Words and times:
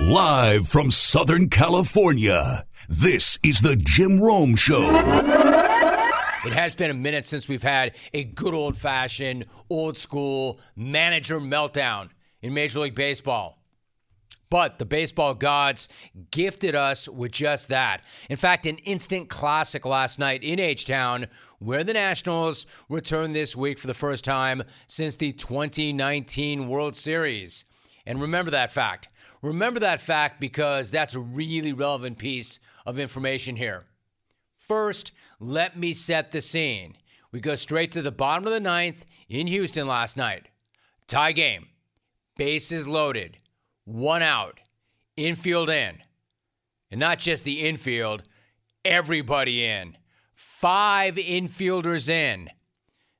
Live 0.00 0.68
from 0.68 0.92
Southern 0.92 1.48
California, 1.48 2.64
this 2.88 3.36
is 3.42 3.62
the 3.62 3.74
Jim 3.74 4.20
Rome 4.20 4.54
Show. 4.54 4.88
It 4.94 6.52
has 6.52 6.76
been 6.76 6.92
a 6.92 6.94
minute 6.94 7.24
since 7.24 7.48
we've 7.48 7.64
had 7.64 7.96
a 8.14 8.22
good 8.22 8.54
old 8.54 8.78
fashioned, 8.78 9.46
old 9.68 9.98
school 9.98 10.60
manager 10.76 11.40
meltdown 11.40 12.10
in 12.42 12.54
Major 12.54 12.78
League 12.78 12.94
Baseball. 12.94 13.58
But 14.50 14.78
the 14.78 14.86
baseball 14.86 15.34
gods 15.34 15.88
gifted 16.30 16.76
us 16.76 17.08
with 17.08 17.32
just 17.32 17.68
that. 17.70 18.04
In 18.30 18.36
fact, 18.36 18.66
an 18.66 18.78
instant 18.78 19.28
classic 19.28 19.84
last 19.84 20.20
night 20.20 20.44
in 20.44 20.60
H 20.60 20.86
Town, 20.86 21.26
where 21.58 21.82
the 21.82 21.92
Nationals 21.92 22.66
returned 22.88 23.34
this 23.34 23.56
week 23.56 23.80
for 23.80 23.88
the 23.88 23.94
first 23.94 24.24
time 24.24 24.62
since 24.86 25.16
the 25.16 25.32
2019 25.32 26.68
World 26.68 26.94
Series. 26.94 27.64
And 28.06 28.20
remember 28.20 28.52
that 28.52 28.70
fact. 28.70 29.08
Remember 29.42 29.80
that 29.80 30.00
fact 30.00 30.40
because 30.40 30.90
that's 30.90 31.14
a 31.14 31.20
really 31.20 31.72
relevant 31.72 32.18
piece 32.18 32.58
of 32.84 32.98
information 32.98 33.56
here. 33.56 33.84
First, 34.56 35.12
let 35.40 35.78
me 35.78 35.92
set 35.92 36.30
the 36.30 36.40
scene. 36.40 36.96
We 37.30 37.40
go 37.40 37.54
straight 37.54 37.92
to 37.92 38.02
the 38.02 38.10
bottom 38.10 38.46
of 38.46 38.52
the 38.52 38.60
ninth 38.60 39.06
in 39.28 39.46
Houston 39.46 39.86
last 39.86 40.16
night. 40.16 40.48
Tie 41.06 41.32
game, 41.32 41.68
bases 42.36 42.88
loaded 42.88 43.38
one 43.88 44.22
out, 44.22 44.60
infield 45.16 45.70
in. 45.70 45.98
And 46.90 47.00
not 47.00 47.18
just 47.18 47.44
the 47.44 47.66
infield, 47.66 48.22
everybody 48.84 49.64
in. 49.64 49.96
Five 50.34 51.16
infielders 51.16 52.08
in. 52.08 52.50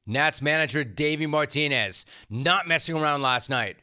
Nats 0.06 0.40
manager 0.40 0.84
Davey 0.84 1.26
Martinez 1.26 2.06
not 2.30 2.68
messing 2.68 2.96
around 2.96 3.22
last 3.22 3.50
night. 3.50 3.76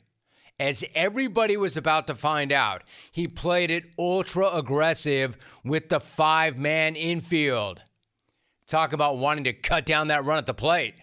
As 0.59 0.85
everybody 0.95 1.57
was 1.57 1.75
about 1.75 2.07
to 2.07 2.15
find 2.15 2.51
out, 2.51 2.83
he 3.11 3.27
played 3.27 3.71
it 3.71 3.91
ultra 3.99 4.49
aggressive 4.49 5.37
with 5.65 5.89
the 5.89 5.99
five 5.99 6.57
man 6.57 6.95
infield. 6.95 7.81
Talk 8.65 8.93
about 8.93 9.17
wanting 9.17 9.43
to 9.43 9.53
cut 9.53 9.85
down 9.85 10.07
that 10.07 10.23
run 10.23 10.37
at 10.37 10.45
the 10.45 10.53
plate. 10.53 10.95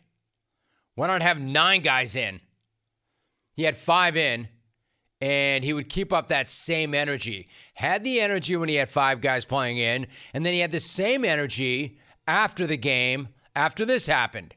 Why 0.95 1.07
not 1.07 1.23
have 1.23 1.41
nine 1.41 1.83
guys 1.83 2.17
in? 2.17 2.41
He 3.55 3.65
had 3.65 3.77
five 3.77 4.17
in, 4.17 4.49
and 5.21 5.63
he 5.63 5.73
would 5.73 5.89
keep 5.89 6.13
up 6.13 6.29
that 6.29 6.49
same 6.49 6.95
energy. 6.95 7.49
Had 7.75 8.05
the 8.05 8.21
energy 8.21 8.57
when 8.57 8.69
he 8.69 8.77
had 8.77 8.89
five 8.89 9.21
guys 9.21 9.45
playing 9.45 9.79
in, 9.79 10.07
and 10.33 10.45
then 10.45 10.55
he 10.55 10.61
had 10.61 10.73
the 10.73 10.81
same 10.81 11.25
energy 11.25 11.99
after 12.27 12.67
the 12.67 12.77
game, 12.77 13.29
after 13.55 13.85
this 13.85 14.07
happened. 14.07 14.55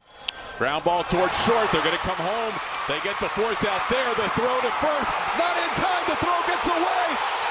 Ground 0.58 0.84
ball 0.88 1.04
towards 1.04 1.36
short. 1.44 1.68
They're 1.72 1.84
going 1.84 1.98
to 1.98 2.08
come 2.08 2.20
home. 2.20 2.56
They 2.88 3.00
get 3.04 3.20
the 3.20 3.28
force 3.36 3.60
out 3.68 3.84
there. 3.92 4.08
The 4.16 4.30
throw 4.40 4.56
to 4.64 4.72
first. 4.80 5.10
Not 5.36 5.56
in 5.60 5.72
time. 5.76 6.04
The 6.08 6.18
throw 6.24 6.40
gets 6.48 6.68
away. 6.70 7.06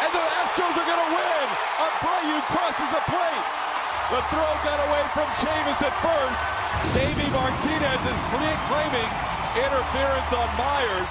And 0.05 0.11
the 0.15 0.25
Astros 0.41 0.75
are 0.79 0.89
going 0.89 1.05
to 1.05 1.13
win. 1.13 1.47
Abreu 1.85 2.41
crosses 2.49 2.91
the 2.95 3.05
plate. 3.05 3.47
The 4.09 4.23
throw 4.33 4.53
got 4.65 4.79
away 4.89 5.05
from 5.13 5.29
Chavis 5.37 5.81
at 5.85 5.95
first. 6.01 6.41
Davey 6.97 7.29
Martinez 7.31 8.03
is 8.09 8.21
claiming 8.69 9.11
interference 9.57 10.33
on 10.33 10.49
Meyers. 10.57 11.09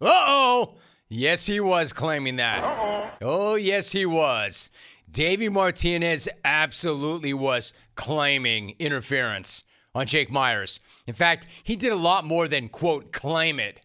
Uh-oh. 0.00 0.74
Yes, 1.08 1.46
he 1.46 1.60
was 1.60 1.92
claiming 1.92 2.36
that. 2.36 2.62
Uh-oh. 2.62 3.10
Oh, 3.22 3.54
yes, 3.54 3.92
he 3.92 4.06
was. 4.06 4.70
Davey 5.10 5.48
Martinez 5.48 6.28
absolutely 6.44 7.32
was 7.32 7.72
claiming 7.94 8.74
interference 8.78 9.64
on 9.94 10.06
Jake 10.06 10.30
Meyers. 10.30 10.80
In 11.06 11.14
fact, 11.14 11.46
he 11.62 11.76
did 11.76 11.92
a 11.92 11.96
lot 11.96 12.24
more 12.24 12.48
than, 12.48 12.68
quote, 12.68 13.12
claim 13.12 13.60
it. 13.60 13.80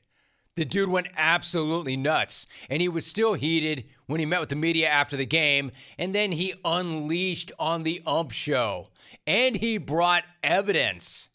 The 0.56 0.66
dude 0.66 0.90
went 0.90 1.08
absolutely 1.16 1.96
nuts, 1.96 2.46
and 2.70 2.82
he 2.82 2.90
was 2.90 3.06
still 3.06 3.34
heated 3.34 3.86
when 4.08 4.20
he 4.20 4.26
met 4.26 4.42
with 4.42 4.50
the 4.50 4.58
media 4.58 4.90
after 4.90 5.16
the 5.16 5.26
game, 5.26 5.72
and 5.98 6.14
then 6.14 6.34
he 6.34 6.54
unleashed 6.66 7.54
on 7.58 7.84
the 7.84 8.02
ump 8.06 8.32
show. 8.32 8.90
And 9.26 9.56
he 9.56 9.78
brought 9.78 10.24
evidence, 10.44 11.30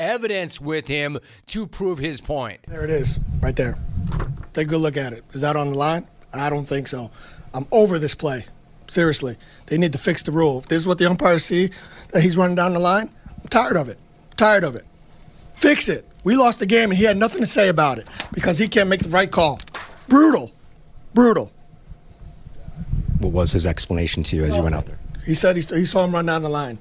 evidence 0.00 0.58
with 0.58 0.88
him 0.88 1.18
to 1.48 1.66
prove 1.66 1.98
his 1.98 2.22
point. 2.22 2.60
There 2.66 2.82
it 2.82 2.88
is, 2.88 3.18
right 3.42 3.56
there. 3.56 3.76
Take 4.54 4.68
a 4.68 4.70
good 4.70 4.80
look 4.80 4.96
at 4.96 5.12
it. 5.12 5.24
Is 5.32 5.42
that 5.42 5.56
on 5.56 5.72
the 5.72 5.78
line? 5.78 6.06
I 6.32 6.48
don't 6.48 6.66
think 6.66 6.88
so. 6.88 7.10
I'm 7.52 7.66
over 7.72 7.98
this 7.98 8.14
play. 8.14 8.46
Seriously. 8.86 9.36
They 9.66 9.76
need 9.76 9.92
to 9.92 9.98
fix 9.98 10.22
the 10.22 10.32
rule. 10.32 10.60
If 10.60 10.68
this 10.68 10.78
is 10.78 10.86
what 10.86 10.96
the 10.96 11.06
umpires 11.10 11.44
see, 11.44 11.70
that 12.12 12.22
he's 12.22 12.38
running 12.38 12.56
down 12.56 12.72
the 12.72 12.78
line, 12.78 13.10
I'm 13.26 13.48
tired 13.48 13.76
of 13.76 13.90
it. 13.90 13.98
I'm 14.32 14.36
tired 14.36 14.64
of 14.64 14.76
it. 14.76 14.84
Fix 15.56 15.88
it. 15.88 16.06
We 16.24 16.36
lost 16.36 16.58
the 16.58 16.66
game 16.66 16.90
and 16.90 16.98
he 16.98 17.04
had 17.04 17.16
nothing 17.16 17.40
to 17.40 17.46
say 17.46 17.68
about 17.68 17.98
it 17.98 18.06
because 18.32 18.58
he 18.58 18.66
can't 18.66 18.88
make 18.88 19.02
the 19.02 19.08
right 19.10 19.30
call. 19.30 19.60
Brutal. 20.08 20.52
Brutal. 21.14 21.52
What 23.18 23.32
was 23.32 23.52
his 23.52 23.66
explanation 23.66 24.22
to 24.24 24.36
you 24.36 24.44
as 24.44 24.54
you 24.54 24.62
went 24.62 24.74
out 24.74 24.86
there? 24.86 24.98
He 25.24 25.34
said 25.34 25.56
he, 25.56 25.62
he 25.62 25.84
saw 25.84 26.04
him 26.04 26.12
run 26.14 26.26
down 26.26 26.42
the 26.42 26.48
line. 26.48 26.78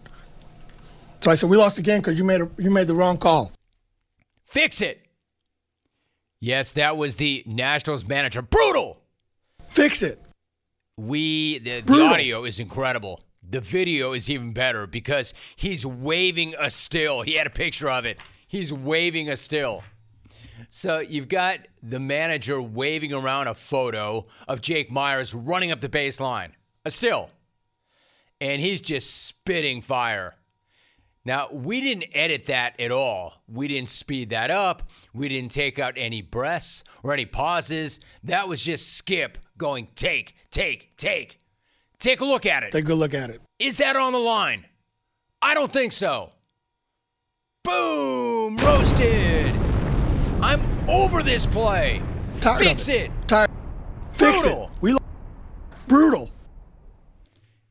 So 1.19 1.29
I 1.29 1.35
said, 1.35 1.49
We 1.49 1.57
lost 1.57 1.75
the 1.75 1.81
game 1.81 1.99
because 2.01 2.17
you 2.17 2.23
made, 2.23 2.41
a, 2.41 2.49
you 2.57 2.71
made 2.71 2.87
the 2.87 2.95
wrong 2.95 3.17
call. 3.17 3.51
Fix 4.45 4.81
it. 4.81 5.05
Yes, 6.39 6.71
that 6.71 6.97
was 6.97 7.17
the 7.17 7.43
Nationals 7.45 8.05
manager. 8.05 8.41
Brutal. 8.41 8.99
Fix 9.69 10.01
it. 10.01 10.19
We 10.97 11.59
the, 11.59 11.81
the 11.81 12.01
audio 12.01 12.45
is 12.45 12.59
incredible. 12.59 13.21
The 13.51 13.59
video 13.59 14.13
is 14.13 14.29
even 14.29 14.53
better 14.53 14.87
because 14.87 15.33
he's 15.57 15.85
waving 15.85 16.55
a 16.57 16.69
still. 16.69 17.21
He 17.21 17.33
had 17.33 17.47
a 17.47 17.51
picture 17.51 17.89
of 17.89 18.05
it. 18.05 18.17
He's 18.47 18.71
waving 18.71 19.29
a 19.29 19.35
still. 19.35 19.83
So 20.69 20.99
you've 20.99 21.27
got 21.27 21.59
the 21.83 21.99
manager 21.99 22.61
waving 22.61 23.11
around 23.11 23.47
a 23.47 23.53
photo 23.53 24.25
of 24.47 24.61
Jake 24.61 24.89
Meyers 24.89 25.35
running 25.35 25.69
up 25.69 25.81
the 25.81 25.89
baseline, 25.89 26.51
a 26.85 26.89
still. 26.89 27.29
And 28.39 28.61
he's 28.61 28.79
just 28.79 29.25
spitting 29.25 29.81
fire. 29.81 30.35
Now, 31.25 31.49
we 31.51 31.81
didn't 31.81 32.05
edit 32.13 32.45
that 32.45 32.79
at 32.79 32.91
all. 32.91 33.43
We 33.49 33.67
didn't 33.67 33.89
speed 33.89 34.29
that 34.29 34.49
up. 34.49 34.89
We 35.13 35.27
didn't 35.27 35.51
take 35.51 35.77
out 35.77 35.95
any 35.97 36.21
breaths 36.21 36.85
or 37.03 37.13
any 37.13 37.25
pauses. 37.25 37.99
That 38.23 38.47
was 38.47 38.63
just 38.63 38.93
Skip 38.93 39.37
going 39.57 39.89
take, 39.93 40.35
take, 40.51 40.95
take. 40.95 41.40
Take 42.01 42.21
a 42.21 42.25
look 42.25 42.47
at 42.47 42.63
it. 42.63 42.71
Take 42.71 42.89
a 42.89 42.95
look 42.95 43.13
at 43.13 43.29
it. 43.29 43.41
Is 43.59 43.77
that 43.77 43.95
on 43.95 44.11
the 44.11 44.19
line? 44.19 44.65
I 45.39 45.53
don't 45.53 45.71
think 45.71 45.91
so. 45.91 46.31
Boom! 47.63 48.57
Roasted. 48.57 49.55
I'm 50.41 50.89
over 50.89 51.21
this 51.21 51.45
play. 51.45 52.01
Tired 52.39 52.65
Fix 52.65 52.87
it. 52.87 52.95
it. 52.95 53.11
Tired. 53.27 53.51
Fix 54.13 54.43
it. 54.43 54.69
We 54.81 54.97
brutal. 55.87 56.31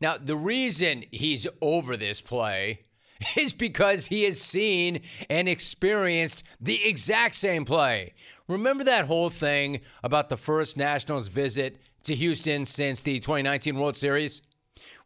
Now, 0.00 0.16
the 0.16 0.36
reason 0.36 1.04
he's 1.10 1.48
over 1.60 1.96
this 1.96 2.20
play 2.20 2.84
is 3.36 3.52
because 3.52 4.06
he 4.06 4.22
has 4.22 4.40
seen 4.40 5.00
and 5.28 5.48
experienced 5.48 6.44
the 6.60 6.86
exact 6.86 7.34
same 7.34 7.64
play. 7.64 8.14
Remember 8.46 8.84
that 8.84 9.06
whole 9.06 9.30
thing 9.30 9.80
about 10.04 10.28
the 10.28 10.36
first 10.36 10.76
Nationals 10.76 11.26
visit 11.26 11.80
to 12.04 12.14
Houston 12.14 12.64
since 12.64 13.00
the 13.00 13.20
2019 13.20 13.76
World 13.76 13.96
Series? 13.96 14.42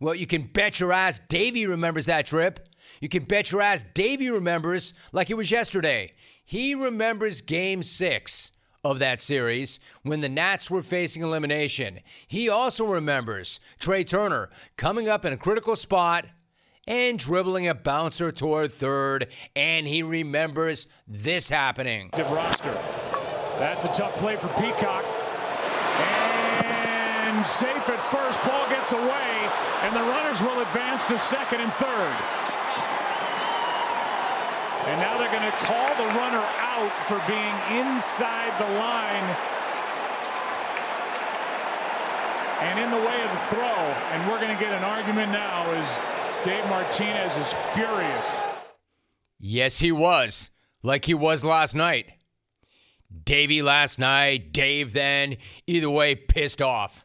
Well, 0.01 0.15
you 0.15 0.27
can 0.27 0.43
bet 0.43 0.81
your 0.81 0.93
ass 0.93 1.21
Davey 1.29 1.67
remembers 1.67 2.07
that 2.07 2.27
trip. 2.27 2.69
You 3.01 3.09
can 3.09 3.25
bet 3.25 3.51
your 3.53 3.63
ass 3.63 3.85
Davey 3.95 4.31
remembers 4.31 4.95
like 5.13 5.31
it 5.31 5.35
was 5.35 5.51
yesterday. 5.51 6.13
He 6.45 6.75
remembers 6.75 7.41
game 7.41 7.83
six 7.83 8.53
of 8.85 8.99
that 8.99 9.19
series 9.19 9.81
when 10.03 10.21
the 10.21 10.29
Nats 10.29 10.71
were 10.71 10.83
facing 10.83 11.23
elimination. 11.23 12.01
He 12.27 12.49
also 12.49 12.85
remembers 12.85 13.61
Trea 13.79 14.05
Turner 14.05 14.51
coming 14.77 15.09
up 15.09 15.25
in 15.25 15.33
a 15.33 15.39
critical 15.39 15.75
spot 15.75 16.27
and 16.87 17.19
dribbling 17.19 17.67
a 17.67 17.75
bouncer 17.75 18.31
toward 18.31 18.71
third, 18.71 19.29
and 19.57 19.87
he 19.87 20.03
remembers 20.03 20.87
this 21.09 21.49
happening. 21.49 22.11
Roster. 22.13 22.73
That's 23.59 23.85
a 23.87 23.89
tough 23.89 24.15
play 24.17 24.37
for 24.37 24.49
Peacock. 24.49 25.05
Safe 27.45 27.89
at 27.89 28.01
first. 28.11 28.43
Ball 28.43 28.69
gets 28.71 28.93
away, 28.93 29.31
and 29.83 29.95
the 29.95 30.03
runners 30.03 30.41
will 30.41 30.61
advance 30.61 31.07
to 31.07 31.19
second 31.19 31.61
and 31.61 31.73
third. 31.75 32.17
And 34.89 35.01
now 35.01 35.17
they're 35.19 35.33
going 35.33 35.51
to 35.51 35.57
call 35.65 35.89
the 35.97 36.09
runner 36.19 36.45
out 36.59 36.93
for 37.07 37.21
being 37.27 37.55
inside 37.81 38.53
the 38.61 38.79
line 38.79 39.37
and 42.61 42.79
in 42.79 42.91
the 42.91 42.97
way 42.97 43.23
of 43.23 43.31
the 43.31 43.39
throw. 43.49 43.77
And 44.13 44.31
we're 44.31 44.41
going 44.41 44.55
to 44.55 44.63
get 44.63 44.73
an 44.73 44.85
argument 44.85 45.33
now 45.33 45.71
as 45.73 46.01
Dave 46.45 46.65
Martinez 46.67 47.37
is 47.37 47.53
furious. 47.75 48.41
Yes, 49.39 49.79
he 49.79 49.93
was, 49.93 50.51
like 50.83 51.05
he 51.05 51.15
was 51.15 51.45
last 51.45 51.75
night. 51.75 52.07
Davey 53.25 53.63
last 53.63 53.99
night, 53.99 54.53
Dave 54.53 54.93
then, 54.93 55.37
either 55.67 55.91
way, 55.91 56.15
pissed 56.15 56.61
off. 56.61 57.04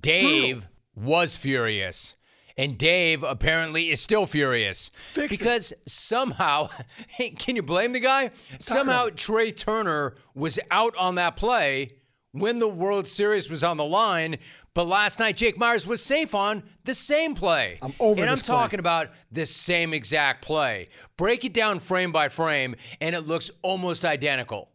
Dave 0.00 0.66
was 0.94 1.36
furious. 1.36 2.14
And 2.56 2.76
Dave 2.76 3.22
apparently 3.22 3.90
is 3.90 4.00
still 4.00 4.26
furious 4.26 4.90
Fix 5.12 5.28
because 5.30 5.72
somehow, 5.86 6.70
can 7.38 7.54
you 7.54 7.62
blame 7.62 7.92
the 7.92 8.00
guy? 8.00 8.32
Somehow 8.58 9.10
Trea 9.14 9.52
Turner 9.52 10.16
was 10.34 10.58
out 10.72 10.96
on 10.96 11.14
that 11.14 11.36
play 11.36 11.92
when 12.32 12.58
the 12.58 12.66
World 12.68 13.06
Series 13.06 13.48
was 13.48 13.62
on 13.62 13.76
the 13.76 13.84
line, 13.84 14.38
but 14.74 14.88
last 14.88 15.20
night 15.20 15.36
Jake 15.36 15.56
Meyers 15.56 15.86
was 15.86 16.02
safe 16.02 16.34
on 16.34 16.64
the 16.84 16.94
same 16.94 17.36
play. 17.36 17.78
I'm 17.80 17.94
over 18.00 18.20
And 18.20 18.28
I'm 18.28 18.36
play. 18.36 18.42
talking 18.42 18.80
about 18.80 19.10
the 19.30 19.46
same 19.46 19.94
exact 19.94 20.44
play. 20.44 20.88
Break 21.16 21.44
it 21.44 21.54
down 21.54 21.78
frame 21.78 22.10
by 22.10 22.28
frame, 22.28 22.74
and 23.00 23.14
it 23.14 23.20
looks 23.20 23.52
almost 23.62 24.04
identical. 24.04 24.68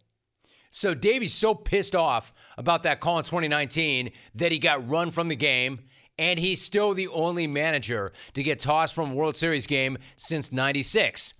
So 0.75 0.96
Davey's 0.96 1.36
so 1.36 1.54
pissed 1.54 1.96
off 1.96 2.34
about 2.58 2.81
that 2.81 3.00
call 3.00 3.20
in 3.20 3.24
2019 3.24 4.10
that 4.34 4.52
he 4.52 4.58
got 4.58 4.90
run 4.90 5.12
from 5.12 5.28
the 5.28 5.36
game, 5.36 5.81
and 6.18 6.40
he's 6.40 6.64
still 6.64 6.96
the 6.96 7.08
only 7.10 7.46
manager 7.46 8.12
to 8.34 8.42
get 8.42 8.58
tossed 8.58 8.96
from 8.96 9.12
a 9.12 9.14
World 9.14 9.38
Series 9.38 9.68
game 9.68 10.00
since 10.16 10.52
96. 10.52 11.36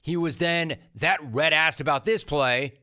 He 0.00 0.16
was 0.16 0.38
then 0.38 0.78
that 0.94 1.20
red 1.22 1.52
assed 1.52 1.82
about 1.82 2.06
this 2.06 2.24
play, 2.24 2.78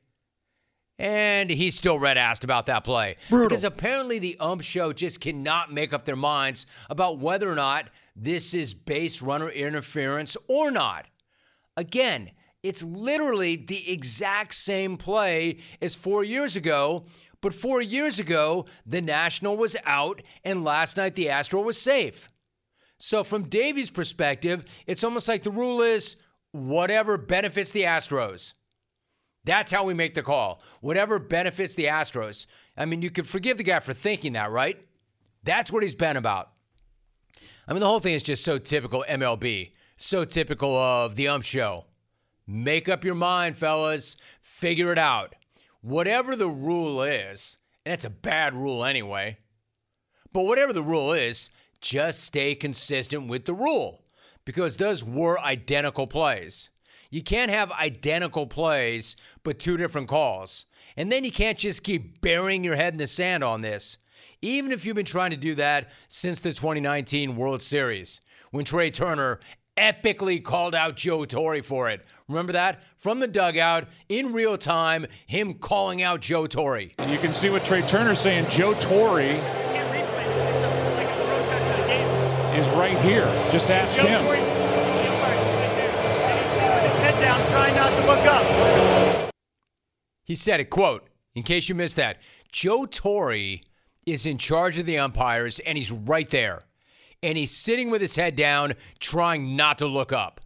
and 1.00 1.50
he's 1.50 1.74
still 1.74 1.98
red 1.98 2.18
assed 2.18 2.44
about 2.44 2.68
that 2.68 2.84
play. 2.84 3.16
Brutal. 3.28 3.50
Because 3.50 3.63
apparently 3.63 4.19
the 4.19 4.38
ump 4.40 4.62
show 4.62 4.94
just 4.94 5.19
cannot 5.22 5.74
make 5.74 5.92
up 5.92 6.06
their 6.06 6.16
minds 6.16 6.68
about 6.88 7.18
whether 7.18 7.51
or 7.51 7.56
not 7.56 7.90
this 8.16 8.54
is 8.54 8.75
base 8.75 9.24
runner 9.24 9.50
interference 9.50 10.38
or 10.48 10.69
not. 10.69 11.08
Again, 11.75 12.30
it's 12.65 12.81
literally 12.81 13.56
the 13.56 13.91
exact 13.91 14.56
same 14.56 14.97
play 14.97 15.57
as 15.81 15.94
four 15.94 16.23
years 16.23 16.56
ago, 16.56 17.06
but 17.39 17.53
four 17.53 17.79
years 17.79 18.19
ago, 18.19 18.65
the 18.88 19.01
National 19.01 19.56
was 19.56 19.75
out, 19.85 20.23
and 20.44 20.63
last 20.63 20.97
night 20.97 21.13
the 21.13 21.29
Astro 21.29 21.62
was 21.62 21.79
safe. 21.79 22.27
So, 22.97 23.23
from 23.23 23.50
Davey's 23.50 23.91
perspective, 23.91 24.65
it's 24.88 25.03
almost 25.03 25.27
like 25.27 25.44
the 25.44 25.51
rule 25.51 25.83
is 25.83 26.15
whatever 26.53 27.17
benefits 27.19 27.71
the 27.71 27.83
Astros. 27.83 28.53
That's 29.44 29.71
how 29.71 29.83
we 29.83 29.94
make 29.94 30.15
the 30.15 30.23
call. 30.23 30.63
Whatever 30.81 31.19
benefits 31.19 31.75
the 31.75 31.85
Astros. 31.85 32.47
I 32.75 32.85
mean, 32.85 33.03
you 33.03 33.12
could 33.12 33.27
forgive 33.27 33.57
the 33.57 33.63
guy 33.63 33.79
for 33.79 33.94
thinking 33.94 34.33
that, 34.33 34.51
right? 34.51 34.83
That's 35.44 35.71
what 35.71 35.83
he's 35.83 35.94
been 35.94 36.17
about. 36.17 36.50
I 37.67 37.73
mean, 37.73 37.81
the 37.81 37.88
whole 37.88 38.00
thing 38.00 38.15
is 38.15 38.23
just 38.23 38.44
so 38.44 38.57
typical 38.57 39.06
MLB, 39.07 39.73
so 39.97 40.25
typical 40.25 40.75
of 40.75 41.15
the 41.15 41.27
ump 41.27 41.44
show. 41.44 41.85
Make 42.47 42.88
up 42.88 43.03
your 43.03 43.15
mind, 43.15 43.57
fellas. 43.57 44.18
Figure 44.42 44.92
it 44.92 45.00
out. 45.00 45.36
Whatever 45.81 46.36
the 46.36 46.47
rule 46.47 47.01
is, 47.01 47.57
and 47.86 47.94
it's 47.94 48.06
a 48.06 48.09
bad 48.09 48.53
rule 48.53 48.83
anyway, 48.83 49.38
but 50.31 50.45
whatever 50.45 50.74
the 50.74 50.83
rule 50.83 51.13
is, 51.13 51.50
just 51.81 52.24
stay 52.24 52.56
consistent 52.56 53.27
with 53.27 53.45
the 53.45 53.53
rule 53.53 54.03
because 54.44 54.77
those 54.77 55.03
were 55.03 55.39
identical 55.39 56.07
plays. 56.07 56.71
You 57.09 57.21
can't 57.21 57.51
have 57.51 57.71
identical 57.71 58.48
plays 58.48 59.15
but 59.44 59.59
two 59.59 59.77
different 59.77 60.07
calls. 60.07 60.65
And 60.98 61.12
then 61.12 61.24
you 61.24 61.31
can't 61.31 61.57
just 61.57 61.83
keep 61.83 62.21
burying 62.21 62.63
your 62.63 62.75
head 62.75 62.94
in 62.94 62.98
the 62.98 63.07
sand 63.07 63.44
on 63.44 63.62
this. 63.62 63.98
Even 64.41 64.71
if 64.71 64.86
you've 64.86 64.95
been 64.95 65.06
trying 65.06 65.31
to 65.31 65.38
do 65.38 65.56
that 65.56 65.89
since 66.07 66.39
the 66.39 66.50
2019 66.50 67.36
World 67.36 67.62
Series, 67.62 68.21
when 68.51 68.65
Trea 68.65 68.91
Turner 68.91 69.39
epically 69.77 70.41
called 70.41 70.74
out 70.74 70.95
Joe 70.95 71.25
Torre 71.25 71.62
for 71.62 71.89
it. 71.89 72.06
Remember 72.27 72.54
that? 72.54 72.83
From 72.98 73.19
the 73.19 73.27
dugout, 73.27 73.88
in 74.10 74.33
real 74.33 74.57
time, 74.57 75.06
him 75.27 75.54
calling 75.56 76.01
out 76.01 76.22
Joe 76.22 76.48
Torre. 76.48 76.89
And 76.98 77.12
you 77.12 77.19
can 77.19 77.33
see 77.33 77.50
what 77.50 77.63
Trea 77.63 77.83
Turner's 77.83 78.19
saying. 78.19 78.48
Joe 78.50 78.74
Torre 78.74 79.19
can't 79.19 79.92
replay 79.92 80.25
this. 80.33 80.56
It's 80.56 80.63
a, 80.63 80.95
like 80.95 81.07
a 81.07 81.27
protest 81.27 81.69
of 81.72 81.77
the 81.77 81.86
game. 81.86 82.60
is 82.60 82.68
right 82.69 82.98
here. 83.00 83.25
Just 83.51 83.69
ask 83.69 83.95
Joe 83.95 84.07
him. 84.07 84.24
Torre's 84.24 84.44
the 84.44 84.51
umpire's 85.07 85.45
right 85.45 85.75
there. 85.75 85.92
And 86.25 86.39
he's 86.39 86.57
sitting 86.57 86.74
with 86.74 86.92
his 86.92 87.00
head 87.00 87.22
down, 87.22 87.48
trying 87.48 87.75
not 87.75 87.89
to 87.89 88.06
look 88.07 88.25
up. 88.25 89.31
He 90.24 90.33
said 90.33 90.60
it, 90.60 90.72
quote, 90.72 91.07
in 91.36 91.44
case 91.44 91.69
you 91.69 91.75
missed 91.75 91.98
that, 91.98 92.18
Joe 92.51 92.88
Torre 92.88 93.60
is 94.07 94.25
in 94.25 94.39
charge 94.39 94.80
of 94.80 94.88
the 94.88 94.98
umpires 94.98 95.60
and 95.60 95.77
he's 95.77 95.92
right 95.92 96.30
there. 96.30 96.63
And 97.22 97.38
he's 97.38 97.51
sitting 97.51 97.92
with 97.92 98.01
his 98.01 98.16
head 98.16 98.36
down, 98.36 98.74
trying 99.00 99.56
not 99.56 99.77
to 99.80 99.86
look 99.86 100.12
up. 100.12 100.42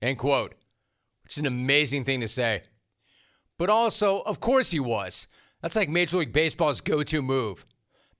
End 0.00 0.18
quote. 0.18 0.54
Is 1.32 1.38
an 1.38 1.46
amazing 1.46 2.04
thing 2.04 2.20
to 2.20 2.28
say. 2.28 2.62
But 3.58 3.70
also, 3.70 4.20
of 4.20 4.40
course 4.40 4.70
he 4.70 4.80
was. 4.80 5.28
That's 5.62 5.76
like 5.76 5.88
Major 5.88 6.18
League 6.18 6.32
Baseball's 6.32 6.80
go 6.80 7.02
to 7.02 7.22
move. 7.22 7.64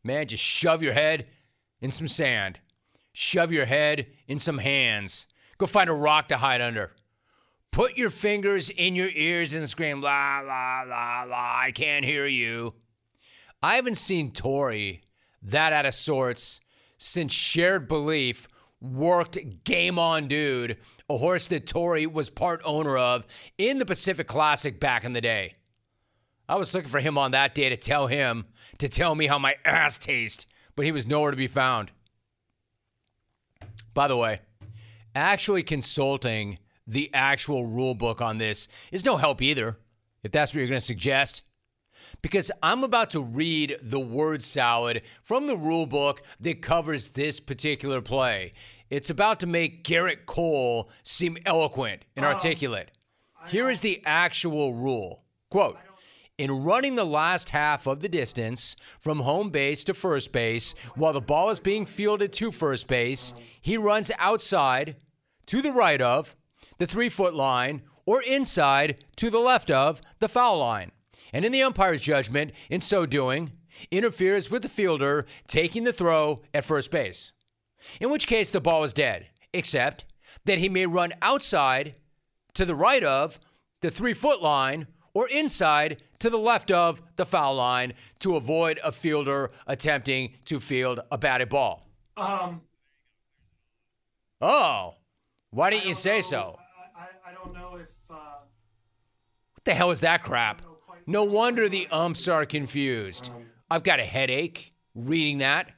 Man, 0.04 0.26
just 0.26 0.42
shove 0.42 0.82
your 0.82 0.92
head 0.92 1.26
in 1.80 1.90
some 1.90 2.08
sand, 2.08 2.60
shove 3.12 3.52
your 3.52 3.66
head 3.66 4.06
in 4.28 4.38
some 4.38 4.58
hands, 4.58 5.26
go 5.58 5.66
find 5.66 5.90
a 5.90 5.92
rock 5.92 6.28
to 6.28 6.38
hide 6.38 6.60
under. 6.60 6.92
Put 7.70 7.96
your 7.96 8.10
fingers 8.10 8.70
in 8.70 8.94
your 8.94 9.08
ears 9.08 9.54
and 9.54 9.68
scream, 9.68 10.00
la, 10.00 10.40
la, 10.40 10.82
la, 10.86 11.24
la, 11.24 11.60
I 11.60 11.72
can't 11.74 12.04
hear 12.04 12.26
you. 12.26 12.74
I 13.62 13.76
haven't 13.76 13.96
seen 13.96 14.32
Torre 14.32 14.98
that 15.42 15.72
out 15.72 15.86
of 15.86 15.94
sorts 15.94 16.60
since 16.98 17.32
Shared 17.32 17.88
Belief 17.88 18.48
worked 18.82 19.38
Game 19.64 19.98
On 19.98 20.26
Dude, 20.28 20.76
a 21.08 21.16
horse 21.16 21.46
that 21.48 21.66
Torre 21.66 22.08
was 22.08 22.28
part 22.28 22.60
owner 22.64 22.98
of 22.98 23.26
in 23.56 23.78
the 23.78 23.86
Pacific 23.86 24.26
Classic 24.26 24.78
back 24.78 25.04
in 25.04 25.12
the 25.12 25.20
day. 25.20 25.54
I 26.48 26.56
was 26.56 26.74
looking 26.74 26.90
for 26.90 27.00
him 27.00 27.16
on 27.16 27.30
that 27.30 27.54
day 27.54 27.68
to 27.68 27.76
tell 27.76 28.08
him, 28.08 28.46
to 28.78 28.88
tell 28.88 29.14
me 29.14 29.26
how 29.26 29.38
my 29.38 29.54
ass 29.64 29.98
tastes, 29.98 30.46
but 30.74 30.84
he 30.84 30.92
was 30.92 31.06
nowhere 31.06 31.30
to 31.30 31.36
be 31.36 31.46
found. 31.46 31.92
By 33.94 34.08
the 34.08 34.16
way, 34.16 34.40
actually 35.14 35.62
consulting 35.62 36.58
the 36.86 37.10
actual 37.14 37.64
rule 37.64 37.94
book 37.94 38.20
on 38.20 38.38
this 38.38 38.66
is 38.90 39.04
no 39.04 39.16
help 39.16 39.40
either, 39.40 39.78
if 40.24 40.32
that's 40.32 40.52
what 40.52 40.58
you're 40.58 40.68
going 40.68 40.80
to 40.80 40.84
suggest. 40.84 41.42
Because 42.20 42.50
I'm 42.62 42.84
about 42.84 43.10
to 43.10 43.20
read 43.20 43.78
the 43.80 44.00
word 44.00 44.42
salad 44.42 45.02
from 45.22 45.46
the 45.46 45.56
rule 45.56 45.86
book 45.86 46.22
that 46.40 46.62
covers 46.62 47.08
this 47.08 47.40
particular 47.40 48.00
play. 48.00 48.52
It's 48.90 49.10
about 49.10 49.40
to 49.40 49.46
make 49.46 49.84
Gerrit 49.84 50.26
Cole 50.26 50.90
seem 51.02 51.38
eloquent 51.46 52.04
and 52.14 52.26
oh. 52.26 52.28
articulate. 52.28 52.90
Here 53.48 53.70
is 53.70 53.80
the 53.80 54.02
actual 54.04 54.74
rule. 54.74 55.22
Quote, 55.50 55.78
in 56.38 56.64
running 56.64 56.94
the 56.94 57.04
last 57.04 57.50
half 57.50 57.86
of 57.86 58.00
the 58.00 58.08
distance 58.08 58.76
from 59.00 59.20
home 59.20 59.50
base 59.50 59.84
to 59.84 59.94
first 59.94 60.32
base 60.32 60.74
while 60.94 61.12
the 61.12 61.20
ball 61.20 61.50
is 61.50 61.60
being 61.60 61.86
fielded 61.86 62.32
to 62.34 62.50
first 62.50 62.88
base, 62.88 63.34
he 63.60 63.76
runs 63.76 64.10
outside 64.18 64.96
to 65.46 65.62
the 65.62 65.72
right 65.72 66.00
of 66.00 66.34
the 66.78 66.86
three 66.86 67.08
foot 67.08 67.34
line 67.34 67.82
or 68.06 68.22
inside 68.22 69.04
to 69.16 69.30
the 69.30 69.38
left 69.38 69.70
of 69.70 70.00
the 70.18 70.28
foul 70.28 70.58
line. 70.58 70.90
And 71.32 71.44
in 71.44 71.52
the 71.52 71.62
umpire's 71.62 72.00
judgment, 72.00 72.52
in 72.68 72.80
so 72.80 73.06
doing, 73.06 73.52
interferes 73.90 74.50
with 74.50 74.62
the 74.62 74.68
fielder 74.68 75.24
taking 75.46 75.84
the 75.84 75.92
throw 75.92 76.42
at 76.52 76.64
first 76.64 76.90
base. 76.90 77.32
In 78.00 78.10
which 78.10 78.26
case, 78.26 78.50
the 78.50 78.60
ball 78.60 78.84
is 78.84 78.92
dead, 78.92 79.26
except 79.52 80.04
that 80.44 80.58
he 80.58 80.68
may 80.68 80.86
run 80.86 81.12
outside 81.22 81.94
to 82.54 82.64
the 82.64 82.74
right 82.74 83.02
of 83.02 83.40
the 83.80 83.90
three 83.90 84.14
foot 84.14 84.42
line 84.42 84.86
or 85.14 85.28
inside 85.28 86.02
to 86.18 86.30
the 86.30 86.38
left 86.38 86.70
of 86.70 87.02
the 87.16 87.26
foul 87.26 87.54
line 87.54 87.92
to 88.20 88.36
avoid 88.36 88.78
a 88.84 88.92
fielder 88.92 89.50
attempting 89.66 90.34
to 90.44 90.60
field 90.60 91.00
a 91.10 91.18
batted 91.18 91.48
ball. 91.48 91.86
Um, 92.16 92.60
Oh, 94.40 94.94
why 95.50 95.70
didn't 95.70 95.86
you 95.86 95.94
say 95.94 96.16
know- 96.16 96.20
so? 96.22 96.58
I, 96.96 97.00
I, 97.02 97.30
I 97.30 97.34
don't 97.34 97.52
know 97.54 97.76
if. 97.76 97.88
Uh, 98.10 98.14
What 99.54 99.64
the 99.64 99.74
hell 99.74 99.90
is 99.92 100.00
that 100.00 100.22
crap? 100.24 100.62
No 101.06 101.24
wonder 101.24 101.68
the 101.68 101.88
umps 101.90 102.28
are 102.28 102.46
confused. 102.46 103.30
I've 103.70 103.82
got 103.82 104.00
a 104.00 104.04
headache 104.04 104.72
reading 104.94 105.38
that. 105.38 105.70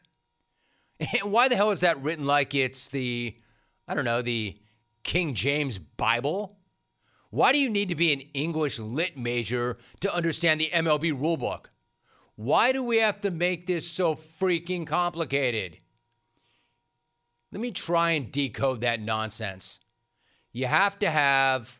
Why 1.23 1.49
the 1.49 1.57
hell 1.57 1.71
is 1.71 1.81
that 1.81 2.03
written 2.03 2.25
like 2.25 2.55
it's 2.55 2.89
the, 2.89 3.37
I 3.89 3.95
don't 3.95 4.05
know, 4.05 4.23
the 4.23 4.57
King 5.03 5.35
James 5.35 5.79
Bible? 5.79 6.59
Why 7.31 7.53
do 7.53 7.59
you 7.59 7.69
need 7.69 7.89
to 7.89 7.95
be 7.95 8.13
an 8.13 8.23
English 8.33 8.79
lit 8.79 9.17
major 9.17 9.79
to 10.01 10.15
understand 10.15 10.61
the 10.61 10.71
MLB 10.73 11.13
rulebook? 11.13 11.67
Why 12.37 12.73
do 12.73 12.83
we 12.83 12.99
have 12.99 13.21
to 13.23 13.31
make 13.31 13.67
this 13.67 13.89
so 13.89 14.15
freaking 14.15 14.87
complicated? 14.87 15.79
Let 17.53 17.61
me 17.61 17.71
try 17.71 18.13
and 18.13 18.33
decode 18.33 18.81
that 18.81 19.01
nonsense. 19.01 19.79
You 20.53 20.67
have 20.67 20.99
to 21.01 21.11
have 21.11 21.79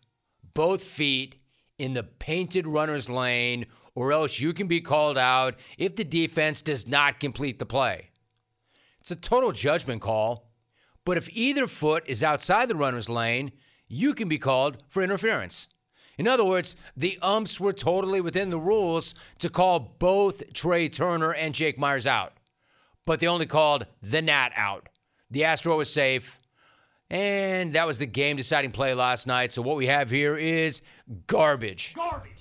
both 0.55 0.83
feet 0.83 1.37
in 1.79 1.95
the 1.95 2.03
painted 2.03 2.67
runner's 2.67 3.11
lane, 3.11 3.67
or 3.95 4.13
else 4.13 4.41
you 4.41 4.53
can 4.53 4.67
be 4.67 4.81
called 4.81 5.19
out 5.19 5.55
if 5.79 5.97
the 5.97 6.05
defense 6.05 6.63
does 6.63 6.87
not 6.87 7.21
complete 7.21 7.59
the 7.59 7.67
play. 7.67 8.11
It's 9.01 9.11
a 9.11 9.17
total 9.17 9.53
judgment 9.53 10.01
call, 10.01 10.51
but 11.05 11.17
if 11.17 11.29
either 11.31 11.67
foot 11.67 12.05
is 12.07 12.23
outside 12.23 12.69
the 12.69 12.77
runner's 12.77 13.09
lane, 13.09 13.53
you 13.89 14.15
can 14.15 14.29
be 14.29 14.39
called 14.39 14.83
for 14.89 15.03
interference. 15.03 15.69
In 16.17 16.29
other 16.29 16.45
words, 16.45 16.77
the 16.97 17.19
umps 17.21 17.61
were 17.61 17.73
totally 17.73 18.21
within 18.21 18.51
the 18.51 18.59
rules 18.59 19.15
to 19.41 19.51
call 19.51 19.97
both 19.99 20.53
Trea 20.53 20.89
Turner 20.89 21.35
and 21.35 21.55
Jake 21.55 21.79
Meyers 21.79 22.07
out, 22.07 22.35
but 23.05 23.21
they 23.21 23.27
only 23.27 23.47
called 23.47 23.87
the 24.01 24.23
Nat 24.23 24.51
out. 24.57 24.89
The 25.31 25.45
Astro 25.45 25.77
was 25.77 25.93
safe. 25.93 26.39
And 27.11 27.75
that 27.75 27.87
was 27.87 27.99
the 27.99 28.07
game 28.07 28.37
deciding 28.37 28.73
play 28.73 28.95
last 28.95 29.27
night. 29.27 29.53
So 29.53 29.63
what 29.63 29.77
we 29.77 29.87
have 29.87 30.11
here 30.11 30.37
is 30.37 30.83
garbage. 31.27 31.95
garbage. 31.95 32.34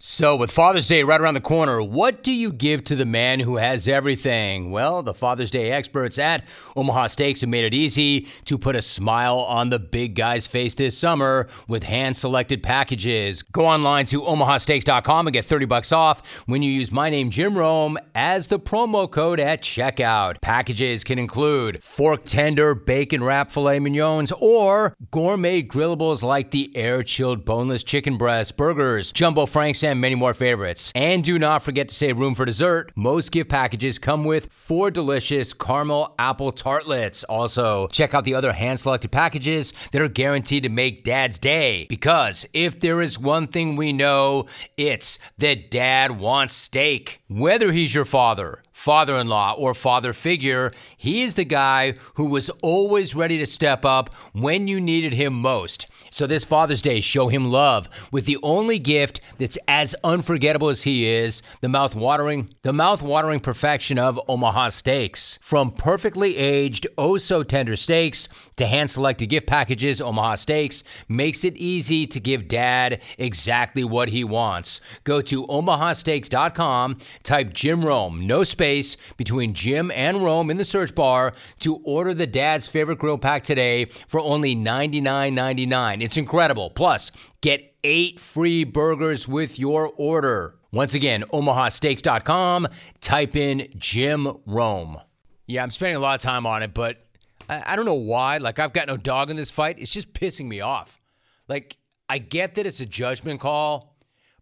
So, 0.00 0.36
with 0.36 0.52
Father's 0.52 0.86
Day 0.86 1.02
right 1.02 1.20
around 1.20 1.34
the 1.34 1.40
corner, 1.40 1.82
what 1.82 2.22
do 2.22 2.30
you 2.30 2.52
give 2.52 2.84
to 2.84 2.94
the 2.94 3.04
man 3.04 3.40
who 3.40 3.56
has 3.56 3.88
everything? 3.88 4.70
Well, 4.70 5.02
the 5.02 5.12
Father's 5.12 5.50
Day 5.50 5.72
experts 5.72 6.20
at 6.20 6.44
Omaha 6.76 7.08
Steaks 7.08 7.40
have 7.40 7.50
made 7.50 7.64
it 7.64 7.74
easy 7.74 8.28
to 8.44 8.56
put 8.56 8.76
a 8.76 8.80
smile 8.80 9.38
on 9.38 9.70
the 9.70 9.80
big 9.80 10.14
guy's 10.14 10.46
face 10.46 10.74
this 10.76 10.96
summer 10.96 11.48
with 11.66 11.82
hand 11.82 12.16
selected 12.16 12.62
packages. 12.62 13.42
Go 13.42 13.66
online 13.66 14.06
to 14.06 14.22
omahasteaks.com 14.22 15.26
and 15.26 15.34
get 15.34 15.44
30 15.44 15.66
bucks 15.66 15.90
off 15.90 16.22
when 16.46 16.62
you 16.62 16.70
use 16.70 16.92
my 16.92 17.10
name, 17.10 17.30
Jim 17.30 17.58
Rome, 17.58 17.98
as 18.14 18.46
the 18.46 18.60
promo 18.60 19.10
code 19.10 19.40
at 19.40 19.62
checkout. 19.62 20.40
Packages 20.40 21.02
can 21.02 21.18
include 21.18 21.82
fork 21.82 22.24
tender 22.24 22.72
bacon 22.72 23.24
wrap 23.24 23.50
filet 23.50 23.80
mignons 23.80 24.32
or 24.38 24.94
gourmet 25.10 25.60
grillables 25.60 26.22
like 26.22 26.52
the 26.52 26.70
air 26.76 27.02
chilled 27.02 27.44
boneless 27.44 27.82
chicken 27.82 28.16
breast, 28.16 28.56
burgers, 28.56 29.10
jumbo 29.10 29.44
franks, 29.44 29.87
and 29.90 30.00
many 30.00 30.14
more 30.14 30.34
favorites. 30.34 30.92
And 30.94 31.24
do 31.24 31.38
not 31.38 31.62
forget 31.62 31.88
to 31.88 31.94
save 31.94 32.18
room 32.18 32.34
for 32.34 32.44
dessert. 32.44 32.92
Most 32.94 33.32
gift 33.32 33.50
packages 33.50 33.98
come 33.98 34.24
with 34.24 34.52
four 34.52 34.90
delicious 34.90 35.52
caramel 35.52 36.14
apple 36.18 36.52
tartlets. 36.52 37.24
Also, 37.24 37.88
check 37.88 38.14
out 38.14 38.24
the 38.24 38.34
other 38.34 38.52
hand 38.52 38.80
selected 38.80 39.10
packages 39.10 39.72
that 39.92 40.02
are 40.02 40.08
guaranteed 40.08 40.62
to 40.62 40.68
make 40.68 41.04
dad's 41.04 41.38
day. 41.38 41.86
Because 41.88 42.46
if 42.52 42.80
there 42.80 43.00
is 43.00 43.18
one 43.18 43.46
thing 43.46 43.76
we 43.76 43.92
know, 43.92 44.46
it's 44.76 45.18
that 45.38 45.70
dad 45.70 46.18
wants 46.18 46.54
steak. 46.54 47.20
Whether 47.28 47.72
he's 47.72 47.94
your 47.94 48.04
father, 48.04 48.62
father 48.78 49.16
in 49.16 49.26
law, 49.26 49.52
or 49.58 49.74
father 49.74 50.12
figure, 50.12 50.70
he 50.96 51.22
is 51.22 51.34
the 51.34 51.44
guy 51.44 51.92
who 52.14 52.24
was 52.24 52.48
always 52.62 53.12
ready 53.12 53.36
to 53.36 53.44
step 53.44 53.84
up 53.84 54.14
when 54.32 54.68
you 54.68 54.80
needed 54.80 55.12
him 55.12 55.34
most. 55.34 55.88
So 56.10 56.28
this 56.28 56.44
Father's 56.44 56.80
Day, 56.80 57.00
show 57.00 57.26
him 57.26 57.50
love 57.50 57.88
with 58.12 58.24
the 58.24 58.38
only 58.40 58.78
gift 58.78 59.20
that's 59.36 59.58
as 59.66 59.96
unforgettable 60.04 60.68
as 60.68 60.82
he 60.82 61.08
is, 61.08 61.42
the 61.60 61.68
mouth-watering, 61.68 62.54
the 62.62 62.72
mouth-watering 62.72 63.40
perfection 63.40 63.98
of 63.98 64.20
Omaha 64.28 64.68
Steaks. 64.68 65.40
From 65.42 65.72
perfectly 65.72 66.36
aged, 66.36 66.86
oh 66.96 67.16
so 67.16 67.42
tender 67.42 67.74
steaks 67.74 68.28
to 68.56 68.66
hand-selected 68.66 69.26
gift 69.26 69.48
packages, 69.48 70.00
Omaha 70.00 70.36
Steaks 70.36 70.84
makes 71.08 71.44
it 71.44 71.56
easy 71.56 72.06
to 72.06 72.20
give 72.20 72.46
dad 72.46 73.00
exactly 73.18 73.82
what 73.82 74.08
he 74.08 74.22
wants. 74.22 74.80
Go 75.02 75.20
to 75.22 75.48
omahasteaks.com, 75.48 76.98
type 77.24 77.52
Jim 77.52 77.84
Rome, 77.84 78.24
no 78.24 78.44
space 78.44 78.67
between 79.16 79.54
Jim 79.54 79.90
and 79.90 80.22
Rome 80.22 80.50
in 80.50 80.56
the 80.56 80.64
search 80.64 80.94
bar 80.94 81.32
to 81.60 81.76
order 81.84 82.14
the 82.14 82.26
dad's 82.26 82.66
favorite 82.66 82.98
grill 82.98 83.18
pack 83.18 83.42
today 83.42 83.86
for 84.06 84.20
only 84.20 84.54
$99.99. 84.54 86.02
It's 86.02 86.16
incredible. 86.16 86.70
Plus, 86.70 87.10
get 87.40 87.74
eight 87.84 88.20
free 88.20 88.64
burgers 88.64 89.26
with 89.26 89.58
your 89.58 89.92
order. 89.96 90.54
Once 90.70 90.94
again, 90.94 91.24
omahasteaks.com, 91.32 92.68
type 93.00 93.36
in 93.36 93.68
Jim 93.78 94.36
Rome. 94.44 94.98
Yeah, 95.46 95.62
I'm 95.62 95.70
spending 95.70 95.96
a 95.96 96.00
lot 96.00 96.14
of 96.14 96.20
time 96.20 96.44
on 96.44 96.62
it, 96.62 96.74
but 96.74 97.06
I, 97.48 97.72
I 97.72 97.76
don't 97.76 97.86
know 97.86 97.94
why. 97.94 98.36
Like, 98.36 98.58
I've 98.58 98.74
got 98.74 98.86
no 98.86 98.96
dog 98.98 99.30
in 99.30 99.36
this 99.36 99.50
fight. 99.50 99.78
It's 99.78 99.90
just 99.90 100.12
pissing 100.12 100.46
me 100.46 100.60
off. 100.60 101.00
Like, 101.48 101.78
I 102.08 102.18
get 102.18 102.54
that 102.56 102.66
it's 102.66 102.80
a 102.80 102.86
judgment 102.86 103.40
call, 103.40 103.96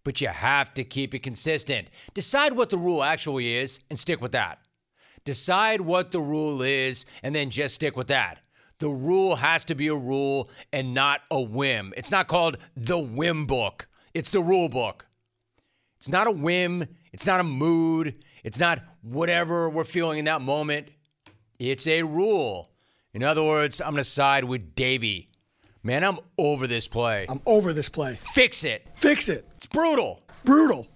but 0.06 0.20
you 0.20 0.28
have 0.28 0.72
to 0.72 0.84
keep 0.84 1.16
it 1.16 1.24
consistent. 1.24 1.88
Decide 2.14 2.52
what 2.52 2.70
the 2.70 2.78
rule 2.78 3.02
actually 3.02 3.56
is 3.56 3.80
and 3.90 3.98
stick 3.98 4.20
with 4.20 4.30
that. 4.30 4.60
Decide 5.24 5.80
what 5.80 6.12
the 6.12 6.20
rule 6.20 6.62
is 6.62 7.04
and 7.24 7.34
then 7.34 7.50
just 7.50 7.74
stick 7.74 7.96
with 7.96 8.06
that. 8.06 8.38
The 8.78 8.88
rule 8.88 9.34
has 9.34 9.64
to 9.64 9.74
be 9.74 9.88
a 9.88 9.96
rule 9.96 10.48
and 10.72 10.94
not 10.94 11.22
a 11.32 11.40
whim. 11.40 11.92
It's 11.96 12.12
not 12.12 12.28
called 12.28 12.56
the 12.76 12.96
whim 12.96 13.46
book, 13.46 13.88
it's 14.14 14.30
the 14.30 14.40
rule 14.40 14.68
book. 14.68 15.06
It's 15.96 16.08
not 16.08 16.28
a 16.28 16.30
whim, 16.30 16.86
it's 17.12 17.26
not 17.26 17.40
a 17.40 17.44
mood, 17.44 18.22
it's 18.44 18.60
not 18.60 18.84
whatever 19.02 19.68
we're 19.68 19.82
feeling 19.82 20.20
in 20.20 20.26
that 20.26 20.40
moment. 20.40 20.86
It's 21.58 21.88
a 21.88 22.04
rule. 22.04 22.70
In 23.12 23.24
other 23.24 23.42
words, 23.42 23.80
I'm 23.80 23.94
going 23.94 23.96
to 23.96 24.04
side 24.04 24.44
with 24.44 24.76
Davey. 24.76 25.30
Man, 25.86 26.02
I'm 26.02 26.18
over 26.36 26.66
this 26.66 26.88
play. 26.88 27.26
I'm 27.28 27.40
over 27.46 27.72
this 27.72 27.88
play. 27.88 28.16
Fix 28.32 28.64
it. 28.64 28.84
Fix 28.96 29.28
it. 29.28 29.46
It's 29.54 29.66
brutal. 29.66 30.20
Brutal. 30.44 30.88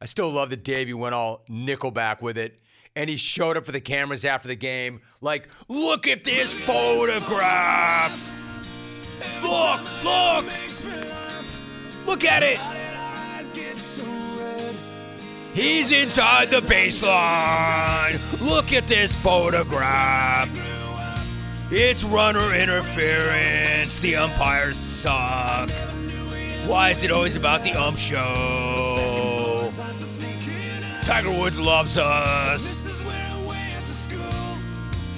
I 0.00 0.06
still 0.06 0.28
love 0.28 0.50
that 0.50 0.64
Davey 0.64 0.92
went 0.92 1.14
all 1.14 1.44
Nickelback 1.48 2.20
with 2.20 2.36
it. 2.36 2.60
And 2.96 3.08
he 3.08 3.16
showed 3.16 3.56
up 3.56 3.64
for 3.64 3.70
the 3.70 3.80
cameras 3.80 4.24
after 4.24 4.48
the 4.48 4.56
game, 4.56 5.02
like, 5.20 5.46
look 5.68 6.08
at 6.08 6.24
this 6.24 6.52
photograph. 6.52 8.32
Look, 9.40 9.80
look. 10.02 10.46
Look 12.06 12.24
at 12.24 12.42
it. 12.42 12.58
He's 15.54 15.92
inside 15.92 16.48
the 16.48 16.56
baseline. 16.56 18.50
Look 18.50 18.72
at 18.72 18.88
this 18.88 19.14
photograph. 19.14 20.75
It's 21.70 22.04
runner 22.04 22.54
interference. 22.54 23.98
The 23.98 24.16
umpires 24.16 24.76
suck. 24.76 25.68
Why 26.66 26.90
is 26.90 27.02
it 27.02 27.10
always 27.10 27.34
about 27.34 27.62
the 27.64 27.72
ump 27.72 27.98
show? 27.98 29.68
Tiger 31.04 31.30
Woods 31.30 31.58
loves 31.58 31.96
us. 31.96 33.02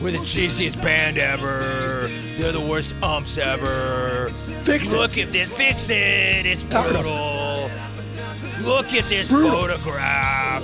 We're 0.00 0.12
the 0.12 0.19
cheesiest 0.19 0.83
band 0.83 1.19
ever. 1.19 2.09
They're 2.38 2.52
the 2.52 2.61
worst 2.61 2.95
umps 3.02 3.37
ever. 3.37 4.28
Fix 4.28 4.90
it. 4.90 4.97
Look 4.97 5.19
at 5.19 5.33
this. 5.33 5.55
Fix 5.55 5.90
it. 5.90 6.47
It's 6.47 6.62
brutal. 6.62 7.71
Look 8.62 8.93
at 8.95 9.05
this 9.05 9.31
Brutal. 9.31 9.50
photograph. 9.50 10.62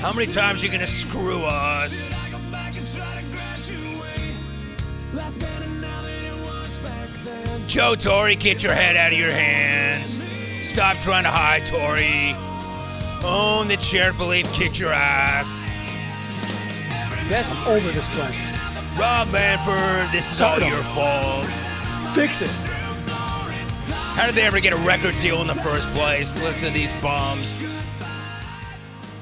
How 0.00 0.12
many 0.12 0.30
times 0.30 0.62
are 0.62 0.66
you 0.66 0.72
going 0.72 0.84
to 0.84 0.86
screw 0.86 1.44
us? 1.44 2.12
Joe 7.68 7.94
Torre, 7.94 8.34
get 8.34 8.64
your 8.64 8.72
head 8.72 8.96
out 8.96 9.12
of 9.12 9.18
your 9.18 9.30
hands. 9.30 10.22
Stop 10.66 10.96
trying 11.00 11.24
to 11.24 11.28
hide, 11.28 11.66
Torre. 11.66 12.34
Own 13.30 13.68
the 13.68 13.78
shared 13.78 14.16
belief, 14.16 14.50
kick 14.54 14.78
your 14.78 14.90
ass. 14.90 15.60
Best 17.28 17.54
over 17.66 17.90
this 17.90 18.08
play. 18.16 18.34
Rob 18.98 19.30
Manfred, 19.30 20.10
this 20.12 20.32
is 20.32 20.40
all 20.40 20.58
your 20.58 20.82
fault. 20.82 21.44
Fix 22.14 22.40
it. 22.40 22.48
How 24.16 24.24
did 24.24 24.34
they 24.34 24.46
ever 24.46 24.60
get 24.60 24.72
a 24.72 24.76
record 24.76 25.14
deal 25.18 25.42
in 25.42 25.46
the 25.46 25.52
first 25.52 25.90
place? 25.90 26.42
Listen 26.42 26.68
to 26.68 26.70
these 26.70 26.92
bums. 27.02 27.58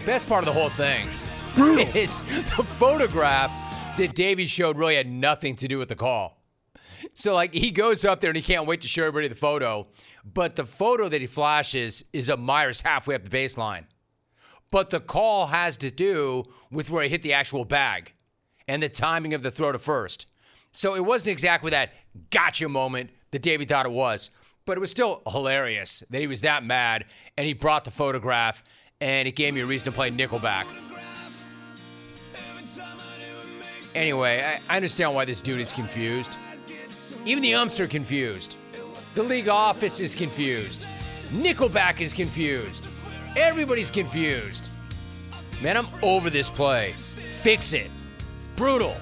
Best 0.06 0.28
part 0.28 0.46
of 0.46 0.54
the 0.54 0.58
whole 0.58 0.68
thing 0.68 1.08
Brutal. 1.56 1.84
is 1.96 2.20
the 2.56 2.62
photograph 2.62 3.50
that 3.98 4.14
Davey 4.14 4.46
showed 4.46 4.78
really 4.78 4.94
had 4.94 5.10
nothing 5.10 5.56
to 5.56 5.66
do 5.66 5.78
with 5.78 5.88
the 5.88 5.96
call. 5.96 6.45
So, 7.14 7.34
like, 7.34 7.52
he 7.52 7.70
goes 7.70 8.04
up 8.04 8.20
there 8.20 8.30
and 8.30 8.36
he 8.36 8.42
can't 8.42 8.66
wait 8.66 8.80
to 8.82 8.88
show 8.88 9.02
everybody 9.02 9.28
the 9.28 9.34
photo. 9.34 9.86
But 10.24 10.56
the 10.56 10.66
photo 10.66 11.08
that 11.08 11.20
he 11.20 11.26
flashes 11.26 12.04
is 12.12 12.28
of 12.28 12.38
Meyers 12.40 12.80
halfway 12.80 13.14
up 13.14 13.24
the 13.24 13.30
baseline. 13.30 13.84
But 14.70 14.90
the 14.90 15.00
call 15.00 15.46
has 15.46 15.76
to 15.78 15.90
do 15.90 16.44
with 16.70 16.90
where 16.90 17.02
he 17.02 17.08
hit 17.08 17.22
the 17.22 17.32
actual 17.32 17.64
bag 17.64 18.12
and 18.68 18.82
the 18.82 18.88
timing 18.88 19.34
of 19.34 19.42
the 19.42 19.50
throw 19.50 19.72
to 19.72 19.78
first. 19.78 20.26
So 20.72 20.94
it 20.94 21.04
wasn't 21.04 21.28
exactly 21.28 21.70
that 21.70 21.92
gotcha 22.30 22.68
moment 22.68 23.10
that 23.30 23.42
Davey 23.42 23.64
thought 23.64 23.86
it 23.86 23.92
was, 23.92 24.30
but 24.66 24.76
it 24.76 24.80
was 24.80 24.90
still 24.90 25.22
hilarious 25.28 26.02
that 26.10 26.20
he 26.20 26.26
was 26.26 26.42
that 26.42 26.64
mad 26.64 27.04
and 27.38 27.46
he 27.46 27.54
brought 27.54 27.84
the 27.84 27.90
photograph 27.90 28.62
and 29.00 29.28
it 29.28 29.36
gave 29.36 29.54
me 29.54 29.60
a 29.60 29.66
reason 29.66 29.86
to 29.86 29.92
play 29.92 30.10
Nickelback. 30.10 30.66
Anyway, 33.94 34.58
I 34.68 34.76
understand 34.76 35.14
why 35.14 35.24
this 35.24 35.40
dude 35.40 35.60
is 35.60 35.72
confused. 35.72 36.36
Even 37.26 37.42
the 37.42 37.54
umps 37.54 37.80
are 37.80 37.88
confused. 37.88 38.56
The 39.14 39.22
league 39.24 39.48
office 39.48 39.98
is 39.98 40.14
confused. 40.14 40.86
Nickelback 41.30 42.00
is 42.00 42.12
confused. 42.12 42.88
Everybody's 43.36 43.90
confused. 43.90 44.72
Man, 45.60 45.76
I'm 45.76 45.88
over 46.02 46.30
this 46.30 46.48
play. 46.48 46.92
Fix 46.92 47.72
it. 47.72 47.90
Brutal. 48.54 48.96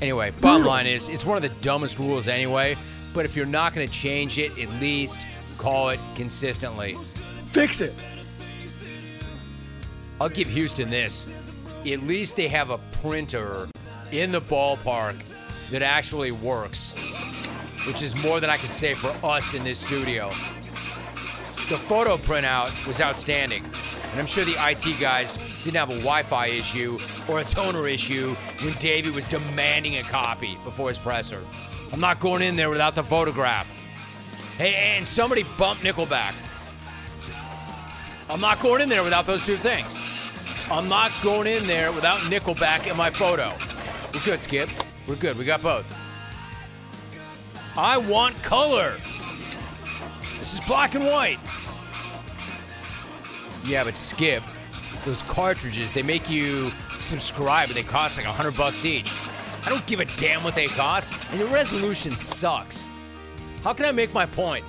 Anyway, 0.00 0.30
bottom 0.40 0.64
line 0.64 0.86
is 0.86 1.08
it's 1.08 1.26
one 1.26 1.36
of 1.36 1.42
the 1.42 1.60
dumbest 1.60 1.98
rules 1.98 2.28
anyway, 2.28 2.76
but 3.12 3.24
if 3.24 3.34
you're 3.34 3.44
not 3.44 3.74
going 3.74 3.86
to 3.86 3.92
change 3.92 4.38
it, 4.38 4.56
at 4.60 4.70
least 4.80 5.26
call 5.58 5.88
it 5.88 5.98
consistently. 6.14 6.94
Fix 7.46 7.80
it. 7.80 7.94
I'll 10.20 10.28
give 10.28 10.46
Houston 10.48 10.88
this. 10.88 11.52
At 11.84 12.00
least 12.02 12.36
they 12.36 12.46
have 12.46 12.70
a 12.70 12.78
printer 13.00 13.68
in 14.12 14.30
the 14.30 14.40
ballpark 14.40 15.33
that 15.74 15.82
actually 15.82 16.30
works, 16.30 16.92
which 17.84 18.00
is 18.00 18.14
more 18.24 18.38
than 18.38 18.48
I 18.48 18.56
can 18.56 18.70
say 18.70 18.94
for 18.94 19.12
us 19.26 19.54
in 19.54 19.64
this 19.64 19.76
studio. 19.76 20.28
The 20.28 21.76
photo 21.76 22.16
printout 22.16 22.86
was 22.86 23.00
outstanding, 23.00 23.64
and 23.64 24.20
I'm 24.20 24.26
sure 24.26 24.44
the 24.44 24.54
IT 24.70 25.00
guys 25.00 25.64
didn't 25.64 25.76
have 25.76 25.90
a 25.90 25.98
Wi 25.98 26.22
Fi 26.22 26.46
issue 26.46 26.96
or 27.28 27.40
a 27.40 27.44
toner 27.44 27.88
issue 27.88 28.34
when 28.62 28.72
Davey 28.74 29.10
was 29.10 29.26
demanding 29.26 29.96
a 29.96 30.04
copy 30.04 30.56
before 30.62 30.90
his 30.90 31.00
presser. 31.00 31.40
I'm 31.92 31.98
not 31.98 32.20
going 32.20 32.42
in 32.42 32.54
there 32.54 32.70
without 32.70 32.94
the 32.94 33.02
photograph. 33.02 33.68
Hey, 34.56 34.94
and 34.96 35.04
somebody 35.04 35.42
bump 35.58 35.80
Nickelback. 35.80 36.36
I'm 38.30 38.40
not 38.40 38.60
going 38.60 38.80
in 38.80 38.88
there 38.88 39.02
without 39.02 39.26
those 39.26 39.44
two 39.44 39.56
things. 39.56 40.30
I'm 40.70 40.88
not 40.88 41.10
going 41.24 41.48
in 41.48 41.64
there 41.64 41.90
without 41.90 42.18
Nickelback 42.30 42.88
in 42.88 42.96
my 42.96 43.10
photo. 43.10 43.52
We're 44.12 44.24
good, 44.24 44.40
Skip. 44.40 44.70
We're 45.06 45.16
good. 45.16 45.38
We 45.38 45.44
got 45.44 45.62
both. 45.62 45.86
I 47.76 47.98
want 47.98 48.40
color. 48.42 48.92
This 50.38 50.54
is 50.54 50.60
black 50.66 50.94
and 50.94 51.04
white. 51.04 51.38
Yeah, 53.64 53.84
but 53.84 53.96
Skip, 53.96 54.42
those 55.04 55.22
cartridges, 55.22 55.92
they 55.92 56.02
make 56.02 56.28
you 56.30 56.70
subscribe, 56.90 57.68
but 57.68 57.74
they 57.74 57.82
cost 57.82 58.18
like 58.18 58.26
a 58.26 58.32
hundred 58.32 58.56
bucks 58.56 58.84
each. 58.84 59.12
I 59.66 59.70
don't 59.70 59.84
give 59.86 60.00
a 60.00 60.04
damn 60.04 60.44
what 60.44 60.54
they 60.54 60.66
cost, 60.66 61.30
and 61.30 61.40
your 61.40 61.48
resolution 61.48 62.12
sucks. 62.12 62.86
How 63.62 63.72
can 63.72 63.86
I 63.86 63.92
make 63.92 64.12
my 64.12 64.26
point? 64.26 64.64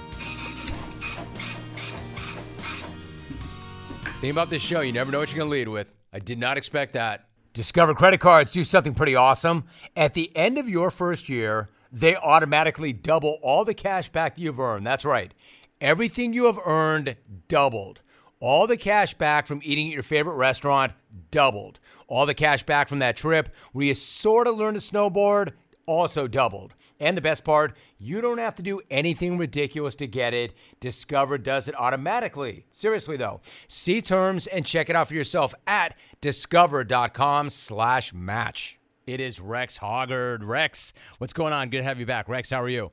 Think 4.21 4.31
about 4.31 4.49
this 4.49 4.61
show, 4.61 4.79
you 4.81 4.93
never 4.93 5.11
know 5.11 5.19
what 5.19 5.31
you're 5.31 5.39
going 5.39 5.49
to 5.49 5.51
lead 5.51 5.67
with. 5.67 5.93
I 6.13 6.19
did 6.19 6.39
not 6.39 6.57
expect 6.57 6.93
that. 6.93 7.27
Discover 7.55 7.95
credit 7.95 8.19
cards 8.19 8.51
do 8.51 8.65
something 8.65 8.93
pretty 8.93 9.15
awesome. 9.15 9.63
At 9.95 10.13
the 10.13 10.29
end 10.35 10.57
of 10.57 10.67
your 10.67 10.91
first 10.91 11.29
year, 11.29 11.69
they 11.89 12.17
automatically 12.17 12.91
double 12.91 13.39
all 13.41 13.63
the 13.63 13.73
cash 13.73 14.09
back 14.09 14.37
you've 14.37 14.59
earned. 14.59 14.85
That's 14.85 15.05
right. 15.05 15.33
Everything 15.79 16.33
you 16.33 16.47
have 16.47 16.59
earned 16.65 17.15
doubled. 17.47 18.01
All 18.41 18.67
the 18.67 18.75
cash 18.75 19.13
back 19.13 19.47
from 19.47 19.61
eating 19.63 19.87
at 19.87 19.93
your 19.93 20.03
favorite 20.03 20.35
restaurant 20.35 20.91
doubled. 21.31 21.79
All 22.09 22.25
the 22.25 22.33
cash 22.33 22.61
back 22.63 22.89
from 22.89 22.99
that 22.99 23.15
trip 23.15 23.55
where 23.71 23.85
you 23.85 23.93
sort 23.93 24.47
of 24.47 24.57
learned 24.57 24.77
to 24.77 24.85
snowboard 24.85 25.53
also 25.87 26.27
doubled. 26.27 26.73
And 26.99 27.17
the 27.17 27.21
best 27.21 27.43
part, 27.43 27.77
you 27.97 28.21
don't 28.21 28.37
have 28.37 28.55
to 28.55 28.63
do 28.63 28.81
anything 28.89 29.37
ridiculous 29.37 29.95
to 29.95 30.07
get 30.07 30.33
it. 30.33 30.53
Discover 30.79 31.39
does 31.39 31.67
it 31.67 31.75
automatically. 31.77 32.65
Seriously 32.71 33.17
though, 33.17 33.41
see 33.67 34.01
terms 34.01 34.47
and 34.47 34.65
check 34.65 34.89
it 34.89 34.95
out 34.95 35.09
for 35.09 35.13
yourself 35.13 35.53
at 35.67 35.95
discover.com/slash 36.21 38.13
match. 38.13 38.79
It 39.05 39.19
is 39.19 39.39
Rex 39.39 39.77
Hoggard. 39.79 40.39
Rex, 40.43 40.93
what's 41.17 41.33
going 41.33 41.53
on? 41.53 41.69
Good 41.69 41.79
to 41.79 41.83
have 41.83 41.99
you 41.99 42.05
back. 42.05 42.27
Rex, 42.29 42.49
how 42.49 42.61
are 42.61 42.69
you? 42.69 42.91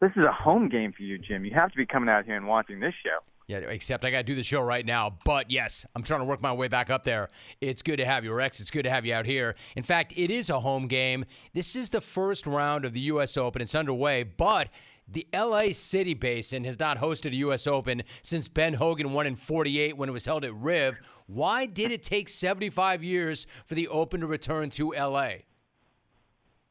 This 0.00 0.12
is 0.16 0.22
a 0.22 0.32
home 0.32 0.68
game 0.68 0.92
for 0.92 1.02
you, 1.02 1.18
Jim. 1.18 1.44
You 1.44 1.52
have 1.54 1.70
to 1.72 1.76
be 1.76 1.84
coming 1.84 2.08
out 2.08 2.24
here 2.24 2.36
and 2.36 2.46
watching 2.46 2.80
this 2.80 2.94
show. 3.04 3.18
Yeah, 3.50 3.58
except 3.68 4.04
I 4.04 4.12
got 4.12 4.18
to 4.18 4.22
do 4.22 4.36
the 4.36 4.44
show 4.44 4.60
right 4.60 4.86
now. 4.86 5.18
But 5.24 5.50
yes, 5.50 5.84
I'm 5.96 6.04
trying 6.04 6.20
to 6.20 6.24
work 6.24 6.40
my 6.40 6.52
way 6.52 6.68
back 6.68 6.88
up 6.88 7.02
there. 7.02 7.28
It's 7.60 7.82
good 7.82 7.96
to 7.96 8.04
have 8.04 8.22
you, 8.22 8.32
Rex. 8.32 8.60
It's 8.60 8.70
good 8.70 8.84
to 8.84 8.90
have 8.90 9.04
you 9.04 9.12
out 9.12 9.26
here. 9.26 9.56
In 9.74 9.82
fact, 9.82 10.12
it 10.14 10.30
is 10.30 10.50
a 10.50 10.60
home 10.60 10.86
game. 10.86 11.24
This 11.52 11.74
is 11.74 11.90
the 11.90 12.00
first 12.00 12.46
round 12.46 12.84
of 12.84 12.92
the 12.92 13.00
U.S. 13.00 13.36
Open. 13.36 13.60
It's 13.60 13.74
underway, 13.74 14.22
but 14.22 14.68
the 15.08 15.26
LA 15.34 15.72
City 15.72 16.14
Basin 16.14 16.62
has 16.62 16.78
not 16.78 16.98
hosted 16.98 17.32
a 17.32 17.36
U.S. 17.38 17.66
Open 17.66 18.04
since 18.22 18.46
Ben 18.46 18.74
Hogan 18.74 19.12
won 19.12 19.26
in 19.26 19.34
48 19.34 19.96
when 19.96 20.08
it 20.08 20.12
was 20.12 20.26
held 20.26 20.44
at 20.44 20.54
Riv. 20.54 21.00
Why 21.26 21.66
did 21.66 21.90
it 21.90 22.04
take 22.04 22.28
75 22.28 23.02
years 23.02 23.48
for 23.66 23.74
the 23.74 23.88
Open 23.88 24.20
to 24.20 24.28
return 24.28 24.70
to 24.70 24.92
LA? 24.92 25.30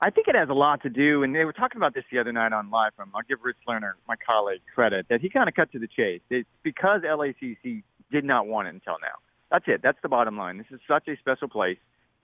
I 0.02 0.10
think 0.10 0.30
it 0.30 0.36
has 0.36 0.48
a 0.48 0.54
lot 0.54 0.82
to 0.84 0.90
do, 0.90 1.24
and 1.24 1.36
they 1.36 1.44
were 1.44 1.52
talking 1.52 1.78
about 1.78 1.94
this 1.94 2.06
the 2.10 2.20
other 2.20 2.32
night 2.32 2.54
on 2.54 2.70
Live 2.70 2.94
From. 2.96 3.12
I'll 3.14 3.22
give 3.28 3.40
Rich 3.44 3.58
Lerner, 3.68 3.94
my 4.08 4.16
colleague, 4.16 4.62
credit 4.74 5.08
that 5.10 5.20
he 5.20 5.30
kind 5.30 5.50
of 5.50 5.56
cut 5.56 5.72
to 5.74 5.80
the 5.80 5.88
chase. 5.88 6.22
It's 6.30 6.48
because 6.64 7.02
LACC 7.02 7.84
did 8.10 8.24
not 8.24 8.48
want 8.48 8.70
it 8.70 8.76
until 8.76 8.96
now. 9.02 9.20
That's 9.52 9.66
it. 9.68 9.82
That's 9.84 9.98
the 10.02 10.08
bottom 10.08 10.38
line. 10.38 10.58
This 10.58 10.68
is 10.72 10.80
such 10.88 11.10
a 11.10 11.18
special 11.18 11.50
place, 11.50 11.80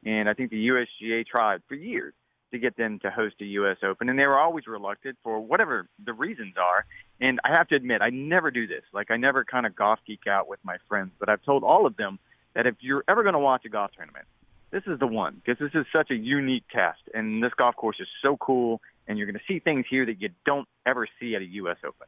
and 0.06 0.30
I 0.30 0.34
think 0.34 0.52
the 0.52 0.68
USGA 0.68 1.28
tried 1.28 1.62
for 1.68 1.76
years 1.76 2.14
to 2.52 2.60
get 2.60 2.78
them 2.78 3.00
to 3.00 3.12
host 3.12 3.36
a 3.42 3.46
U.S. 3.46 3.78
Open, 3.84 4.08
and 4.08 4.18
they 4.18 4.26
were 4.26 4.40
always 4.40 4.68
reluctant 4.68 5.18
for 5.22 5.42
whatever 5.42 5.90
the 6.06 6.14
reasons 6.14 6.54
are. 6.58 6.86
And 7.20 7.40
I 7.44 7.50
have 7.50 7.68
to 7.70 7.76
admit, 7.76 8.02
I 8.02 8.10
never 8.10 8.52
do 8.52 8.68
this. 8.68 8.84
Like, 8.94 9.12
I 9.12 9.18
never 9.18 9.44
kind 9.44 9.66
of 9.66 9.76
golf 9.76 10.00
geek 10.08 10.28
out 10.30 10.48
with 10.48 10.60
my 10.64 10.78
friends, 10.88 11.12
but 11.20 11.28
I've 11.28 11.44
told 11.44 11.66
all 11.66 11.86
of 11.86 11.98
them 11.98 12.20
that 12.54 12.68
if 12.68 12.76
you're 12.80 13.04
ever 13.10 13.24
going 13.24 13.34
to 13.34 13.40
watch 13.40 13.66
a 13.66 13.70
golf 13.70 13.92
tournament, 13.98 14.26
this 14.72 14.84
is 14.88 15.00
the 15.00 15.08
one 15.08 15.42
because 15.44 15.60
this 15.60 15.80
is 15.80 15.86
such 15.94 16.12
a 16.12 16.16
unique 16.16 16.66
cast, 16.72 17.02
and 17.14 17.44
this 17.44 17.54
golf 17.58 17.76
course 17.76 17.98
is 18.00 18.08
so 18.22 18.38
cool, 18.38 18.82
and 19.08 19.18
you're 19.18 19.28
going 19.28 19.40
to 19.40 19.46
see 19.48 19.60
things 19.60 19.86
here 19.90 20.06
that 20.06 20.22
you 20.22 20.30
don't 20.46 20.68
ever 20.86 21.08
see 21.20 21.36
at 21.36 21.42
a 21.42 21.46
U.S. 21.46 21.78
Open. 21.86 22.08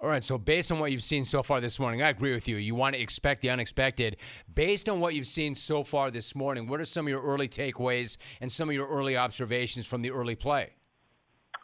All 0.00 0.08
right, 0.08 0.22
so 0.22 0.36
based 0.36 0.70
on 0.72 0.80
what 0.80 0.92
you've 0.92 1.02
seen 1.02 1.24
so 1.24 1.42
far 1.42 1.60
this 1.60 1.78
morning, 1.78 2.02
I 2.02 2.08
agree 2.08 2.34
with 2.34 2.48
you. 2.48 2.56
You 2.56 2.74
want 2.74 2.94
to 2.94 3.00
expect 3.00 3.40
the 3.40 3.50
unexpected. 3.50 4.16
Based 4.54 4.88
on 4.88 5.00
what 5.00 5.14
you've 5.14 5.26
seen 5.26 5.54
so 5.54 5.82
far 5.82 6.10
this 6.10 6.34
morning, 6.34 6.66
what 6.66 6.80
are 6.80 6.84
some 6.84 7.06
of 7.06 7.10
your 7.10 7.22
early 7.22 7.48
takeaways 7.48 8.16
and 8.40 8.50
some 8.50 8.68
of 8.68 8.74
your 8.74 8.88
early 8.88 9.16
observations 9.16 9.86
from 9.86 10.02
the 10.02 10.10
early 10.10 10.34
play? 10.34 10.74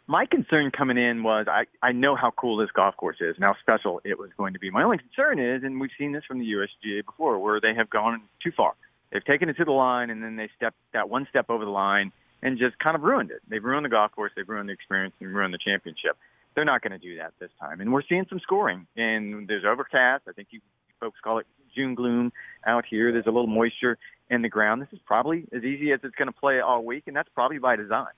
My 0.07 0.25
concern 0.25 0.71
coming 0.71 0.97
in 0.97 1.23
was 1.23 1.45
I, 1.47 1.65
I 1.83 1.91
know 1.91 2.15
how 2.15 2.31
cool 2.31 2.57
this 2.57 2.71
golf 2.71 2.97
course 2.97 3.17
is 3.19 3.35
and 3.35 3.43
how 3.45 3.55
special 3.61 4.01
it 4.03 4.17
was 4.17 4.29
going 4.37 4.53
to 4.53 4.59
be. 4.59 4.71
My 4.71 4.83
only 4.83 4.97
concern 4.97 5.39
is, 5.39 5.63
and 5.63 5.79
we've 5.79 5.91
seen 5.97 6.11
this 6.11 6.23
from 6.27 6.39
the 6.39 6.45
USGA 6.45 7.05
before, 7.05 7.37
where 7.37 7.61
they 7.61 7.75
have 7.75 7.89
gone 7.89 8.23
too 8.41 8.51
far. 8.55 8.73
They've 9.11 9.23
taken 9.23 9.49
it 9.49 9.57
to 9.57 9.65
the 9.65 9.71
line 9.71 10.09
and 10.09 10.23
then 10.23 10.35
they 10.35 10.49
stepped 10.55 10.77
that 10.93 11.09
one 11.09 11.27
step 11.29 11.49
over 11.49 11.65
the 11.65 11.71
line 11.71 12.11
and 12.41 12.57
just 12.57 12.79
kind 12.79 12.95
of 12.95 13.03
ruined 13.03 13.31
it. 13.31 13.41
They've 13.47 13.63
ruined 13.63 13.85
the 13.85 13.89
golf 13.89 14.11
course, 14.11 14.31
they've 14.35 14.47
ruined 14.47 14.69
the 14.69 14.73
experience, 14.73 15.13
and 15.19 15.33
ruined 15.33 15.53
the 15.53 15.59
championship. 15.59 16.17
They're 16.55 16.65
not 16.65 16.81
going 16.81 16.91
to 16.91 16.97
do 16.97 17.17
that 17.17 17.33
this 17.39 17.51
time. 17.59 17.81
And 17.81 17.93
we're 17.93 18.03
seeing 18.07 18.25
some 18.29 18.39
scoring. 18.39 18.87
And 18.97 19.47
there's 19.47 19.63
overcast. 19.65 20.23
I 20.27 20.31
think 20.33 20.49
you 20.51 20.59
folks 20.99 21.19
call 21.23 21.39
it 21.39 21.47
June 21.75 21.95
gloom 21.95 22.31
out 22.65 22.85
here. 22.89 23.11
There's 23.11 23.25
a 23.25 23.31
little 23.31 23.47
moisture 23.47 23.97
in 24.29 24.41
the 24.41 24.49
ground. 24.49 24.81
This 24.81 24.89
is 24.91 24.99
probably 25.05 25.45
as 25.53 25.63
easy 25.63 25.91
as 25.91 25.99
it's 26.03 26.15
going 26.15 26.27
to 26.27 26.37
play 26.37 26.59
all 26.59 26.83
week, 26.83 27.03
and 27.07 27.15
that's 27.15 27.29
probably 27.33 27.57
by 27.57 27.75
design. 27.75 28.13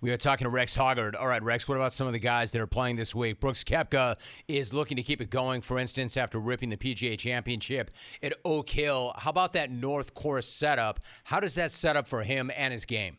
We 0.00 0.10
are 0.10 0.16
talking 0.16 0.44
to 0.44 0.50
Rex 0.50 0.76
Hoggard. 0.76 1.14
All 1.18 1.26
right, 1.26 1.42
Rex, 1.42 1.68
what 1.68 1.76
about 1.76 1.92
some 1.92 2.06
of 2.06 2.12
the 2.12 2.18
guys 2.18 2.50
that 2.52 2.60
are 2.60 2.66
playing 2.66 2.96
this 2.96 3.14
week? 3.14 3.40
Brooks 3.40 3.64
Koepka 3.64 4.16
is 4.48 4.72
looking 4.72 4.96
to 4.96 5.02
keep 5.02 5.20
it 5.20 5.30
going, 5.30 5.60
for 5.60 5.78
instance, 5.78 6.16
after 6.16 6.38
ripping 6.38 6.70
the 6.70 6.76
PGA 6.76 7.18
Championship 7.18 7.90
at 8.22 8.34
Oak 8.44 8.70
Hill. 8.70 9.12
How 9.16 9.30
about 9.30 9.52
that 9.54 9.70
North 9.70 10.14
Course 10.14 10.48
setup? 10.48 11.00
How 11.24 11.40
does 11.40 11.54
that 11.56 11.70
set 11.70 11.96
up 11.96 12.06
for 12.06 12.22
him 12.22 12.50
and 12.56 12.72
his 12.72 12.84
game? 12.84 13.18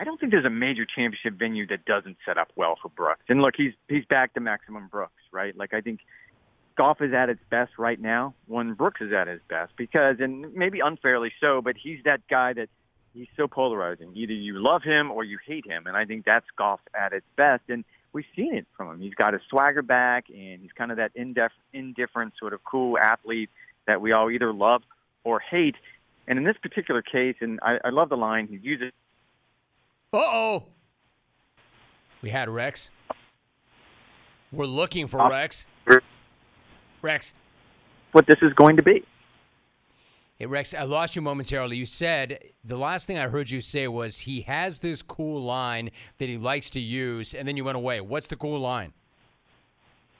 I 0.00 0.04
don't 0.04 0.20
think 0.20 0.30
there's 0.30 0.44
a 0.44 0.50
major 0.50 0.86
championship 0.86 1.34
venue 1.38 1.66
that 1.68 1.84
doesn't 1.84 2.18
set 2.24 2.38
up 2.38 2.52
well 2.54 2.76
for 2.80 2.88
Brooks. 2.88 3.24
And 3.28 3.42
look, 3.42 3.54
he's 3.56 3.72
he's 3.88 4.04
back 4.04 4.34
to 4.34 4.40
maximum 4.40 4.86
Brooks, 4.88 5.22
right? 5.32 5.56
Like 5.56 5.74
I 5.74 5.80
think 5.80 6.00
golf 6.76 7.02
is 7.02 7.12
at 7.12 7.28
its 7.28 7.40
best 7.50 7.72
right 7.76 8.00
now 8.00 8.34
when 8.46 8.74
Brooks 8.74 9.00
is 9.00 9.12
at 9.12 9.26
his 9.26 9.40
best 9.48 9.72
because, 9.76 10.16
and 10.20 10.54
maybe 10.54 10.78
unfairly 10.78 11.32
so, 11.40 11.60
but 11.60 11.74
he's 11.76 11.98
that 12.04 12.20
guy 12.30 12.52
that 12.52 12.68
he's 13.14 13.28
so 13.36 13.48
polarizing. 13.48 14.12
Either 14.14 14.32
you 14.32 14.62
love 14.62 14.82
him 14.82 15.10
or 15.10 15.24
you 15.24 15.38
hate 15.46 15.66
him, 15.66 15.86
and 15.86 15.96
I 15.96 16.04
think 16.04 16.24
that's 16.24 16.46
golf 16.56 16.80
at 16.98 17.12
its 17.12 17.26
best. 17.36 17.62
And 17.68 17.84
we've 18.12 18.24
seen 18.36 18.54
it 18.54 18.66
from 18.76 18.90
him. 18.90 19.00
He's 19.00 19.14
got 19.14 19.32
his 19.32 19.42
swagger 19.48 19.82
back, 19.82 20.26
and 20.30 20.60
he's 20.62 20.72
kind 20.72 20.90
of 20.90 20.96
that 20.98 21.14
indif- 21.14 21.50
indifferent 21.72 22.34
sort 22.38 22.52
of 22.52 22.62
cool 22.64 22.98
athlete 22.98 23.50
that 23.86 24.00
we 24.00 24.12
all 24.12 24.30
either 24.30 24.52
love 24.52 24.82
or 25.24 25.40
hate. 25.40 25.76
And 26.26 26.38
in 26.38 26.44
this 26.44 26.56
particular 26.60 27.02
case, 27.02 27.36
and 27.40 27.58
I, 27.62 27.78
I 27.84 27.90
love 27.90 28.08
the 28.10 28.16
line 28.16 28.46
he 28.48 28.56
uses. 28.56 28.92
Uh 30.12 30.18
oh. 30.18 30.64
We 32.22 32.30
had 32.30 32.48
Rex. 32.48 32.90
We're 34.50 34.66
looking 34.66 35.06
for 35.06 35.20
Uh, 35.20 35.28
Rex. 35.30 35.66
Rex. 37.02 37.34
What 38.12 38.26
this 38.26 38.38
is 38.42 38.52
going 38.54 38.76
to 38.76 38.82
be. 38.82 39.04
Hey, 40.38 40.46
Rex, 40.46 40.72
I 40.72 40.84
lost 40.84 41.16
you 41.16 41.22
momentarily. 41.22 41.76
You 41.76 41.84
said 41.84 42.38
the 42.62 42.78
last 42.78 43.08
thing 43.08 43.18
I 43.18 43.26
heard 43.26 43.50
you 43.50 43.60
say 43.60 43.88
was 43.88 44.20
he 44.20 44.42
has 44.42 44.78
this 44.78 45.02
cool 45.02 45.42
line 45.42 45.90
that 46.18 46.28
he 46.28 46.38
likes 46.38 46.70
to 46.70 46.80
use, 46.80 47.34
and 47.34 47.48
then 47.48 47.56
you 47.56 47.64
went 47.64 47.74
away. 47.74 48.00
What's 48.00 48.28
the 48.28 48.36
cool 48.36 48.60
line? 48.60 48.92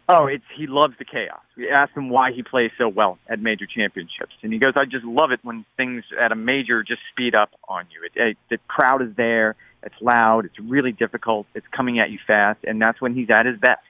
Oh, 0.09 0.26
it's 0.26 0.42
he 0.57 0.66
loves 0.66 0.94
the 0.98 1.04
chaos. 1.04 1.38
We 1.57 1.70
asked 1.70 1.92
him 1.96 2.11
why 2.11 2.33
he 2.33 2.42
plays 2.42 2.72
so 2.76 2.88
well 2.88 3.16
at 3.28 3.38
major 3.38 3.64
championships, 3.64 4.33
and 4.42 4.52
he 4.52 4.59
goes, 4.59 4.72
"I 4.74 4.87
just 4.87 5.04
love 5.04 5.31
it 5.31 5.38
when 5.44 5.64
things 5.76 6.02
at 6.20 6.33
a 6.33 6.35
major 6.35 6.83
just 6.83 7.02
speed 7.12 7.37
up 7.37 7.50
on 7.68 7.85
you. 7.92 8.02
It, 8.04 8.31
it, 8.31 8.37
the 8.50 8.59
crowd 8.66 9.02
is 9.02 9.14
there, 9.16 9.54
it's 9.85 9.94
loud, 10.00 10.46
it's 10.46 10.59
really 10.59 10.90
difficult, 10.90 11.46
it's 11.54 11.66
coming 11.68 12.00
at 12.00 12.11
you 12.11 12.18
fast, 12.26 12.59
and 12.64 12.83
that's 12.83 13.00
when 13.00 13.14
he's 13.14 13.31
at 13.31 13.46
his 13.46 13.61
best." 13.61 13.83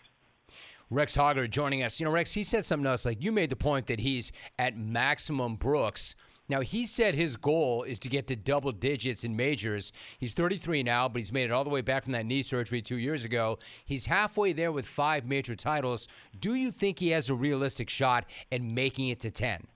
Rex 0.90 1.16
Hoggard 1.16 1.50
joining 1.50 1.82
us. 1.82 2.00
You 2.00 2.06
know, 2.06 2.12
Rex, 2.12 2.32
he 2.32 2.42
said 2.42 2.64
something 2.64 2.86
else. 2.86 3.04
Like 3.04 3.22
you 3.22 3.32
made 3.32 3.50
the 3.50 3.56
point 3.56 3.86
that 3.88 4.00
he's 4.00 4.32
at 4.58 4.76
maximum 4.76 5.56
Brooks. 5.56 6.14
Now, 6.50 6.60
he 6.60 6.86
said 6.86 7.14
his 7.14 7.36
goal 7.36 7.82
is 7.82 7.98
to 7.98 8.08
get 8.08 8.26
to 8.28 8.36
double 8.36 8.72
digits 8.72 9.22
in 9.22 9.36
majors. 9.36 9.92
He's 10.18 10.32
33 10.32 10.82
now, 10.82 11.06
but 11.06 11.20
he's 11.20 11.32
made 11.32 11.44
it 11.44 11.52
all 11.52 11.62
the 11.62 11.68
way 11.68 11.82
back 11.82 12.04
from 12.04 12.12
that 12.12 12.24
knee 12.24 12.42
surgery 12.42 12.80
two 12.80 12.96
years 12.96 13.26
ago. 13.26 13.58
He's 13.84 14.06
halfway 14.06 14.54
there 14.54 14.72
with 14.72 14.86
five 14.86 15.26
major 15.26 15.54
titles. 15.54 16.08
Do 16.40 16.54
you 16.54 16.70
think 16.70 17.00
he 17.00 17.10
has 17.10 17.28
a 17.28 17.34
realistic 17.34 17.90
shot 17.90 18.24
at 18.50 18.62
making 18.62 19.08
it 19.08 19.20
to 19.20 19.30
10? 19.30 19.66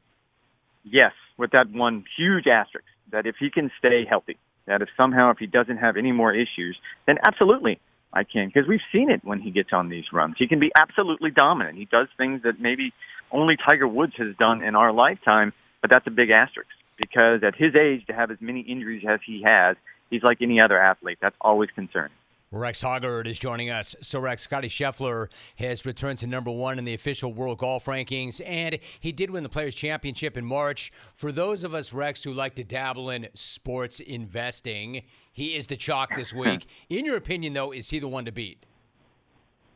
Yes, 0.83 1.13
with 1.37 1.51
that 1.51 1.71
one 1.71 2.05
huge 2.17 2.47
asterisk 2.47 2.87
that 3.11 3.27
if 3.27 3.37
he 3.39 3.51
can 3.51 3.71
stay 3.79 4.07
healthy, 4.09 4.39
that 4.65 4.81
if 4.81 4.89
somehow 4.97 5.31
if 5.31 5.39
he 5.39 5.47
doesn't 5.47 5.77
have 5.77 5.99
any 5.99 6.13
more 6.13 6.33
issues, 6.35 6.79
then 7.07 7.19
absolutely 7.27 7.81
I 8.13 8.25
can 8.25 8.49
because 8.49 8.69
we've 8.69 8.81
seen 8.93 9.11
it 9.11 9.21
when 9.25 9.41
he 9.41 9.51
gets 9.51 9.71
on 9.73 9.89
these 9.89 10.05
runs. 10.13 10.37
He 10.39 10.47
can 10.47 10.61
be 10.61 10.71
absolutely 10.79 11.31
dominant. 11.31 11.79
He 11.79 11.87
does 11.87 12.09
things 12.17 12.43
that 12.43 12.61
maybe 12.61 12.93
only 13.31 13.57
Tiger 13.57 13.89
Woods 13.89 14.13
has 14.19 14.37
done 14.39 14.63
in 14.63 14.75
our 14.75 14.93
lifetime, 14.93 15.53
but 15.81 15.91
that's 15.91 16.07
a 16.07 16.11
big 16.11 16.31
asterisk 16.31 16.69
because 16.99 17.43
at 17.43 17.55
his 17.57 17.75
age 17.75 18.07
to 18.07 18.13
have 18.13 18.31
as 18.31 18.39
many 18.41 18.61
injuries 18.61 19.05
as 19.09 19.21
he 19.27 19.43
has, 19.45 19.77
he's 20.11 20.23
like 20.23 20.39
any 20.41 20.61
other 20.63 20.79
athlete. 20.79 21.19
That's 21.21 21.37
always 21.41 21.71
concerning. 21.75 22.13
Rex 22.53 22.83
Hoggard 22.83 23.27
is 23.27 23.39
joining 23.39 23.71
us. 23.71 23.97
So, 24.03 24.21
Rex, 24.21 24.43
Scotty 24.43 24.69
Scheffler 24.69 25.29
has 25.57 25.87
returned 25.87 26.19
to 26.19 26.27
number 26.27 26.51
one 26.51 26.79
in 26.79 26.85
the 26.85 26.93
official 26.93 27.33
world 27.33 27.59
golf 27.59 27.87
rankings, 27.87 28.43
and 28.45 28.79
he 29.01 29.11
did 29.11 29.31
win 29.31 29.43
the 29.43 29.49
Players' 29.49 29.75
Championship 29.75 30.37
in 30.37 30.45
March. 30.45 30.93
For 31.15 31.33
those 31.33 31.65
of 31.65 31.73
us, 31.73 31.95
Rex, 31.95 32.23
who 32.23 32.35
like 32.35 32.55
to 32.57 32.65
dabble 32.65 33.09
in 33.09 33.29
sports 33.33 34.01
investing, 34.01 35.03
he 35.33 35.57
is 35.57 35.67
the 35.67 35.77
chalk 35.77 36.15
this 36.15 36.35
week. 36.35 36.67
In 36.91 37.07
your 37.07 37.17
opinion, 37.17 37.55
though, 37.55 37.73
is 37.73 37.89
he 37.89 37.99
the 37.99 38.09
one 38.09 38.27
to 38.27 38.33
beat? 38.33 38.67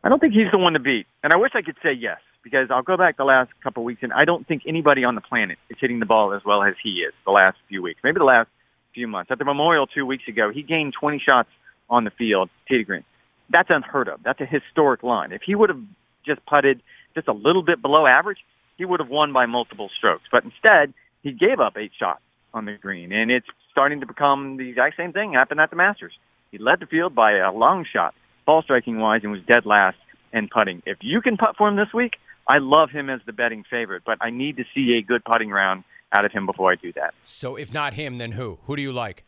I 0.04 0.10
don't 0.10 0.20
think 0.20 0.34
he's 0.34 0.50
the 0.52 0.58
one 0.58 0.74
to 0.74 0.78
beat, 0.78 1.06
and 1.24 1.32
I 1.32 1.38
wish 1.38 1.52
I 1.54 1.62
could 1.62 1.76
say 1.82 1.92
yes 1.92 2.18
because 2.44 2.70
I'll 2.70 2.82
go 2.82 2.98
back 2.98 3.16
the 3.16 3.24
last 3.24 3.50
couple 3.62 3.82
of 3.82 3.86
weeks, 3.86 4.02
and 4.02 4.12
I 4.12 4.24
don't 4.24 4.46
think 4.46 4.62
anybody 4.68 5.02
on 5.02 5.14
the 5.14 5.20
planet 5.22 5.58
is 5.70 5.78
hitting 5.80 5.98
the 5.98 6.06
ball 6.06 6.34
as 6.34 6.42
well 6.44 6.62
as 6.62 6.74
he 6.80 7.00
is 7.00 7.14
the 7.24 7.32
last 7.32 7.56
few 7.68 7.82
weeks, 7.82 8.00
maybe 8.04 8.18
the 8.18 8.24
last 8.24 8.50
few 8.94 9.08
months. 9.08 9.30
At 9.32 9.38
the 9.38 9.44
Memorial 9.44 9.86
two 9.86 10.06
weeks 10.06 10.28
ago, 10.28 10.52
he 10.54 10.62
gained 10.62 10.92
20 11.00 11.22
shots 11.24 11.48
on 11.88 12.05
the 12.05 12.11
field, 12.11 12.51
tee 12.68 12.79
to 12.79 12.85
green. 12.85 13.05
That's 13.51 13.68
unheard 13.70 14.09
of. 14.09 14.20
That's 14.25 14.40
a 14.40 14.46
historic 14.46 15.03
line. 15.03 15.33
If 15.33 15.42
he 15.46 15.55
would 15.55 15.68
have 15.70 15.81
just 16.25 16.44
putted 16.46 16.83
just 17.14 17.29
a 17.29 17.33
little 17.33 17.62
bit 17.62 17.81
below 17.81 18.07
average, 18.07 18.38
he 18.77 18.85
would 18.85 19.01
have 19.01 19.09
won 19.09 19.33
by 19.33 19.46
multiple 19.46 19.88
strokes. 19.96 20.25
But 20.31 20.44
instead, 20.44 20.92
he 21.22 21.33
gave 21.33 21.61
up 21.61 21.77
eight 21.77 21.92
shots 21.99 22.20
on 22.53 22.64
the 22.64 22.72
green, 22.72 23.12
and 23.12 23.31
it's 23.31 23.46
starting 23.70 24.01
to 24.01 24.07
become 24.07 24.57
the 24.57 24.68
exact 24.68 24.96
same 24.96 25.12
thing 25.12 25.35
happened 25.35 25.61
at 25.61 25.70
the 25.70 25.77
Masters. 25.77 26.12
He 26.51 26.59
led 26.59 26.81
the 26.81 26.87
field 26.87 27.14
by 27.14 27.33
a 27.38 27.53
long 27.53 27.85
shot, 27.90 28.14
ball 28.46 28.62
striking 28.62 28.99
wise, 28.99 29.20
and 29.22 29.33
was 29.33 29.42
dead 29.46 29.66
last 29.66 29.99
in 30.33 30.49
putting. 30.49 30.83
If 30.87 30.99
you 31.03 31.20
can 31.20 31.37
putt 31.37 31.57
for 31.57 31.68
him 31.68 31.77
this 31.77 31.92
week, 31.94 32.14
I 32.49 32.59
love 32.59 32.90
him 32.90 33.11
as 33.11 33.20
the 33.27 33.33
betting 33.33 33.64
favorite, 33.68 34.03
but 34.07 34.18
I 34.20 34.31
need 34.31 34.57
to 34.59 34.64
see 34.75 34.99
a 34.99 35.07
good 35.07 35.25
putting 35.25 35.51
round 35.51 35.85
out 36.16 36.25
of 36.25 36.33
him 36.33 36.46
before 36.46 36.70
I 36.70 36.77
do 36.77 36.92
that. 36.92 37.14
So, 37.22 37.57
if 37.57 37.72
not 37.72 37.94
him, 37.94 38.18
then 38.18 38.33
who? 38.33 38.59
Who 38.64 38.77
do 38.77 38.83
you 38.83 38.92
like? 38.92 39.25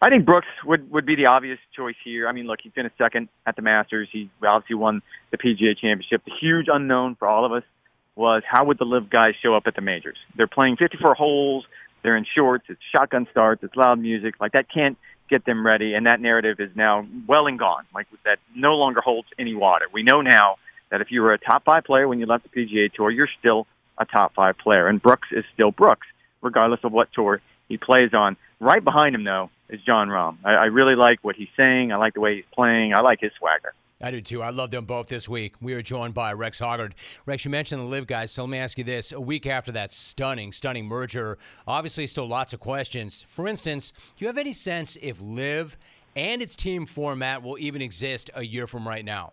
I 0.00 0.10
think 0.10 0.24
Brooks 0.26 0.46
would 0.64 0.90
would 0.92 1.06
be 1.06 1.16
the 1.16 1.26
obvious 1.26 1.58
choice 1.74 1.96
here. 2.04 2.28
I 2.28 2.32
mean, 2.32 2.46
look, 2.46 2.60
he 2.62 2.70
finished 2.70 2.96
second 2.98 3.28
at 3.46 3.56
the 3.56 3.62
Masters. 3.62 4.08
He 4.12 4.30
obviously 4.46 4.76
won 4.76 5.02
the 5.30 5.38
PGA 5.38 5.76
Championship. 5.76 6.24
The 6.24 6.32
huge 6.40 6.66
unknown 6.72 7.16
for 7.16 7.26
all 7.26 7.44
of 7.44 7.52
us 7.52 7.64
was 8.14 8.42
how 8.48 8.64
would 8.66 8.78
the 8.78 8.84
LIV 8.84 9.10
guys 9.10 9.34
show 9.42 9.54
up 9.54 9.64
at 9.66 9.74
the 9.74 9.80
majors? 9.80 10.16
They're 10.36 10.46
playing 10.46 10.76
54 10.76 11.14
holes. 11.14 11.64
They're 12.02 12.16
in 12.16 12.26
shorts. 12.32 12.64
It's 12.68 12.80
shotgun 12.94 13.26
starts. 13.30 13.62
It's 13.64 13.74
loud 13.74 13.98
music. 13.98 14.34
Like 14.40 14.52
that 14.52 14.66
can't 14.72 14.96
get 15.28 15.44
them 15.44 15.66
ready. 15.66 15.94
And 15.94 16.06
that 16.06 16.20
narrative 16.20 16.60
is 16.60 16.70
now 16.76 17.06
well 17.26 17.46
and 17.46 17.58
gone. 17.58 17.84
Like 17.92 18.06
that 18.24 18.38
no 18.54 18.74
longer 18.74 19.00
holds 19.00 19.28
any 19.38 19.54
water. 19.54 19.86
We 19.92 20.04
know 20.04 20.22
now 20.22 20.56
that 20.90 21.00
if 21.00 21.10
you 21.10 21.22
were 21.22 21.32
a 21.32 21.38
top 21.38 21.64
five 21.64 21.84
player 21.84 22.06
when 22.06 22.20
you 22.20 22.26
left 22.26 22.44
the 22.44 22.50
PGA 22.50 22.92
Tour, 22.92 23.10
you're 23.10 23.28
still 23.38 23.66
a 23.98 24.04
top 24.04 24.34
five 24.34 24.56
player. 24.58 24.86
And 24.86 25.02
Brooks 25.02 25.28
is 25.32 25.44
still 25.52 25.70
Brooks, 25.70 26.06
regardless 26.40 26.80
of 26.84 26.92
what 26.92 27.08
tour 27.12 27.40
he 27.68 27.76
plays 27.76 28.14
on. 28.14 28.36
Right 28.60 28.82
behind 28.82 29.14
him, 29.14 29.24
though, 29.24 29.50
is 29.68 29.80
Jon 29.82 30.08
Rahm. 30.08 30.38
I, 30.44 30.50
I 30.54 30.64
really 30.64 30.96
like 30.96 31.18
what 31.22 31.36
he's 31.36 31.48
saying. 31.56 31.92
I 31.92 31.96
like 31.96 32.14
the 32.14 32.20
way 32.20 32.36
he's 32.36 32.44
playing. 32.52 32.92
I 32.92 33.00
like 33.00 33.20
his 33.20 33.30
swagger. 33.38 33.72
I 34.00 34.12
do 34.12 34.20
too. 34.20 34.42
I 34.42 34.50
love 34.50 34.70
them 34.70 34.84
both 34.84 35.08
this 35.08 35.28
week. 35.28 35.54
We 35.60 35.74
are 35.74 35.82
joined 35.82 36.14
by 36.14 36.32
Rex 36.32 36.60
Hoggard. 36.60 36.92
Rex, 37.26 37.44
you 37.44 37.50
mentioned 37.50 37.82
the 37.82 37.86
LIV 37.86 38.06
guys, 38.06 38.30
so 38.30 38.44
let 38.44 38.50
me 38.50 38.58
ask 38.58 38.78
you 38.78 38.84
this. 38.84 39.10
A 39.10 39.20
week 39.20 39.44
after 39.44 39.72
that 39.72 39.90
stunning, 39.90 40.52
stunning 40.52 40.86
merger, 40.86 41.36
obviously 41.66 42.06
still 42.06 42.28
lots 42.28 42.52
of 42.52 42.60
questions. 42.60 43.24
For 43.28 43.48
instance, 43.48 43.90
do 43.90 44.24
you 44.24 44.28
have 44.28 44.38
any 44.38 44.52
sense 44.52 44.96
if 45.02 45.20
LIV 45.20 45.76
and 46.14 46.40
its 46.40 46.54
team 46.54 46.86
format 46.86 47.42
will 47.42 47.58
even 47.58 47.82
exist 47.82 48.30
a 48.34 48.44
year 48.44 48.68
from 48.68 48.86
right 48.86 49.04
now? 49.04 49.32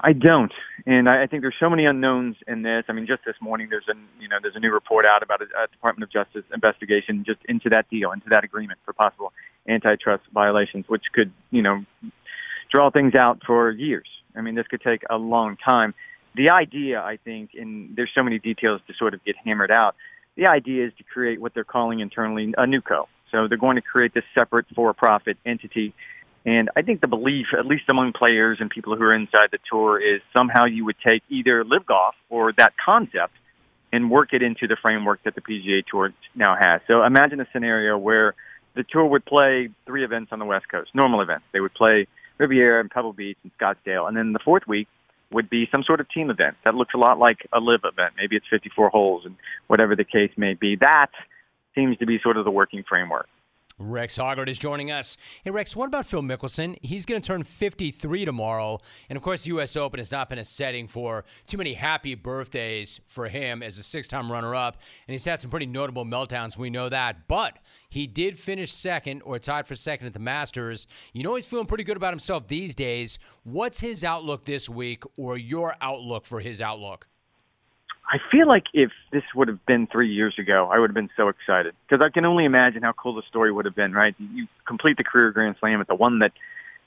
I 0.00 0.12
don't, 0.12 0.52
and 0.86 1.08
I, 1.08 1.24
I 1.24 1.26
think 1.26 1.42
there's 1.42 1.56
so 1.60 1.68
many 1.68 1.84
unknowns 1.84 2.36
in 2.46 2.62
this. 2.62 2.84
I 2.88 2.92
mean, 2.92 3.06
just 3.06 3.24
this 3.24 3.36
morning, 3.40 3.68
there's 3.70 3.86
a 3.88 3.94
you 4.20 4.28
know 4.28 4.36
there's 4.40 4.56
a 4.56 4.60
new 4.60 4.72
report 4.72 5.04
out 5.04 5.22
about 5.22 5.42
a, 5.42 5.44
a 5.44 5.66
Department 5.68 6.04
of 6.04 6.10
Justice 6.10 6.44
investigation 6.52 7.24
just 7.26 7.40
into 7.48 7.68
that 7.70 7.88
deal, 7.90 8.12
into 8.12 8.28
that 8.30 8.44
agreement 8.44 8.78
for 8.84 8.92
possible 8.92 9.32
antitrust 9.68 10.24
violations, 10.32 10.86
which 10.88 11.04
could 11.12 11.32
you 11.50 11.62
know 11.62 11.84
draw 12.72 12.90
things 12.90 13.14
out 13.14 13.42
for 13.46 13.70
years. 13.70 14.08
I 14.36 14.40
mean, 14.40 14.54
this 14.54 14.66
could 14.66 14.80
take 14.80 15.02
a 15.10 15.16
long 15.16 15.56
time. 15.56 15.94
The 16.34 16.48
idea, 16.48 17.00
I 17.00 17.18
think, 17.22 17.50
and 17.54 17.94
there's 17.94 18.10
so 18.14 18.22
many 18.22 18.38
details 18.38 18.80
to 18.86 18.94
sort 18.94 19.12
of 19.12 19.22
get 19.24 19.36
hammered 19.44 19.70
out. 19.70 19.94
The 20.36 20.46
idea 20.46 20.86
is 20.86 20.92
to 20.96 21.04
create 21.04 21.40
what 21.40 21.52
they're 21.52 21.64
calling 21.64 22.00
internally 22.00 22.54
a 22.56 22.64
NewCo. 22.64 23.06
So 23.30 23.48
they're 23.48 23.58
going 23.58 23.76
to 23.76 23.82
create 23.82 24.14
this 24.14 24.24
separate 24.34 24.66
for-profit 24.74 25.36
entity 25.44 25.94
and 26.44 26.70
I 26.76 26.82
think 26.82 27.00
the 27.00 27.06
belief, 27.06 27.46
at 27.56 27.66
least 27.66 27.84
among 27.88 28.12
players 28.12 28.58
and 28.60 28.68
people 28.68 28.96
who 28.96 29.02
are 29.02 29.14
inside 29.14 29.48
the 29.52 29.58
tour, 29.70 30.00
is 30.00 30.20
somehow 30.36 30.64
you 30.64 30.84
would 30.84 30.96
take 31.04 31.22
either 31.28 31.64
LIV 31.64 31.86
Golf 31.86 32.14
or 32.30 32.52
that 32.58 32.72
concept 32.84 33.32
and 33.92 34.10
work 34.10 34.32
it 34.32 34.42
into 34.42 34.66
the 34.66 34.76
framework 34.80 35.22
that 35.24 35.34
the 35.34 35.40
PGA 35.40 35.84
Tour 35.88 36.12
now 36.34 36.56
has. 36.58 36.80
So 36.88 37.04
imagine 37.04 37.40
a 37.40 37.46
scenario 37.52 37.96
where 37.96 38.34
the 38.74 38.84
tour 38.90 39.04
would 39.04 39.24
play 39.24 39.68
three 39.86 40.04
events 40.04 40.32
on 40.32 40.38
the 40.38 40.44
West 40.44 40.68
Coast, 40.68 40.90
normal 40.94 41.20
events. 41.20 41.44
They 41.52 41.60
would 41.60 41.74
play 41.74 42.06
Riviera 42.38 42.80
and 42.80 42.90
Pebble 42.90 43.12
Beach 43.12 43.36
and 43.42 43.52
Scottsdale, 43.58 44.08
and 44.08 44.16
then 44.16 44.32
the 44.32 44.38
fourth 44.44 44.66
week 44.66 44.88
would 45.30 45.48
be 45.48 45.68
some 45.70 45.82
sort 45.82 46.00
of 46.00 46.08
team 46.10 46.30
event 46.30 46.56
that 46.64 46.74
looks 46.74 46.94
a 46.94 46.98
lot 46.98 47.18
like 47.18 47.46
a 47.52 47.60
LIV 47.60 47.80
event. 47.84 48.14
Maybe 48.16 48.36
it's 48.36 48.46
54 48.50 48.88
holes 48.88 49.24
and 49.24 49.36
whatever 49.66 49.94
the 49.94 50.04
case 50.04 50.30
may 50.36 50.54
be. 50.54 50.76
That 50.76 51.10
seems 51.74 51.96
to 51.98 52.06
be 52.06 52.18
sort 52.22 52.36
of 52.36 52.44
the 52.44 52.50
working 52.50 52.84
framework. 52.86 53.28
Rex 53.90 54.16
Hoggard 54.16 54.48
is 54.48 54.58
joining 54.58 54.90
us. 54.90 55.16
Hey, 55.44 55.50
Rex, 55.50 55.74
what 55.74 55.86
about 55.86 56.06
Phil 56.06 56.22
Mickelson? 56.22 56.76
He's 56.82 57.04
going 57.04 57.20
to 57.20 57.26
turn 57.26 57.42
53 57.42 58.24
tomorrow. 58.24 58.80
And 59.08 59.16
of 59.16 59.22
course, 59.22 59.42
the 59.42 59.48
U.S. 59.48 59.76
Open 59.76 59.98
has 59.98 60.12
not 60.12 60.28
been 60.28 60.38
a 60.38 60.44
setting 60.44 60.86
for 60.86 61.24
too 61.46 61.58
many 61.58 61.74
happy 61.74 62.14
birthdays 62.14 63.00
for 63.06 63.28
him 63.28 63.62
as 63.62 63.78
a 63.78 63.82
six 63.82 64.06
time 64.08 64.30
runner 64.30 64.54
up. 64.54 64.78
And 65.06 65.12
he's 65.12 65.24
had 65.24 65.40
some 65.40 65.50
pretty 65.50 65.66
notable 65.66 66.04
meltdowns. 66.04 66.56
We 66.56 66.70
know 66.70 66.88
that. 66.88 67.26
But 67.28 67.58
he 67.88 68.06
did 68.06 68.38
finish 68.38 68.72
second 68.72 69.22
or 69.24 69.38
tied 69.38 69.66
for 69.66 69.74
second 69.74 70.06
at 70.06 70.12
the 70.12 70.18
Masters. 70.18 70.86
You 71.12 71.22
know, 71.22 71.34
he's 71.34 71.46
feeling 71.46 71.66
pretty 71.66 71.84
good 71.84 71.96
about 71.96 72.12
himself 72.12 72.46
these 72.46 72.74
days. 72.74 73.18
What's 73.42 73.80
his 73.80 74.04
outlook 74.04 74.44
this 74.44 74.68
week 74.68 75.04
or 75.16 75.36
your 75.36 75.74
outlook 75.80 76.26
for 76.26 76.40
his 76.40 76.60
outlook? 76.60 77.06
I 78.12 78.18
feel 78.30 78.46
like 78.46 78.64
if 78.74 78.90
this 79.10 79.22
would 79.34 79.48
have 79.48 79.64
been 79.64 79.86
three 79.86 80.12
years 80.12 80.34
ago, 80.38 80.68
I 80.70 80.78
would 80.78 80.90
have 80.90 80.94
been 80.94 81.08
so 81.16 81.28
excited 81.28 81.74
because 81.88 82.04
I 82.04 82.10
can 82.10 82.26
only 82.26 82.44
imagine 82.44 82.82
how 82.82 82.92
cool 82.92 83.14
the 83.14 83.22
story 83.26 83.50
would 83.50 83.64
have 83.64 83.74
been. 83.74 83.94
Right, 83.94 84.14
you 84.18 84.46
complete 84.68 84.98
the 84.98 85.04
career 85.04 85.30
Grand 85.30 85.56
Slam 85.58 85.80
at 85.80 85.88
the 85.88 85.94
one 85.94 86.18
that 86.18 86.32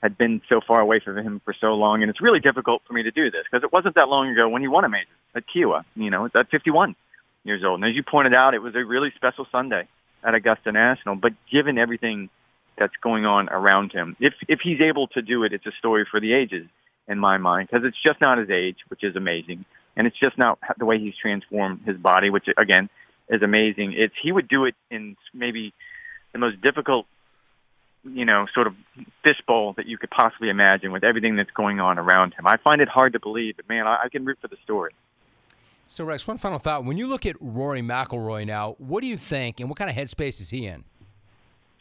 had 0.03 0.19
been 0.19 0.39
so 0.47 0.61
far 0.61 0.79
away 0.81 0.99
from 1.03 1.17
him 1.17 1.41
for 1.43 1.55
so 1.59 1.73
long, 1.73 2.03
and 2.03 2.11
it's 2.11 2.21
really 2.21 2.39
difficult 2.39 2.83
for 2.87 2.93
me 2.93 3.01
to 3.01 3.09
do 3.09 3.31
this 3.31 3.41
because 3.49 3.63
it 3.63 3.73
wasn't 3.73 3.95
that 3.95 4.07
long 4.07 4.29
ago 4.29 4.47
when 4.47 4.61
he 4.61 4.67
won 4.67 4.85
a 4.85 4.89
major 4.89 5.09
at 5.33 5.45
Kiawah. 5.47 5.83
You 5.95 6.11
know, 6.11 6.29
at 6.35 6.49
51 6.51 6.95
years 7.43 7.63
old, 7.65 7.81
and 7.81 7.89
as 7.89 7.95
you 7.95 8.03
pointed 8.03 8.35
out, 8.35 8.53
it 8.53 8.61
was 8.61 8.75
a 8.75 8.85
really 8.85 9.11
special 9.15 9.47
Sunday 9.51 9.87
at 10.23 10.35
Augusta 10.35 10.71
National. 10.71 11.15
But 11.15 11.33
given 11.51 11.79
everything 11.79 12.29
that's 12.77 12.95
going 13.01 13.25
on 13.25 13.49
around 13.49 13.93
him, 13.93 14.15
if 14.19 14.35
if 14.47 14.59
he's 14.63 14.79
able 14.79 15.07
to 15.07 15.23
do 15.23 15.43
it, 15.43 15.53
it's 15.53 15.65
a 15.65 15.73
story 15.79 16.05
for 16.09 16.19
the 16.19 16.33
ages 16.33 16.67
in 17.07 17.17
my 17.17 17.39
mind 17.39 17.69
because 17.71 17.83
it's 17.83 17.97
just 18.03 18.21
not 18.21 18.37
his 18.37 18.51
age, 18.51 18.77
which 18.89 19.03
is 19.03 19.15
amazing 19.15 19.65
and 19.95 20.07
it's 20.07 20.19
just 20.19 20.37
not 20.37 20.59
the 20.77 20.85
way 20.85 20.99
he's 20.99 21.15
transformed 21.21 21.81
his 21.85 21.97
body, 21.97 22.29
which 22.29 22.45
again 22.57 22.89
is 23.29 23.41
amazing. 23.41 23.93
It's 23.97 24.13
he 24.21 24.31
would 24.31 24.47
do 24.47 24.65
it 24.65 24.75
in 24.91 25.15
maybe 25.33 25.73
the 26.33 26.39
most 26.39 26.61
difficult, 26.61 27.05
you 28.03 28.25
know, 28.25 28.45
sort 28.53 28.67
of 28.67 28.75
fishbowl 29.23 29.73
that 29.77 29.87
you 29.87 29.97
could 29.97 30.09
possibly 30.09 30.49
imagine 30.49 30.91
with 30.91 31.03
everything 31.03 31.35
that's 31.35 31.51
going 31.51 31.79
on 31.79 31.97
around 31.97 32.33
him. 32.33 32.45
I 32.45 32.57
find 32.57 32.81
it 32.81 32.87
hard 32.87 33.13
to 33.13 33.19
believe, 33.19 33.55
but 33.55 33.67
man, 33.69 33.87
I, 33.87 34.03
I 34.05 34.09
can 34.09 34.25
root 34.25 34.37
for 34.41 34.47
the 34.47 34.57
story. 34.63 34.93
So, 35.87 36.03
Rex, 36.03 36.27
one 36.27 36.37
final 36.37 36.59
thought: 36.59 36.83
when 36.83 36.97
you 36.97 37.07
look 37.07 37.25
at 37.25 37.35
Rory 37.39 37.81
McIlroy 37.81 38.45
now, 38.45 38.75
what 38.79 39.01
do 39.01 39.07
you 39.07 39.17
think, 39.17 39.59
and 39.59 39.69
what 39.69 39.77
kind 39.77 39.89
of 39.89 39.95
headspace 39.95 40.41
is 40.41 40.49
he 40.49 40.65
in? 40.65 40.83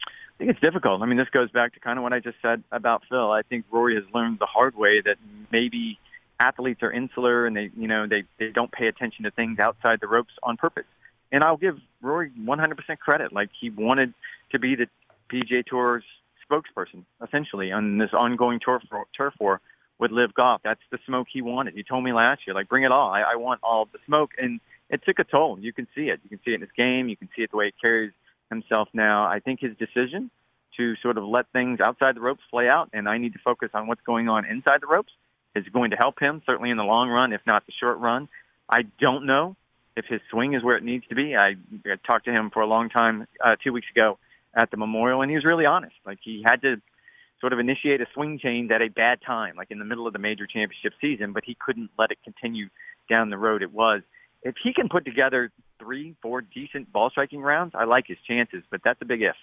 I 0.01 0.37
think 0.37 0.51
it's 0.51 0.59
difficult. 0.59 1.01
I 1.01 1.05
mean, 1.05 1.17
this 1.17 1.29
goes 1.29 1.49
back 1.49 1.73
to 1.75 1.79
kind 1.79 1.97
of 1.97 2.03
what 2.03 2.11
I 2.11 2.19
just 2.19 2.37
said 2.41 2.61
about 2.71 3.03
Phil. 3.09 3.31
I 3.31 3.41
think 3.43 3.65
Rory 3.71 3.95
has 3.95 4.03
learned 4.13 4.39
the 4.39 4.45
hard 4.45 4.75
way 4.75 5.01
that 5.01 5.15
maybe 5.51 5.97
athletes 6.39 6.81
are 6.83 6.91
insular 6.91 7.45
and 7.45 7.55
they 7.55 7.69
you 7.77 7.87
know 7.87 8.07
they 8.07 8.23
they 8.39 8.49
don't 8.49 8.71
pay 8.71 8.87
attention 8.87 9.23
to 9.23 9.31
things 9.31 9.59
outside 9.59 9.99
the 10.01 10.07
ropes 10.07 10.33
on 10.43 10.57
purpose. 10.57 10.85
And 11.31 11.43
I'll 11.43 11.57
give 11.57 11.77
Rory 12.01 12.31
100% 12.39 12.99
credit. 12.99 13.33
Like 13.33 13.49
he 13.59 13.69
wanted 13.69 14.13
to 14.51 14.59
be 14.59 14.75
the 14.75 14.87
PGA 15.31 15.65
Tour's 15.65 16.03
spokesperson 16.49 17.03
essentially 17.23 17.71
on 17.71 17.97
this 17.97 18.11
ongoing 18.13 18.59
tour 18.63 18.81
for, 18.89 19.05
turf 19.17 19.33
war 19.39 19.59
with 19.99 20.11
LIV 20.11 20.33
Golf. 20.33 20.61
That's 20.63 20.81
the 20.91 20.99
smoke 21.05 21.27
he 21.31 21.41
wanted. 21.41 21.73
He 21.73 21.83
told 21.83 22.03
me 22.03 22.13
last 22.13 22.41
year, 22.45 22.53
like, 22.53 22.69
bring 22.69 22.83
it 22.83 22.91
all. 22.91 23.09
I, 23.09 23.21
I 23.21 23.35
want 23.37 23.61
all 23.63 23.87
the 23.91 23.99
smoke, 24.05 24.31
and 24.37 24.59
it 24.89 25.01
took 25.05 25.19
a 25.19 25.23
toll. 25.23 25.57
You 25.59 25.73
can 25.73 25.87
see 25.95 26.09
it. 26.09 26.19
You 26.23 26.29
can 26.29 26.39
see 26.45 26.51
it 26.51 26.55
in 26.55 26.61
his 26.61 26.69
game. 26.75 27.09
You 27.09 27.17
can 27.17 27.29
see 27.35 27.43
it 27.43 27.51
the 27.51 27.57
way 27.57 27.67
he 27.67 27.73
carries 27.81 28.11
himself 28.49 28.89
now. 28.93 29.25
I 29.25 29.39
think 29.39 29.61
his 29.61 29.71
decision 29.77 30.29
to 30.77 30.95
sort 31.01 31.17
of 31.17 31.23
let 31.23 31.45
things 31.53 31.79
outside 31.79 32.15
the 32.15 32.21
ropes 32.21 32.41
play 32.51 32.67
out, 32.67 32.89
and 32.93 33.07
I 33.07 33.17
need 33.17 33.33
to 33.33 33.39
focus 33.43 33.69
on 33.73 33.87
what's 33.87 34.01
going 34.01 34.27
on 34.27 34.45
inside 34.45 34.81
the 34.81 34.87
ropes 34.87 35.11
is 35.55 35.65
going 35.71 35.91
to 35.91 35.97
help 35.97 36.19
him, 36.19 36.41
certainly 36.45 36.69
in 36.69 36.77
the 36.77 36.83
long 36.83 37.09
run, 37.09 37.33
if 37.33 37.41
not 37.45 37.65
the 37.65 37.73
short 37.79 37.99
run. 37.99 38.27
I 38.69 38.83
don't 38.99 39.25
know 39.25 39.55
if 39.95 40.05
his 40.05 40.21
swing 40.29 40.53
is 40.53 40.63
where 40.63 40.75
it 40.75 40.83
needs 40.83 41.05
to 41.07 41.15
be. 41.15 41.35
I, 41.35 41.55
I 41.85 41.95
talked 42.05 42.25
to 42.25 42.31
him 42.31 42.49
for 42.51 42.61
a 42.61 42.67
long 42.67 42.89
time 42.89 43.27
uh, 43.43 43.55
two 43.63 43.71
weeks 43.71 43.87
ago 43.89 44.17
at 44.55 44.71
the 44.71 44.77
Memorial, 44.77 45.21
and 45.21 45.29
he 45.29 45.35
was 45.35 45.45
really 45.45 45.65
honest. 45.65 45.95
Like 46.05 46.19
he 46.21 46.43
had 46.45 46.61
to 46.61 46.81
sort 47.39 47.53
of 47.53 47.59
initiate 47.59 48.01
a 48.01 48.05
swing 48.13 48.39
change 48.41 48.71
at 48.71 48.81
a 48.81 48.89
bad 48.89 49.19
time, 49.25 49.55
like 49.55 49.71
in 49.71 49.79
the 49.79 49.85
middle 49.85 50.07
of 50.07 50.13
the 50.13 50.19
major 50.19 50.47
championship 50.47 50.93
season, 50.99 51.33
but 51.33 51.43
he 51.45 51.55
couldn't 51.59 51.89
let 51.97 52.11
it 52.11 52.17
continue 52.23 52.69
down 53.09 53.29
the 53.29 53.37
road 53.37 53.61
it 53.61 53.71
was. 53.71 54.01
If 54.41 54.55
he 54.63 54.73
can 54.73 54.89
put 54.89 55.05
together 55.05 55.51
three, 55.79 56.15
four 56.21 56.41
decent 56.41 56.91
ball 56.91 57.09
striking 57.09 57.41
rounds, 57.41 57.73
I 57.75 57.85
like 57.85 58.07
his 58.07 58.17
chances, 58.27 58.63
but 58.69 58.81
that's 58.83 59.01
a 59.01 59.05
big 59.05 59.21
if. 59.21 59.35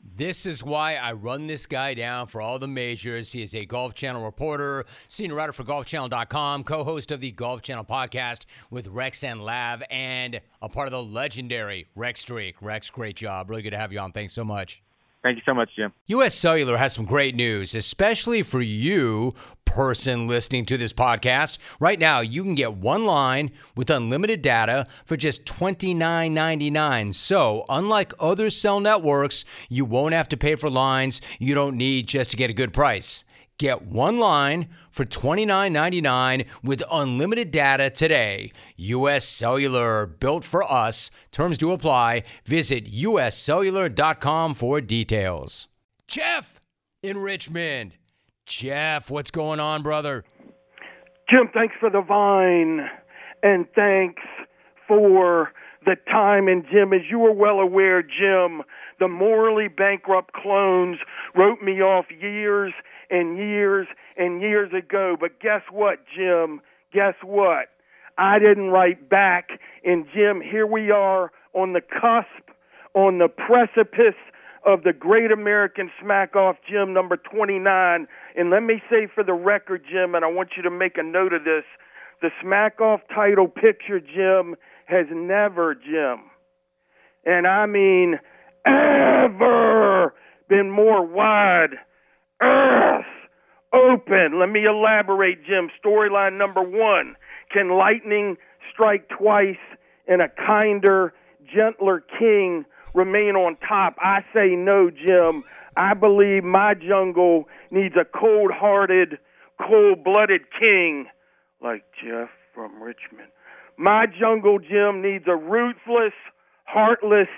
This 0.00 0.46
is 0.46 0.64
why 0.64 0.94
I 0.94 1.12
run 1.12 1.46
this 1.46 1.66
guy 1.66 1.94
down 1.94 2.28
for 2.28 2.40
all 2.40 2.58
the 2.58 2.68
majors. 2.68 3.32
He 3.32 3.42
is 3.42 3.54
a 3.54 3.64
Golf 3.64 3.94
Channel 3.94 4.24
reporter, 4.24 4.84
senior 5.08 5.34
writer 5.34 5.52
for 5.52 5.64
GolfChannel.com, 5.64 6.64
co 6.64 6.84
host 6.84 7.10
of 7.10 7.20
the 7.20 7.32
Golf 7.32 7.62
Channel 7.62 7.84
podcast 7.84 8.46
with 8.70 8.86
Rex 8.88 9.24
and 9.24 9.44
Lav, 9.44 9.82
and 9.90 10.40
a 10.62 10.68
part 10.68 10.86
of 10.86 10.92
the 10.92 11.02
legendary 11.02 11.88
Rex 11.94 12.20
Streak. 12.20 12.60
Rex, 12.62 12.90
great 12.90 13.16
job. 13.16 13.50
Really 13.50 13.62
good 13.62 13.70
to 13.70 13.78
have 13.78 13.92
you 13.92 13.98
on. 13.98 14.12
Thanks 14.12 14.32
so 14.32 14.44
much. 14.44 14.82
Thank 15.22 15.36
you 15.36 15.42
so 15.44 15.52
much, 15.54 15.70
Jim. 15.74 15.92
US 16.06 16.34
Cellular 16.34 16.76
has 16.76 16.92
some 16.92 17.04
great 17.04 17.34
news, 17.34 17.74
especially 17.74 18.42
for 18.42 18.60
you, 18.60 19.34
person 19.64 20.26
listening 20.26 20.64
to 20.64 20.78
this 20.78 20.92
podcast. 20.92 21.58
Right 21.78 21.98
now, 21.98 22.20
you 22.20 22.42
can 22.42 22.54
get 22.54 22.74
one 22.74 23.04
line 23.04 23.50
with 23.76 23.90
unlimited 23.90 24.40
data 24.42 24.86
for 25.04 25.16
just 25.16 25.44
$29.99. 25.44 27.14
So, 27.14 27.64
unlike 27.68 28.12
other 28.18 28.48
cell 28.48 28.80
networks, 28.80 29.44
you 29.68 29.84
won't 29.84 30.14
have 30.14 30.28
to 30.30 30.36
pay 30.36 30.54
for 30.54 30.70
lines 30.70 31.20
you 31.38 31.54
don't 31.54 31.76
need 31.76 32.06
just 32.06 32.30
to 32.30 32.36
get 32.36 32.50
a 32.50 32.54
good 32.54 32.72
price. 32.72 33.24
Get 33.58 33.82
one 33.82 34.18
line 34.18 34.68
for 34.88 35.04
$29.99 35.04 36.46
with 36.62 36.82
unlimited 36.92 37.50
data 37.50 37.90
today. 37.90 38.52
US 38.76 39.26
Cellular, 39.26 40.06
built 40.06 40.44
for 40.44 40.62
us. 40.62 41.10
Terms 41.32 41.58
do 41.58 41.72
apply. 41.72 42.22
Visit 42.44 42.92
uscellular.com 42.92 44.54
for 44.54 44.80
details. 44.80 45.66
Jeff 46.06 46.60
in 47.02 47.18
Richmond. 47.18 47.94
Jeff, 48.46 49.10
what's 49.10 49.32
going 49.32 49.58
on, 49.58 49.82
brother? 49.82 50.24
Jim, 51.28 51.50
thanks 51.52 51.74
for 51.80 51.90
the 51.90 52.00
vine. 52.00 52.88
And 53.42 53.66
thanks 53.74 54.22
for 54.86 55.52
the 55.84 55.96
time. 56.10 56.46
And 56.46 56.64
Jim, 56.72 56.92
as 56.92 57.02
you 57.10 57.24
are 57.26 57.32
well 57.32 57.58
aware, 57.58 58.02
Jim, 58.02 58.62
the 59.00 59.08
morally 59.08 59.68
bankrupt 59.68 60.32
clones 60.32 60.98
wrote 61.34 61.60
me 61.60 61.82
off 61.82 62.06
years 62.20 62.72
and 63.10 63.36
years 63.36 63.86
and 64.16 64.40
years 64.40 64.72
ago. 64.72 65.16
But 65.18 65.40
guess 65.40 65.62
what, 65.70 65.98
Jim? 66.14 66.60
Guess 66.92 67.14
what? 67.22 67.68
I 68.16 68.38
didn't 68.38 68.70
write 68.70 69.08
back. 69.08 69.60
And 69.84 70.06
Jim, 70.14 70.40
here 70.40 70.66
we 70.66 70.90
are 70.90 71.30
on 71.54 71.72
the 71.72 71.80
cusp, 71.80 72.50
on 72.94 73.18
the 73.18 73.28
precipice 73.28 74.18
of 74.66 74.82
the 74.82 74.92
Great 74.92 75.30
American 75.30 75.90
Smack 76.02 76.36
Off, 76.36 76.56
Jim, 76.68 76.92
number 76.92 77.16
29. 77.16 78.06
And 78.36 78.50
let 78.50 78.62
me 78.62 78.82
say 78.90 79.06
for 79.14 79.24
the 79.24 79.32
record, 79.32 79.84
Jim, 79.90 80.14
and 80.14 80.24
I 80.24 80.28
want 80.28 80.50
you 80.56 80.62
to 80.62 80.70
make 80.70 80.98
a 80.98 81.02
note 81.02 81.32
of 81.32 81.44
this 81.44 81.64
the 82.20 82.30
Smack 82.42 82.80
Off 82.80 83.00
title 83.14 83.46
picture, 83.46 84.00
Jim, 84.00 84.56
has 84.86 85.06
never, 85.12 85.74
Jim, 85.74 86.24
and 87.24 87.46
I 87.46 87.66
mean 87.66 88.18
ever, 88.66 90.14
been 90.48 90.70
more 90.70 91.06
wide 91.06 91.76
earth 92.42 93.04
open. 93.72 94.38
Let 94.38 94.50
me 94.50 94.64
elaborate, 94.64 95.44
Jim. 95.44 95.70
Storyline 95.84 96.38
number 96.38 96.62
one 96.62 97.16
Can 97.52 97.70
lightning 97.70 98.36
strike 98.72 99.08
twice 99.08 99.56
and 100.06 100.22
a 100.22 100.28
kinder, 100.28 101.12
gentler 101.52 102.04
king 102.18 102.64
remain 102.94 103.36
on 103.36 103.56
top? 103.66 103.96
I 104.00 104.20
say 104.34 104.54
no, 104.56 104.90
Jim. 104.90 105.44
I 105.76 105.94
believe 105.94 106.42
my 106.44 106.74
jungle 106.74 107.48
needs 107.70 107.94
a 107.94 108.04
cold 108.04 108.50
hearted, 108.52 109.18
cold 109.60 110.02
blooded 110.02 110.42
king 110.58 111.06
like 111.62 111.84
Jeff 112.02 112.30
from 112.54 112.82
Richmond. 112.82 113.28
My 113.76 114.06
jungle, 114.06 114.58
Jim, 114.58 115.02
needs 115.02 115.24
a 115.28 115.36
ruthless, 115.36 116.14
heartless 116.64 117.28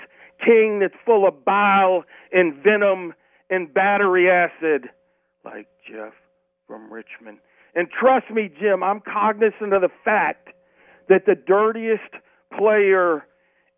king 0.42 0.78
that's 0.80 0.94
full 1.04 1.28
of 1.28 1.44
bile 1.44 2.04
and 2.32 2.54
venom 2.62 3.12
and 3.50 3.72
battery 3.72 4.30
acid 4.30 4.88
like 5.44 5.66
Jeff 5.88 6.12
from 6.66 6.92
Richmond. 6.92 7.38
And 7.74 7.88
trust 7.90 8.30
me, 8.30 8.50
Jim, 8.60 8.82
I'm 8.82 9.00
cognizant 9.00 9.72
of 9.72 9.82
the 9.82 9.90
fact 10.04 10.48
that 11.08 11.26
the 11.26 11.34
dirtiest 11.34 12.14
player 12.56 13.24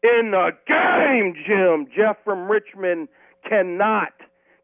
in 0.02 0.32
the 0.32 0.50
game, 0.66 1.34
Jim, 1.46 1.86
Jeff 1.94 2.16
from 2.24 2.50
Richmond, 2.50 3.08
cannot 3.48 4.12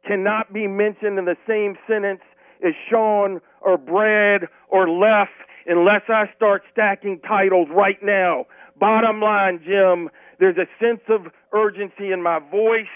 cannot 0.07 0.53
be 0.53 0.67
mentioned 0.67 1.19
in 1.19 1.25
the 1.27 1.37
same 1.47 1.77
sentence 1.87 2.23
as 2.67 2.73
Sean 2.89 3.41
or 3.61 3.77
Brad 3.77 4.49
or 4.69 4.89
Left 4.89 5.31
unless 5.67 6.03
I 6.09 6.25
start 6.35 6.63
stacking 6.73 7.21
titles 7.21 7.69
right 7.75 7.99
now. 8.03 8.47
Bottom 8.79 9.21
line, 9.21 9.61
Jim, 9.65 10.09
there's 10.41 10.57
a 10.57 10.67
sense 10.83 11.03
of 11.09 11.33
urgency 11.53 12.13
in 12.13 12.23
my 12.23 12.39
voice. 12.39 12.87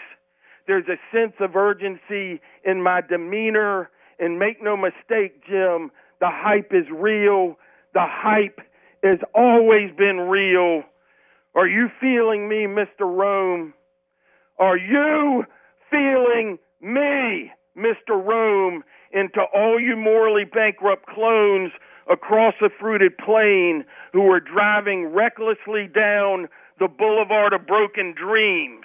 There's 0.67 0.87
a 0.89 0.99
sense 1.15 1.35
of 1.41 1.57
urgency 1.57 2.41
in 2.65 2.83
my 2.83 3.01
demeanor. 3.01 3.91
And 4.19 4.39
make 4.39 4.63
no 4.63 4.77
mistake, 4.77 5.45
Jim, 5.47 5.91
the 6.21 6.31
hype 6.31 6.73
is 6.73 6.87
real. 6.93 7.57
The 7.95 8.07
hype 8.07 8.61
has 9.03 9.19
always 9.35 9.91
been 9.97 10.21
real. 10.21 10.85
Are 11.55 11.67
you 11.67 11.89
feeling 12.01 12.49
me, 12.49 12.67
Mr. 12.67 13.01
Rome? 13.01 13.75
Are 14.59 14.77
you 14.77 15.45
feeling 15.91 16.59
me, 16.81 17.51
Mr. 17.77 18.11
Rome, 18.11 18.85
into 19.13 19.41
all 19.55 19.81
you 19.81 19.97
morally 19.97 20.45
bankrupt 20.45 21.07
clones 21.07 21.73
across 22.11 22.55
the 22.61 22.71
fruited 22.81 23.19
plain 23.19 23.85
who 24.13 24.31
are 24.31 24.41
driving 24.41 25.07
recklessly 25.07 25.89
down 25.93 26.49
the 26.79 26.89
boulevard 26.89 27.53
of 27.53 27.67
broken 27.67 28.15
dreams? 28.17 28.85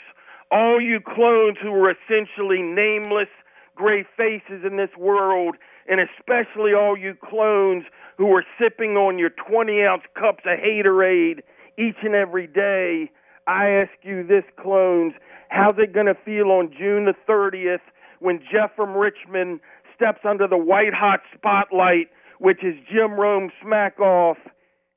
All 0.51 0.79
you 0.81 0.99
clones 0.99 1.57
who 1.61 1.73
are 1.73 1.91
essentially 1.91 2.61
nameless 2.61 3.29
gray 3.75 4.05
faces 4.15 4.63
in 4.65 4.77
this 4.77 4.89
world, 4.97 5.55
and 5.87 5.99
especially 6.01 6.73
all 6.73 6.97
you 6.97 7.15
clones 7.15 7.83
who 8.17 8.33
are 8.33 8.43
sipping 8.59 8.97
on 8.97 9.19
your 9.19 9.29
20 9.29 9.83
ounce 9.83 10.03
cups 10.15 10.43
of 10.45 10.59
haterade 10.59 11.41
each 11.77 11.97
and 12.03 12.15
every 12.15 12.47
day, 12.47 13.09
I 13.47 13.69
ask 13.69 13.91
you 14.01 14.25
this, 14.25 14.43
clones, 14.59 15.13
how's 15.49 15.75
it 15.77 15.93
going 15.93 16.07
to 16.07 16.17
feel 16.25 16.47
on 16.47 16.73
June 16.77 17.05
the 17.05 17.13
30th 17.29 17.79
when 18.19 18.39
Jeff 18.51 18.75
from 18.75 18.95
Richmond 18.95 19.59
steps 19.95 20.21
under 20.27 20.47
the 20.47 20.57
white 20.57 20.93
hot 20.93 21.21
spotlight, 21.35 22.07
which 22.39 22.63
is 22.63 22.75
Jim 22.91 23.13
Rome 23.13 23.51
smack 23.63 23.99
off, 23.99 24.37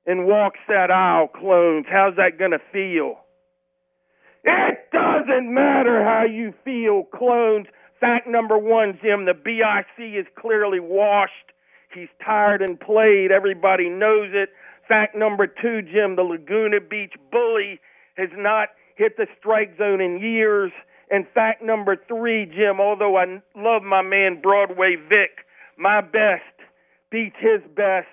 and 0.06 0.26
walks 0.26 0.58
that 0.68 0.90
aisle, 0.90 1.28
clones? 1.28 1.86
How's 1.88 2.16
that 2.16 2.38
going 2.38 2.52
to 2.52 2.60
feel? 2.72 3.20
Eh! 4.46 4.74
Doesn't 5.18 5.52
matter 5.52 6.04
how 6.04 6.24
you 6.24 6.54
feel, 6.64 7.04
clones. 7.04 7.66
Fact 7.98 8.28
number 8.28 8.56
one, 8.58 8.98
Jim, 9.02 9.24
the 9.24 9.34
BIC 9.34 9.98
is 9.98 10.26
clearly 10.38 10.80
washed. 10.80 11.32
He's 11.94 12.08
tired 12.24 12.62
and 12.62 12.78
played. 12.78 13.32
Everybody 13.32 13.88
knows 13.88 14.30
it. 14.32 14.50
Fact 14.88 15.16
number 15.16 15.46
two, 15.46 15.82
Jim, 15.82 16.16
the 16.16 16.22
Laguna 16.22 16.80
Beach 16.80 17.14
bully 17.30 17.80
has 18.16 18.30
not 18.36 18.68
hit 18.96 19.16
the 19.16 19.26
strike 19.38 19.76
zone 19.78 20.00
in 20.00 20.20
years. 20.20 20.72
And 21.10 21.26
fact 21.34 21.62
number 21.62 21.96
three, 22.08 22.46
Jim, 22.46 22.80
although 22.80 23.16
I 23.16 23.40
love 23.56 23.82
my 23.82 24.02
man 24.02 24.40
Broadway 24.40 24.96
Vic, 24.96 25.44
my 25.76 26.00
best 26.00 26.42
beats 27.10 27.36
his 27.40 27.60
best 27.74 28.06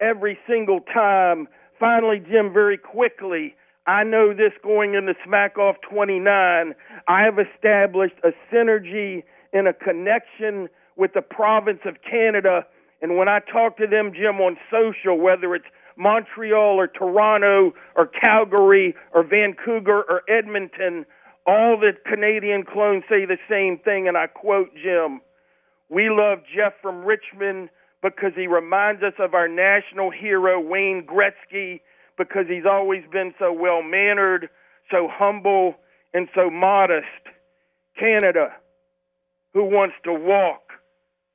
every 0.00 0.38
single 0.48 0.80
time. 0.92 1.48
Finally, 1.80 2.22
Jim, 2.30 2.52
very 2.52 2.76
quickly, 2.76 3.54
I 3.86 4.02
know 4.02 4.32
this 4.32 4.52
going 4.62 4.94
into 4.94 5.14
Smack 5.26 5.58
Off 5.58 5.76
29. 5.88 6.74
I 7.06 7.22
have 7.22 7.38
established 7.38 8.14
a 8.22 8.30
synergy 8.52 9.24
and 9.52 9.68
a 9.68 9.74
connection 9.74 10.68
with 10.96 11.12
the 11.12 11.20
province 11.20 11.80
of 11.84 11.96
Canada. 12.08 12.64
And 13.02 13.18
when 13.18 13.28
I 13.28 13.40
talk 13.40 13.76
to 13.76 13.86
them, 13.86 14.12
Jim, 14.14 14.40
on 14.40 14.56
social, 14.70 15.18
whether 15.18 15.54
it's 15.54 15.66
Montreal 15.98 16.76
or 16.80 16.86
Toronto 16.86 17.72
or 17.94 18.06
Calgary 18.06 18.94
or 19.12 19.22
Vancouver 19.22 20.02
or 20.08 20.22
Edmonton, 20.30 21.04
all 21.46 21.78
the 21.78 21.92
Canadian 22.10 22.64
clones 22.64 23.04
say 23.08 23.26
the 23.26 23.38
same 23.50 23.78
thing. 23.78 24.08
And 24.08 24.16
I 24.16 24.28
quote 24.28 24.70
Jim 24.82 25.20
We 25.90 26.08
love 26.08 26.38
Jeff 26.54 26.72
from 26.80 27.04
Richmond 27.04 27.68
because 28.02 28.32
he 28.34 28.46
reminds 28.46 29.02
us 29.02 29.14
of 29.18 29.34
our 29.34 29.48
national 29.48 30.10
hero, 30.10 30.58
Wayne 30.58 31.06
Gretzky 31.06 31.80
because 32.18 32.46
he's 32.48 32.66
always 32.70 33.02
been 33.12 33.34
so 33.38 33.52
well 33.52 33.82
mannered, 33.82 34.48
so 34.90 35.08
humble, 35.10 35.74
and 36.12 36.28
so 36.34 36.50
modest. 36.50 37.06
Canada, 37.98 38.48
who 39.52 39.64
wants 39.64 39.94
to 40.04 40.12
walk 40.12 40.62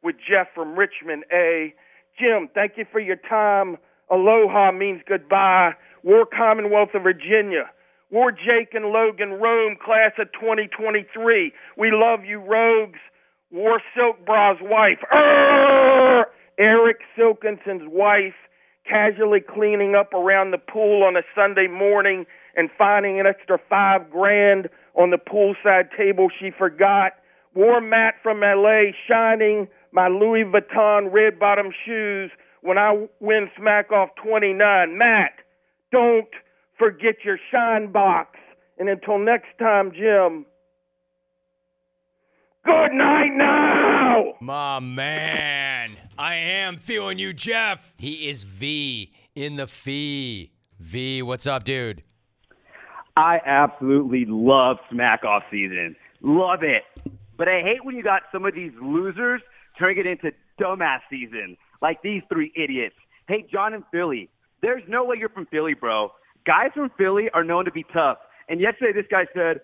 with 0.03 0.15
Jeff 0.17 0.47
from 0.53 0.75
Richmond, 0.75 1.23
A. 1.33 1.73
Jim, 2.19 2.49
thank 2.53 2.73
you 2.77 2.85
for 2.91 2.99
your 2.99 3.15
time. 3.15 3.77
Aloha 4.11 4.71
means 4.71 5.01
goodbye. 5.07 5.71
War 6.03 6.25
Commonwealth 6.25 6.89
of 6.93 7.03
Virginia. 7.03 7.69
War 8.11 8.31
Jake 8.31 8.73
and 8.73 8.85
Logan 8.85 9.33
Rome, 9.33 9.77
class 9.83 10.11
of 10.19 10.31
2023. 10.33 11.53
We 11.77 11.91
love 11.91 12.25
you, 12.25 12.39
rogues. 12.39 12.99
War 13.51 13.81
Silk 13.95 14.25
Bra's 14.25 14.57
wife. 14.61 14.99
Arr! 15.11 16.27
Eric 16.57 16.97
Silkinson's 17.15 17.87
wife 17.87 18.33
casually 18.89 19.39
cleaning 19.39 19.95
up 19.95 20.13
around 20.13 20.51
the 20.51 20.57
pool 20.57 21.03
on 21.03 21.15
a 21.15 21.21
Sunday 21.35 21.67
morning 21.67 22.25
and 22.55 22.69
finding 22.77 23.19
an 23.19 23.27
extra 23.27 23.59
five 23.69 24.09
grand 24.09 24.67
on 24.95 25.11
the 25.11 25.17
poolside 25.17 25.95
table 25.95 26.29
she 26.39 26.51
forgot. 26.57 27.13
War 27.53 27.81
Matt 27.81 28.15
from 28.23 28.41
LA 28.41 28.91
shining 29.07 29.67
my 29.91 30.07
Louis 30.07 30.43
Vuitton 30.43 31.11
red 31.11 31.39
bottom 31.39 31.71
shoes 31.85 32.31
when 32.61 32.77
I 32.77 33.07
win 33.19 33.49
Smack 33.57 33.91
Off 33.91 34.09
29. 34.23 34.97
Matt, 34.97 35.31
don't 35.91 36.27
forget 36.77 37.15
your 37.23 37.39
shine 37.51 37.91
box. 37.91 38.37
And 38.77 38.89
until 38.89 39.17
next 39.17 39.57
time, 39.59 39.91
Jim, 39.91 40.45
good 42.65 42.91
night 42.93 43.31
now. 43.33 44.33
My 44.39 44.79
man. 44.79 45.97
I 46.19 46.35
am 46.35 46.75
feeling 46.75 47.17
you, 47.17 47.31
Jeff. 47.31 47.93
He 47.97 48.27
is 48.27 48.43
V 48.43 49.13
in 49.35 49.55
the 49.55 49.67
fee. 49.67 50.51
V, 50.77 51.21
what's 51.21 51.47
up, 51.47 51.63
dude? 51.63 52.03
I 53.15 53.39
absolutely 53.45 54.25
love 54.27 54.79
Smack 54.91 55.23
Off 55.23 55.43
season. 55.49 55.95
Love 56.21 56.59
it. 56.61 56.83
But 57.37 57.47
I 57.47 57.61
hate 57.61 57.85
when 57.85 57.95
you 57.95 58.03
got 58.03 58.23
some 58.33 58.45
of 58.45 58.53
these 58.53 58.73
losers 58.81 59.41
turning 59.79 59.99
it 59.99 60.05
into 60.05 60.31
dumbass 60.59 60.99
season, 61.09 61.55
like 61.81 62.01
these 62.01 62.21
three 62.27 62.51
idiots. 62.53 62.95
Hey, 63.29 63.45
John 63.49 63.73
in 63.73 63.85
Philly, 63.89 64.29
there's 64.61 64.83
no 64.89 65.05
way 65.05 65.15
you're 65.17 65.29
from 65.29 65.45
Philly, 65.45 65.73
bro. 65.73 66.11
Guys 66.45 66.71
from 66.73 66.91
Philly 66.97 67.29
are 67.33 67.45
known 67.45 67.63
to 67.63 67.71
be 67.71 67.85
tough. 67.93 68.17
And 68.49 68.59
yesterday, 68.59 68.91
this 68.91 69.09
guy 69.09 69.25
said, 69.33 69.61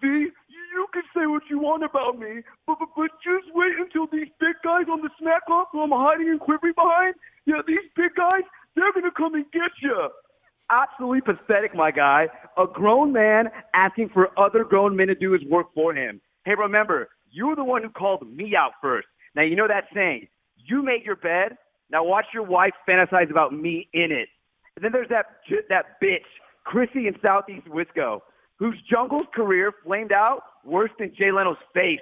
V, 0.00 0.28
you 0.72 0.86
can 0.92 1.02
say 1.14 1.26
what 1.26 1.42
you 1.50 1.58
want 1.58 1.84
about 1.84 2.18
me, 2.18 2.42
but, 2.66 2.78
but, 2.78 2.88
but 2.96 3.10
just 3.22 3.46
wait 3.54 3.72
until 3.78 4.06
these 4.06 4.28
big 4.40 4.56
guys 4.64 4.86
on 4.90 5.02
the 5.02 5.10
smack 5.20 5.48
off 5.50 5.68
who 5.72 5.82
I'm 5.82 5.90
hiding 5.90 6.28
and 6.28 6.40
quivering 6.40 6.74
behind, 6.74 7.14
yeah, 7.46 7.62
these 7.66 7.84
big 7.96 8.14
guys, 8.16 8.42
they're 8.74 8.92
going 8.92 9.04
to 9.04 9.16
come 9.16 9.34
and 9.34 9.44
get 9.52 9.70
you. 9.82 10.08
Absolutely 10.70 11.22
pathetic, 11.22 11.74
my 11.74 11.90
guy. 11.90 12.28
A 12.58 12.66
grown 12.66 13.12
man 13.12 13.48
asking 13.74 14.10
for 14.10 14.28
other 14.38 14.64
grown 14.64 14.94
men 14.94 15.06
to 15.08 15.14
do 15.14 15.32
his 15.32 15.42
work 15.44 15.68
for 15.74 15.94
him. 15.94 16.20
Hey, 16.44 16.54
remember, 16.54 17.08
you're 17.30 17.56
the 17.56 17.64
one 17.64 17.82
who 17.82 17.90
called 17.90 18.26
me 18.30 18.54
out 18.56 18.72
first. 18.82 19.08
Now, 19.34 19.42
you 19.42 19.56
know 19.56 19.68
that 19.68 19.84
saying, 19.94 20.28
you 20.56 20.82
made 20.82 21.04
your 21.04 21.16
bed, 21.16 21.56
now 21.90 22.04
watch 22.04 22.26
your 22.34 22.42
wife 22.42 22.72
fantasize 22.88 23.30
about 23.30 23.52
me 23.52 23.88
in 23.94 24.12
it. 24.12 24.28
And 24.76 24.84
then 24.84 24.92
there's 24.92 25.08
that, 25.08 25.26
that 25.70 26.00
bitch, 26.02 26.28
Chrissy 26.64 27.06
in 27.06 27.14
Southeast 27.22 27.66
Wisco, 27.66 28.20
whose 28.58 28.76
jungle's 28.90 29.26
career 29.34 29.72
flamed 29.84 30.12
out 30.12 30.42
worse 30.64 30.90
than 30.98 31.12
Jay 31.16 31.30
Leno's 31.32 31.56
face. 31.74 32.00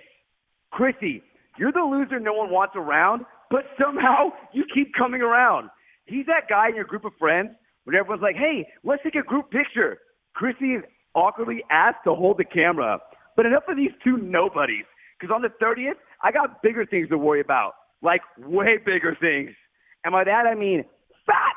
Chrissy, 0.73 1.23
you're 1.59 1.73
the 1.73 1.81
loser 1.81 2.21
no 2.21 2.33
one 2.33 2.51
wants 2.51 2.75
around, 2.77 3.25
but 3.51 3.65
somehow 3.81 4.31
you 4.53 4.65
keep 4.75 4.93
coming 4.95 5.23
around. 5.23 5.71
He's 6.07 6.27
that 6.27 6.49
guy 6.49 6.69
in 6.69 6.75
your 6.75 6.85
group 6.85 7.05
of 7.05 7.13
friends 7.19 7.51
when 7.85 7.97
everyone's 7.97 8.23
like, 8.23 8.37
hey, 8.37 8.67
let's 8.85 9.03
take 9.03 9.15
a 9.15 9.23
group 9.23 9.51
picture. 9.51 9.99
Chrissy 10.35 10.75
is 10.75 10.85
awkwardly 11.15 11.65
asked 11.71 12.05
to 12.05 12.15
hold 12.15 12.39
the 12.39 12.45
camera. 12.45 12.99
But 13.37 13.47
enough 13.47 13.65
of 13.69 13.77
these 13.77 13.91
two 14.03 14.17
nobodies, 14.17 14.85
because 15.19 15.35
on 15.35 15.43
the 15.43 15.51
30th, 15.63 15.97
I 16.23 16.33
got 16.33 16.63
bigger 16.63 16.87
things 16.87 17.09
to 17.11 17.19
worry 17.19 17.41
about, 17.41 17.73
like 18.03 18.23
way 18.39 18.79
bigger 18.85 19.17
things. 19.21 19.51
And 20.05 20.13
by 20.13 20.25
that, 20.25 20.47
I 20.47 20.55
mean 20.55 20.85
fat 21.27 21.57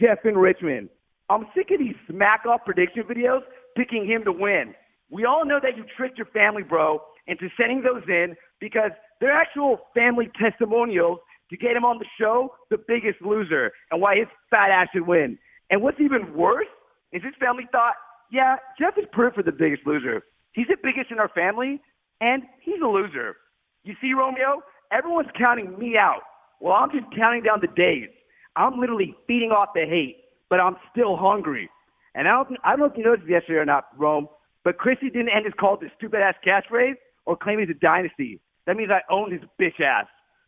Jeff 0.00 0.18
in 0.24 0.36
Richmond. 0.36 0.88
I'm 1.30 1.46
sick 1.54 1.70
of 1.72 1.78
these 1.78 1.96
smack 2.10 2.46
off 2.46 2.64
prediction 2.64 3.02
videos 3.02 3.40
picking 3.78 4.04
him 4.04 4.24
to 4.24 4.32
win. 4.32 4.74
We 5.08 5.24
all 5.24 5.46
know 5.46 5.60
that 5.62 5.76
you 5.76 5.84
tricked 5.96 6.18
your 6.18 6.26
family, 6.26 6.62
bro, 6.62 7.00
into 7.28 7.48
sending 7.56 7.82
those 7.82 8.02
in 8.08 8.34
because 8.60 8.90
they're 9.20 9.32
actual 9.32 9.78
family 9.94 10.28
testimonials 10.40 11.18
to 11.50 11.56
get 11.56 11.76
him 11.76 11.84
on 11.84 11.98
the 11.98 12.06
show, 12.20 12.54
the 12.70 12.76
biggest 12.88 13.22
loser, 13.22 13.70
and 13.90 14.02
why 14.02 14.16
his 14.16 14.26
fat 14.50 14.70
ass 14.70 14.88
should 14.92 15.06
win. 15.06 15.38
And 15.70 15.80
what's 15.80 16.00
even 16.00 16.34
worse 16.34 16.66
is 17.12 17.22
his 17.22 17.34
family 17.40 17.64
thought, 17.70 17.94
yeah, 18.32 18.56
Jeff 18.78 18.98
is 18.98 19.04
perfect 19.12 19.36
for 19.36 19.42
the 19.42 19.56
biggest 19.56 19.86
loser. 19.86 20.22
He's 20.52 20.66
the 20.66 20.76
biggest 20.82 21.10
in 21.10 21.18
our 21.18 21.30
family, 21.30 21.80
and 22.20 22.42
he's 22.60 22.80
a 22.82 22.88
loser. 22.88 23.36
You 23.84 23.94
see, 24.00 24.12
Romeo, 24.12 24.60
everyone's 24.92 25.30
counting 25.38 25.78
me 25.78 25.96
out. 25.96 26.20
Well, 26.60 26.74
I'm 26.74 26.90
just 26.90 27.06
counting 27.16 27.44
down 27.44 27.60
the 27.62 27.68
days. 27.68 28.08
I'm 28.56 28.80
literally 28.80 29.14
feeding 29.26 29.50
off 29.50 29.68
the 29.74 29.86
hate, 29.88 30.16
but 30.50 30.60
I'm 30.60 30.76
still 30.90 31.16
hungry. 31.16 31.70
And 32.18 32.26
I 32.26 32.32
don't, 32.32 32.58
I 32.64 32.70
don't 32.70 32.80
know 32.80 32.86
if 32.86 32.96
you 32.96 33.04
noticed 33.04 33.28
yesterday 33.28 33.60
or 33.60 33.64
not, 33.64 33.84
Rome, 33.96 34.26
but 34.64 34.76
Chrissy 34.76 35.08
didn't 35.08 35.28
end 35.28 35.44
his 35.44 35.54
call 35.54 35.78
with 35.80 35.88
a 35.88 35.94
stupid 35.96 36.18
ass 36.20 36.34
catchphrase 36.44 36.96
or 37.26 37.36
claim 37.36 37.60
he's 37.60 37.70
a 37.70 37.74
dynasty. 37.74 38.40
That 38.66 38.76
means 38.76 38.90
I 38.90 39.02
own 39.08 39.30
his 39.30 39.40
bitch 39.58 39.80
ass. 39.80 40.06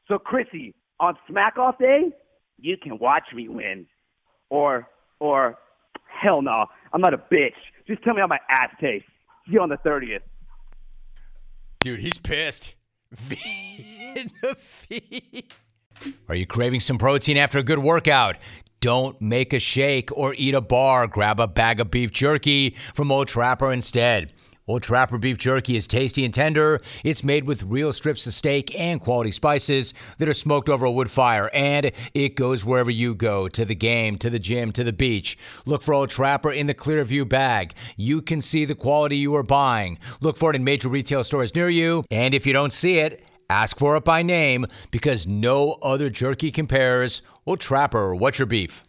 So, 0.09 0.19
Chrissy, 0.19 0.75
on 0.99 1.17
Smack 1.29 1.59
Off 1.59 1.79
Day, 1.79 2.11
you 2.59 2.77
can 2.77 2.99
watch 2.99 3.23
me 3.33 3.49
win. 3.49 3.87
Or, 4.49 4.89
or, 5.21 5.57
hell 6.09 6.43
no, 6.43 6.67
I'm 6.93 7.01
not 7.01 7.15
a 7.15 7.19
bitch. 7.19 7.55
Just 7.87 8.03
tell 8.03 8.15
me 8.15 8.21
how 8.21 8.27
my 8.27 8.41
ass 8.51 8.71
tastes. 8.81 9.07
See 9.47 9.53
you 9.53 9.61
on 9.61 9.69
the 9.69 9.77
30th. 9.77 10.23
Dude, 11.83 12.01
he's 12.01 12.19
pissed. 12.19 12.75
Are 16.29 16.35
you 16.35 16.47
craving 16.47 16.81
some 16.81 16.99
protein 16.99 17.37
after 17.37 17.61
a 17.61 17.63
good 17.63 17.79
workout? 17.79 18.39
Don't 18.81 19.21
make 19.21 19.53
a 19.53 19.59
shake 19.59 20.11
or 20.17 20.35
eat 20.39 20.55
a 20.55 20.63
bar. 20.63 21.07
Grab 21.07 21.39
a 21.39 21.47
bag 21.47 21.81
of 21.81 21.91
beef 21.91 22.11
jerky 22.11 22.71
from 22.95 23.13
Old 23.13 23.29
Trapper 23.29 23.71
instead. 23.71 24.33
Old 24.67 24.83
Trapper 24.83 25.19
beef 25.19 25.37
jerky 25.37 25.77
is 25.77 25.87
tasty 25.87 26.25
and 26.25 26.33
tender. 26.33 26.81
It's 27.05 27.23
made 27.23 27.45
with 27.45 27.63
real 27.65 27.93
strips 27.93 28.27
of 28.27 28.33
steak 28.33 28.79
and 28.79 28.99
quality 28.99 29.33
spices 29.33 29.93
that 30.17 30.31
are 30.31 30.35
smoked 30.35 30.71
over 30.71 30.87
a 30.87 30.91
wood 30.91 31.11
fire, 31.11 31.51
and 31.53 31.91
it 32.15 32.37
goes 32.37 32.65
wherever 32.65 32.91
you 32.91 33.15
go 33.15 33.49
to 33.49 33.65
the 33.67 33.75
game, 33.75 34.17
to 34.19 34.31
the 34.31 34.39
gym, 34.39 34.73
to 34.73 34.85
the 34.85 34.95
beach. 34.95 35.37
Look 35.67 35.83
for 35.83 35.93
Old 35.93 36.09
Trapper 36.09 36.53
in 36.53 36.67
the 36.67 36.75
Clearview 36.75 37.29
bag. 37.29 37.75
You 37.97 38.23
can 38.23 38.41
see 38.41 38.65
the 38.65 38.75
quality 38.75 39.17
you 39.17 39.35
are 39.35 39.43
buying. 39.43 39.99
Look 40.23 40.39
for 40.39 40.51
it 40.51 40.57
in 40.57 40.65
major 40.65 40.89
retail 40.89 41.23
stores 41.23 41.55
near 41.55 41.69
you, 41.69 42.05
and 42.11 42.35
if 42.35 42.47
you 42.47 42.55
don't 42.55 42.73
see 42.73 42.99
it, 42.99 43.25
ask 43.51 43.79
for 43.79 43.97
it 43.97 44.05
by 44.05 44.23
name 44.23 44.67
because 44.91 45.27
no 45.27 45.73
other 45.83 46.09
jerky 46.09 46.51
compares. 46.51 47.23
Old 47.45 47.61
Trapper, 47.61 48.15
what's 48.15 48.39
your 48.39 48.47
beef? 48.47 48.85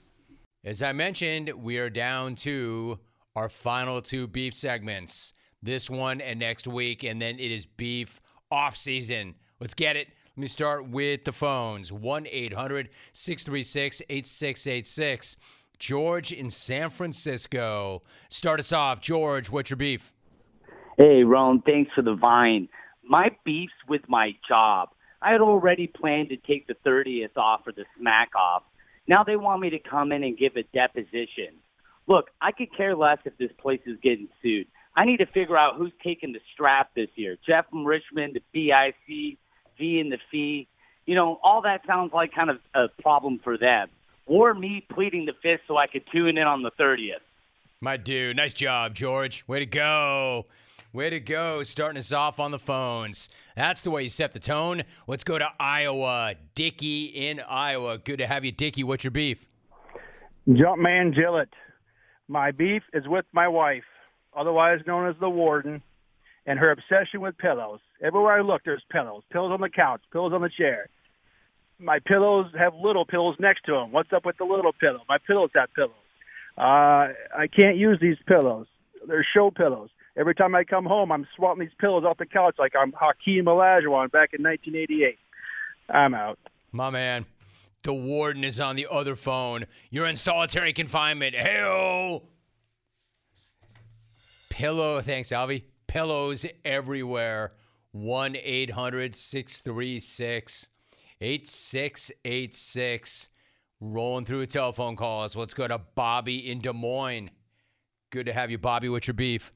As 0.64 0.84
I 0.84 0.94
mentioned, 0.94 1.52
we 1.58 1.80
are 1.80 1.90
down 1.90 2.36
to 2.36 3.00
our 3.36 3.50
final 3.50 4.02
two 4.02 4.28
beef 4.28 4.54
segments 4.54 5.34
this 5.64 5.90
one 5.90 6.22
and 6.22 6.40
next 6.40 6.68
week, 6.68 7.04
and 7.04 7.22
then 7.22 7.40
it 7.40 7.52
is 7.52 7.66
beef 7.66 8.22
off 8.52 8.76
season. 8.76 9.36
Let's 9.60 9.74
get 9.74 9.96
it. 9.96 10.08
Let 10.36 10.42
me 10.42 10.48
start 10.48 10.88
with 10.88 11.24
the 11.24 11.32
phones 11.32 11.92
1 11.92 12.28
800 12.30 12.90
636 13.14 14.02
8686. 14.10 15.36
George 15.78 16.32
in 16.32 16.50
San 16.50 16.90
Francisco. 16.92 18.04
Start 18.30 18.60
us 18.60 18.72
off. 18.72 19.02
George, 19.02 19.50
what's 19.50 19.72
your 19.72 19.78
beef? 19.78 20.14
Hey, 20.98 21.24
Ron, 21.24 21.62
thanks 21.64 21.92
for 21.96 22.04
the 22.04 22.14
vine. 22.14 22.70
My 23.12 23.30
beef's 23.44 23.74
with 23.90 24.08
my 24.08 24.34
job. 24.48 24.88
I 25.22 25.34
had 25.34 25.42
already 25.42 25.86
planned 25.86 26.30
to 26.30 26.38
take 26.38 26.68
the 26.68 26.78
30th 26.86 27.36
off 27.36 27.66
for 27.66 27.74
the 27.74 27.84
smack 28.00 28.30
off. 28.36 28.64
Now 29.06 29.26
they 29.26 29.36
want 29.36 29.62
me 29.62 29.70
to 29.72 29.80
come 29.80 30.14
in 30.14 30.24
and 30.24 30.38
give 30.38 30.56
a 30.56 30.64
deposition. 30.74 31.60
Look, 32.08 32.30
I 32.42 32.54
could 32.54 32.74
care 32.74 32.96
less 32.96 33.18
if 33.26 33.38
this 33.38 33.52
place 33.60 33.82
is 33.86 33.98
getting 34.02 34.30
sued. 34.42 34.68
I 34.96 35.04
need 35.04 35.18
to 35.18 35.26
figure 35.26 35.58
out 35.58 35.76
who's 35.76 35.92
taking 36.02 36.32
the 36.32 36.40
strap 36.54 36.92
this 36.96 37.10
year. 37.16 37.36
Jeff 37.46 37.70
from 37.70 37.84
Richmond, 37.84 38.40
the 38.40 38.44
BIC, 38.54 39.38
V 39.78 40.00
and 40.00 40.10
the 40.10 40.18
fee. 40.32 40.70
You 41.06 41.16
know, 41.16 41.38
all 41.44 41.64
that 41.64 41.82
sounds 41.86 42.14
like 42.14 42.34
kind 42.34 42.50
of 42.50 42.60
a 42.74 42.88
problem 43.02 43.42
for 43.44 43.58
them. 43.58 43.90
Or 44.26 44.54
me 44.54 44.88
pleading 44.90 45.26
the 45.26 45.34
fifth 45.44 45.64
so 45.68 45.76
I 45.76 45.88
could 45.88 46.04
tune 46.14 46.38
in 46.38 46.48
on 46.48 46.64
the 46.64 46.72
30th. 46.80 47.20
My 47.82 47.98
dude, 47.98 48.38
nice 48.38 48.54
job, 48.54 48.94
George. 48.94 49.44
Way 49.48 49.60
to 49.60 49.66
go. 49.66 50.46
Way 50.94 51.10
to 51.10 51.20
go, 51.20 51.64
starting 51.64 51.98
us 51.98 52.12
off 52.12 52.40
on 52.40 52.52
the 52.52 52.60
phones. 52.60 53.30
That's 53.56 53.82
the 53.82 53.92
way 53.92 54.04
you 54.04 54.10
set 54.10 54.34
the 54.34 54.40
tone. 54.40 54.84
Let's 55.08 55.24
go 55.24 55.40
to 55.40 55.48
Iowa. 55.60 56.36
Dicky 56.56 57.06
in 57.06 57.40
Iowa. 57.40 57.98
Good 57.98 58.18
to 58.18 58.28
have 58.28 58.44
you, 58.44 58.52
Dicky. 58.52 58.84
What's 58.84 59.04
your 59.04 59.12
beef? 59.12 59.46
Jumpman 60.48 61.16
Gillett. 61.16 61.50
My 62.28 62.52
beef 62.52 62.84
is 62.94 63.08
with 63.08 63.26
my 63.34 63.48
wife 63.48 63.84
otherwise 64.36 64.80
known 64.88 65.10
as 65.10 65.16
the 65.20 65.30
warden, 65.30 65.82
and 66.46 66.58
her 66.58 66.72
obsession 66.72 67.22
with 67.22 67.38
pillows. 67.38 67.80
Everywhere 68.02 68.40
I 68.40 68.42
look, 68.42 68.64
there's 68.64 68.84
pillows. 68.90 69.24
Pillows 69.32 69.52
on 69.52 69.62
the 69.62 69.70
couch, 69.70 70.02
pillows 70.12 70.34
on 70.34 70.42
the 70.42 70.50
chair. 70.50 70.88
My 71.80 72.00
pillows 72.00 72.48
have 72.58 72.74
little 72.76 73.06
pillows 73.06 73.36
next 73.40 73.66
to 73.66 73.74
them. 73.74 73.92
What's 73.92 74.14
up 74.14 74.26
with 74.26 74.38
the 74.38 74.46
little 74.46 74.74
pillow? 74.74 75.02
My 75.10 75.18
pillows 75.18 75.50
have 75.56 75.74
pillows. 75.74 75.92
Uh, 76.58 77.14
I 77.38 77.48
can't 77.54 77.78
use 77.78 77.98
these 78.02 78.18
pillows. 78.28 78.68
They're 79.08 79.26
show 79.34 79.52
pillows. 79.52 79.90
Every 80.18 80.36
time 80.36 80.56
I 80.56 80.64
come 80.64 80.86
home, 80.86 81.12
I'm 81.12 81.26
swapping 81.36 81.62
these 81.62 81.74
pillows 81.80 82.04
off 82.04 82.18
the 82.18 82.26
couch 82.26 82.56
like 82.60 82.74
I'm 82.80 82.92
Hakeem 82.92 83.46
Olajuwon 83.46 84.12
back 84.12 84.34
in 84.34 84.44
1988. 84.44 85.18
I'm 85.90 86.14
out. 86.14 86.38
My 86.72 86.90
man, 86.90 87.26
the 87.84 87.94
warden 87.94 88.44
is 88.44 88.60
on 88.60 88.76
the 88.76 88.88
other 88.92 89.16
phone. 89.16 89.66
You're 89.90 90.06
in 90.06 90.16
solitary 90.16 90.74
confinement. 90.74 91.36
Hey, 91.36 92.22
Pillow, 94.50 95.02
thanks, 95.02 95.30
Alvy. 95.30 95.64
Pillows 95.88 96.46
everywhere. 96.64 97.54
1 97.94 98.36
800 98.36 99.16
636 99.16 100.70
8686. 101.20 103.30
Rolling 103.80 104.26
through 104.26 104.46
telephone 104.46 104.96
calls. 104.96 105.36
Let's 105.36 105.54
go 105.54 105.68
to 105.68 105.80
Bobby 105.96 106.52
in 106.52 106.60
Des 106.60 106.74
Moines. 106.74 107.32
Good 108.12 108.28
to 108.28 108.34
have 108.34 108.52
you, 108.52 108.58
Bobby. 108.58 108.90
What's 108.90 109.08
your 109.08 109.16
beef? 109.16 109.52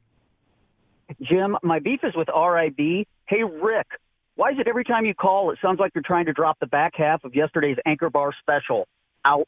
Jim, 1.22 1.58
my 1.64 1.80
beef 1.80 2.02
is 2.04 2.14
with 2.16 2.28
RIB. 2.30 3.06
Hey, 3.28 3.44
Rick, 3.44 3.88
Why 4.36 4.52
is 4.52 4.60
it 4.60 4.68
every 4.68 4.84
time 4.84 5.06
you 5.06 5.14
call, 5.14 5.52
it 5.52 5.60
sounds 5.62 5.80
like 5.80 5.92
you're 5.96 6.04
trying 6.06 6.26
to 6.26 6.34
drop 6.34 6.60
the 6.60 6.68
back 6.68 6.94
half 6.96 7.24
of 7.24 7.36
yesterday's 7.36 7.78
Anchor 7.86 8.10
Bar 8.10 8.34
special? 8.42 8.88
Out. 9.24 9.48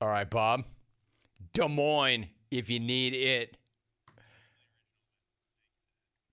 All 0.00 0.08
right, 0.08 0.28
Bob. 0.28 0.64
Des 1.52 1.68
Moines, 1.68 2.26
if 2.50 2.70
you 2.70 2.80
need 2.80 3.12
it. 3.12 3.56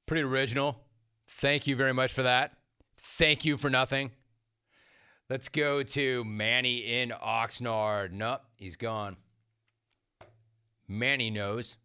Pretty 0.06 0.24
original. 0.24 0.80
Thank 1.28 1.68
you 1.68 1.76
very 1.76 1.94
much 1.94 2.14
for 2.14 2.24
that. 2.24 2.54
Thank 2.98 3.44
you 3.44 3.58
for 3.58 3.70
nothing. 3.70 4.12
Let's 5.30 5.50
go 5.50 5.84
to 5.84 6.24
Manny 6.24 6.78
in 6.78 7.10
Oxnard. 7.10 8.12
Nope, 8.12 8.42
he's 8.56 8.78
gone. 8.78 9.18
Manny 10.88 11.30
knows. 11.30 11.76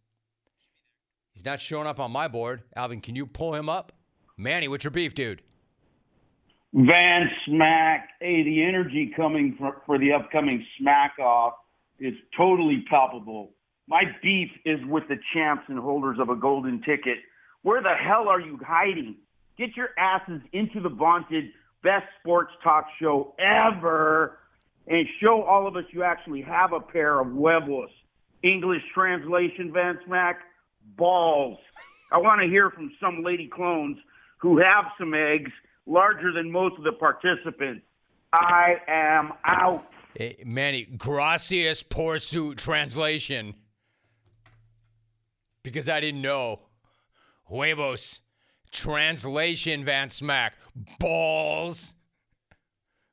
He's 1.33 1.45
not 1.45 1.59
showing 1.59 1.87
up 1.87 1.99
on 1.99 2.11
my 2.11 2.27
board. 2.27 2.63
Alvin, 2.75 3.01
can 3.01 3.15
you 3.15 3.25
pull 3.25 3.53
him 3.55 3.69
up? 3.69 3.91
Manny, 4.37 4.67
what's 4.67 4.83
your 4.83 4.91
beef, 4.91 5.15
dude? 5.15 5.41
Van 6.73 7.29
Smack. 7.45 8.09
Hey, 8.19 8.43
the 8.43 8.63
energy 8.63 9.11
coming 9.15 9.55
for, 9.57 9.81
for 9.85 9.99
the 9.99 10.11
upcoming 10.11 10.65
Smack 10.79 11.19
Off 11.19 11.53
is 11.99 12.13
totally 12.35 12.83
palpable. 12.89 13.51
My 13.87 14.03
beef 14.21 14.49
is 14.65 14.79
with 14.87 15.03
the 15.07 15.17
champs 15.33 15.63
and 15.67 15.77
holders 15.77 16.17
of 16.19 16.29
a 16.29 16.35
golden 16.35 16.81
ticket. 16.81 17.17
Where 17.61 17.81
the 17.81 17.93
hell 17.93 18.27
are 18.27 18.39
you 18.39 18.59
hiding? 18.65 19.15
Get 19.57 19.75
your 19.75 19.89
asses 19.97 20.41
into 20.51 20.79
the 20.79 20.89
vaunted 20.89 21.45
best 21.83 22.05
sports 22.19 22.51
talk 22.63 22.87
show 22.99 23.35
ever 23.39 24.39
and 24.87 25.05
show 25.21 25.43
all 25.43 25.67
of 25.67 25.75
us 25.75 25.83
you 25.91 26.03
actually 26.03 26.41
have 26.41 26.73
a 26.73 26.79
pair 26.79 27.19
of 27.19 27.31
huevos. 27.31 27.89
English 28.41 28.81
translation, 28.93 29.71
Van 29.71 29.99
Smack, 30.05 30.39
balls. 30.97 31.57
I 32.11 32.17
want 32.17 32.41
to 32.41 32.47
hear 32.47 32.69
from 32.69 32.91
some 33.01 33.23
lady 33.23 33.49
clones 33.53 33.97
who 34.37 34.57
have 34.59 34.85
some 34.99 35.13
eggs 35.13 35.51
larger 35.85 36.31
than 36.31 36.51
most 36.51 36.77
of 36.77 36.83
the 36.83 36.91
participants. 36.93 37.83
I 38.31 38.75
am 38.87 39.33
out. 39.45 39.85
Hey, 40.15 40.37
Manny, 40.45 40.87
gracias 40.97 41.81
por 41.83 42.17
su 42.19 42.53
translation. 42.55 43.55
Because 45.63 45.89
I 45.89 45.99
didn't 45.99 46.21
know. 46.21 46.59
Huevos. 47.45 48.21
Translation, 48.71 49.85
Van 49.85 50.09
Smack. 50.09 50.55
Balls. 50.99 51.95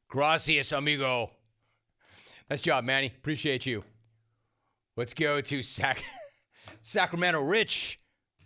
Gracias, 0.09 0.73
amigo. 0.73 1.31
Nice 2.49 2.63
job, 2.63 2.85
Manny. 2.85 3.07
Appreciate 3.07 3.67
you. 3.67 3.85
Let's 4.97 5.15
go 5.15 5.41
to 5.41 5.63
Sac- 5.63 6.03
Sacramento. 6.81 7.41
Rich. 7.41 7.99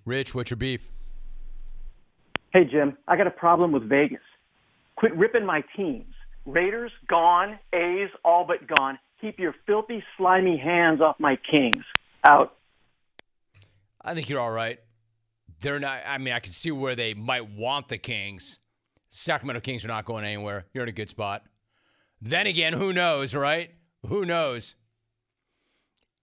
Rich, 0.05 0.35
what's 0.35 0.51
your 0.51 0.57
beef? 0.57 0.91
Hey, 2.53 2.65
Jim, 2.65 2.97
I 3.09 3.17
got 3.17 3.27
a 3.27 3.33
problem 3.33 3.73
with 3.73 3.89
Vegas. 3.89 4.21
Quit 4.97 5.17
ripping 5.17 5.45
my 5.45 5.65
teams. 5.77 6.15
Raiders, 6.47 6.93
gone. 7.09 7.59
A's, 7.73 8.11
all 8.25 8.45
but 8.47 8.67
gone. 8.67 8.99
Keep 9.21 9.39
your 9.39 9.55
filthy, 9.67 10.05
slimy 10.17 10.57
hands 10.57 11.01
off 11.01 11.17
my 11.19 11.37
Kings. 11.51 11.85
Out. 12.25 12.57
I 14.01 14.15
think 14.15 14.29
you're 14.29 14.41
all 14.41 14.51
right. 14.51 14.79
They're 15.61 15.81
not, 15.81 16.01
I 16.07 16.19
mean, 16.19 16.35
I 16.35 16.41
can 16.41 16.53
see 16.53 16.71
where 16.71 16.95
they 16.95 17.15
might 17.15 17.51
want 17.51 17.89
the 17.89 17.99
Kings. 17.99 18.59
Sacramento 19.09 19.61
Kings 19.61 19.85
are 19.85 19.89
not 19.89 20.05
going 20.05 20.25
anywhere. 20.25 20.67
You're 20.75 20.83
in 20.83 20.89
a 20.89 20.93
good 20.93 21.09
spot. 21.09 21.45
Then 22.21 22.47
again, 22.47 22.75
who 22.75 22.93
knows, 22.93 23.35
right? 23.35 23.71
Who 24.07 24.25
knows? 24.25 24.75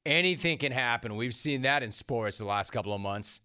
Anything 0.05 0.57
can 0.57 0.71
happen. 0.71 1.15
We've 1.15 1.35
seen 1.35 1.61
that 1.61 1.83
in 1.83 1.91
sports 1.91 2.37
the 2.39 2.45
last 2.45 2.71
couple 2.71 2.93
of 2.93 3.01
months. 3.01 3.41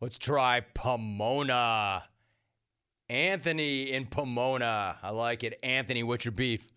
Let's 0.00 0.18
try 0.18 0.60
Pomona. 0.60 2.04
Anthony 3.08 3.90
in 3.92 4.06
Pomona. 4.06 4.98
I 5.02 5.10
like 5.10 5.42
it. 5.42 5.58
Anthony, 5.62 6.02
what's 6.02 6.24
your 6.24 6.32
beef? 6.32 6.69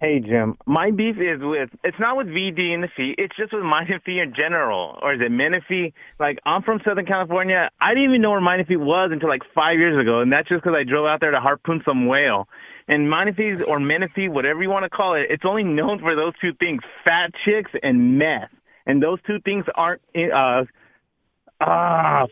Hey 0.00 0.20
Jim, 0.20 0.56
my 0.64 0.92
beef 0.92 1.16
is 1.16 1.40
with 1.40 1.70
it's 1.82 1.98
not 1.98 2.16
with 2.16 2.28
VD 2.28 2.72
and 2.72 2.84
the 2.84 2.88
fee, 2.96 3.16
it's 3.18 3.36
just 3.36 3.52
with 3.52 3.64
Menifee 3.64 4.20
in 4.20 4.32
general. 4.32 4.96
Or 5.02 5.12
is 5.12 5.20
it 5.20 5.32
Menifee? 5.32 5.92
Like 6.20 6.38
I'm 6.46 6.62
from 6.62 6.80
Southern 6.86 7.04
California. 7.04 7.68
I 7.80 7.94
didn't 7.94 8.10
even 8.10 8.20
know 8.20 8.30
where 8.30 8.40
Menifee 8.40 8.76
was 8.76 9.10
until 9.12 9.28
like 9.28 9.42
five 9.56 9.76
years 9.78 10.00
ago, 10.00 10.20
and 10.20 10.30
that's 10.32 10.48
just 10.48 10.62
because 10.62 10.76
I 10.78 10.84
drove 10.88 11.06
out 11.06 11.18
there 11.18 11.32
to 11.32 11.40
harpoon 11.40 11.82
some 11.84 12.06
whale. 12.06 12.46
And 12.86 13.10
Menifee 13.10 13.60
or 13.64 13.80
Menifee, 13.80 14.28
whatever 14.28 14.62
you 14.62 14.70
want 14.70 14.84
to 14.84 14.88
call 14.88 15.14
it, 15.14 15.26
it's 15.30 15.44
only 15.44 15.64
known 15.64 15.98
for 15.98 16.14
those 16.14 16.32
two 16.40 16.52
things: 16.60 16.80
fat 17.04 17.32
chicks 17.44 17.72
and 17.82 18.18
meth. 18.18 18.50
And 18.86 19.02
those 19.02 19.18
two 19.26 19.40
things 19.40 19.64
aren't 19.74 20.00
uh 20.14 20.64
ah. 21.60 22.26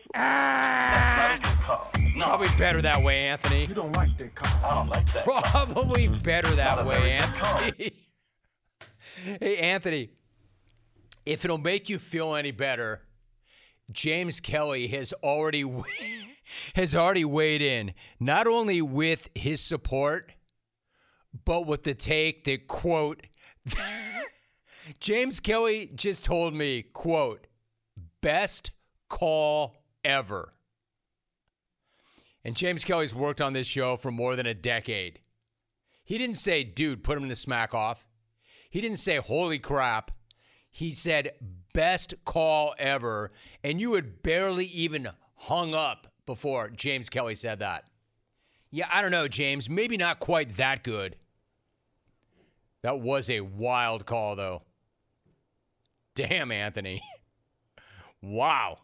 Probably 2.19 2.47
better 2.57 2.81
that 2.81 3.01
way, 3.01 3.19
Anthony. 3.27 3.61
You 3.61 3.75
don't 3.75 3.95
like 3.95 4.17
that 4.17 4.35
car. 4.35 4.71
I 4.71 4.75
don't 4.75 4.89
like 4.89 5.13
that. 5.13 5.23
Probably 5.23 6.07
better 6.07 6.49
that 6.55 6.85
way, 6.85 7.11
Anthony. 7.13 7.93
hey, 9.39 9.57
Anthony, 9.57 10.09
if 11.25 11.45
it'll 11.45 11.57
make 11.57 11.89
you 11.89 11.99
feel 11.99 12.35
any 12.35 12.51
better, 12.51 13.03
James 13.91 14.39
Kelly 14.39 14.87
has 14.87 15.13
already 15.23 15.63
has 16.75 16.95
already 16.95 17.25
weighed 17.25 17.61
in, 17.61 17.93
not 18.19 18.47
only 18.47 18.81
with 18.81 19.29
his 19.35 19.61
support, 19.61 20.31
but 21.45 21.65
with 21.65 21.83
the 21.83 21.93
take 21.93 22.43
that 22.45 22.67
quote 22.67 23.21
James 24.99 25.39
Kelly 25.39 25.91
just 25.93 26.23
told 26.25 26.53
me, 26.53 26.81
quote, 26.81 27.47
best 28.21 28.71
call 29.09 29.75
ever. 30.03 30.51
And 32.43 32.55
James 32.55 32.83
Kelly's 32.83 33.15
worked 33.15 33.41
on 33.41 33.53
this 33.53 33.67
show 33.67 33.97
for 33.97 34.11
more 34.11 34.35
than 34.35 34.45
a 34.45 34.53
decade. 34.53 35.19
He 36.03 36.17
didn't 36.17 36.37
say, 36.37 36.63
dude, 36.63 37.03
put 37.03 37.17
him 37.17 37.23
in 37.23 37.29
the 37.29 37.35
smack 37.35 37.73
off. 37.73 38.07
He 38.69 38.79
didn't 38.79 38.99
say, 38.99 39.17
holy 39.17 39.59
crap. 39.59 40.11
He 40.69 40.91
said, 40.91 41.31
best 41.73 42.13
call 42.23 42.73
ever. 42.79 43.31
And 43.63 43.81
you 43.81 43.93
had 43.95 44.23
barely 44.23 44.65
even 44.65 45.09
hung 45.35 45.75
up 45.75 46.07
before 46.25 46.69
James 46.69 47.09
Kelly 47.09 47.35
said 47.35 47.59
that. 47.59 47.85
Yeah, 48.71 48.87
I 48.91 49.01
don't 49.01 49.11
know, 49.11 49.27
James. 49.27 49.69
Maybe 49.69 49.97
not 49.97 50.19
quite 50.19 50.57
that 50.57 50.83
good. 50.83 51.15
That 52.83 52.99
was 52.99 53.29
a 53.29 53.41
wild 53.41 54.05
call, 54.05 54.35
though. 54.35 54.63
Damn, 56.15 56.51
Anthony. 56.51 57.01
wow. 58.21 58.77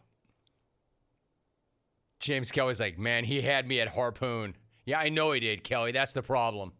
James 2.24 2.50
Kelly's 2.50 2.80
like, 2.80 2.98
man, 2.98 3.22
he 3.22 3.42
had 3.42 3.68
me 3.68 3.82
at 3.82 3.88
harpoon. 3.88 4.56
Yeah, 4.86 4.98
I 4.98 5.10
know 5.10 5.32
he 5.32 5.40
did, 5.40 5.62
Kelly. 5.62 5.92
That's 5.92 6.14
the 6.14 6.22
problem. 6.22 6.72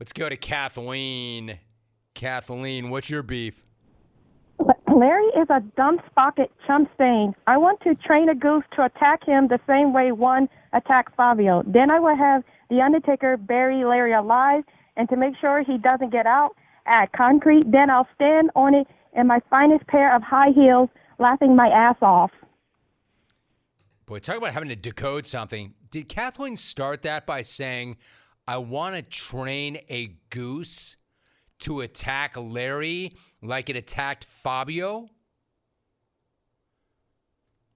Let's 0.00 0.12
go 0.12 0.28
to 0.28 0.36
Kathleen. 0.36 1.60
Kathleen, 2.14 2.90
what's 2.90 3.08
your 3.08 3.22
beef? 3.22 3.64
Larry 4.92 5.26
is 5.40 5.46
a 5.48 5.60
dumb 5.76 6.00
spocket 6.10 6.50
chump 6.66 6.90
stain. 6.96 7.34
I 7.46 7.56
want 7.56 7.82
to 7.82 7.94
train 7.94 8.28
a 8.28 8.34
goose 8.34 8.64
to 8.74 8.84
attack 8.84 9.24
him 9.24 9.46
the 9.46 9.60
same 9.64 9.92
way 9.92 10.10
one 10.10 10.48
attacked 10.72 11.14
Fabio. 11.16 11.62
Then 11.64 11.92
I 11.92 12.00
will 12.00 12.16
have 12.16 12.42
The 12.68 12.80
Undertaker 12.80 13.36
bury 13.36 13.84
Larry 13.84 14.12
alive, 14.12 14.64
and 14.96 15.08
to 15.10 15.16
make 15.16 15.34
sure 15.40 15.62
he 15.62 15.78
doesn't 15.78 16.10
get 16.10 16.26
out, 16.26 16.56
add 16.86 17.12
concrete. 17.12 17.70
Then 17.70 17.90
I'll 17.90 18.08
stand 18.16 18.50
on 18.56 18.74
it 18.74 18.88
in 19.14 19.28
my 19.28 19.38
finest 19.48 19.86
pair 19.86 20.12
of 20.16 20.22
high 20.22 20.50
heels, 20.50 20.88
laughing 21.20 21.54
my 21.54 21.68
ass 21.68 21.96
off. 22.02 22.32
Boy, 24.12 24.18
talk 24.18 24.36
about 24.36 24.52
having 24.52 24.68
to 24.68 24.76
decode 24.76 25.24
something. 25.24 25.72
Did 25.90 26.06
Kathleen 26.06 26.54
start 26.54 27.00
that 27.00 27.24
by 27.24 27.40
saying, 27.40 27.96
I 28.46 28.58
want 28.58 28.94
to 28.94 29.00
train 29.00 29.78
a 29.88 30.16
goose 30.28 30.96
to 31.60 31.80
attack 31.80 32.36
Larry 32.36 33.14
like 33.40 33.70
it 33.70 33.76
attacked 33.76 34.26
Fabio? 34.26 35.08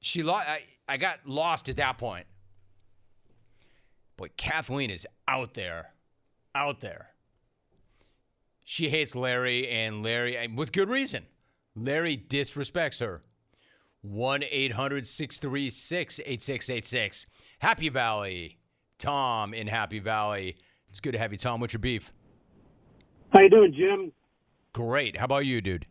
She 0.00 0.22
lo- 0.22 0.34
I, 0.34 0.64
I 0.86 0.98
got 0.98 1.20
lost 1.24 1.70
at 1.70 1.76
that 1.76 1.96
point. 1.96 2.26
Boy, 4.18 4.28
Kathleen 4.36 4.90
is 4.90 5.06
out 5.26 5.54
there. 5.54 5.94
Out 6.54 6.82
there. 6.82 7.12
She 8.62 8.90
hates 8.90 9.16
Larry, 9.16 9.70
and 9.70 10.02
Larry, 10.02 10.46
with 10.54 10.72
good 10.72 10.90
reason. 10.90 11.24
Larry 11.74 12.14
disrespects 12.14 13.00
her. 13.00 13.22
1 14.06 14.44
800 14.48 15.06
636 15.06 16.20
8686. 16.20 17.26
Happy 17.58 17.88
Valley. 17.88 18.58
Tom 18.98 19.52
in 19.52 19.66
Happy 19.66 19.98
Valley. 19.98 20.56
It's 20.90 21.00
good 21.00 21.12
to 21.12 21.18
have 21.18 21.32
you, 21.32 21.38
Tom. 21.38 21.60
What's 21.60 21.72
your 21.72 21.80
beef? 21.80 22.12
How 23.32 23.40
you 23.40 23.50
doing, 23.50 23.74
Jim? 23.76 24.12
Great. 24.72 25.16
How 25.16 25.24
about 25.24 25.44
you, 25.44 25.60
dude? 25.60 25.86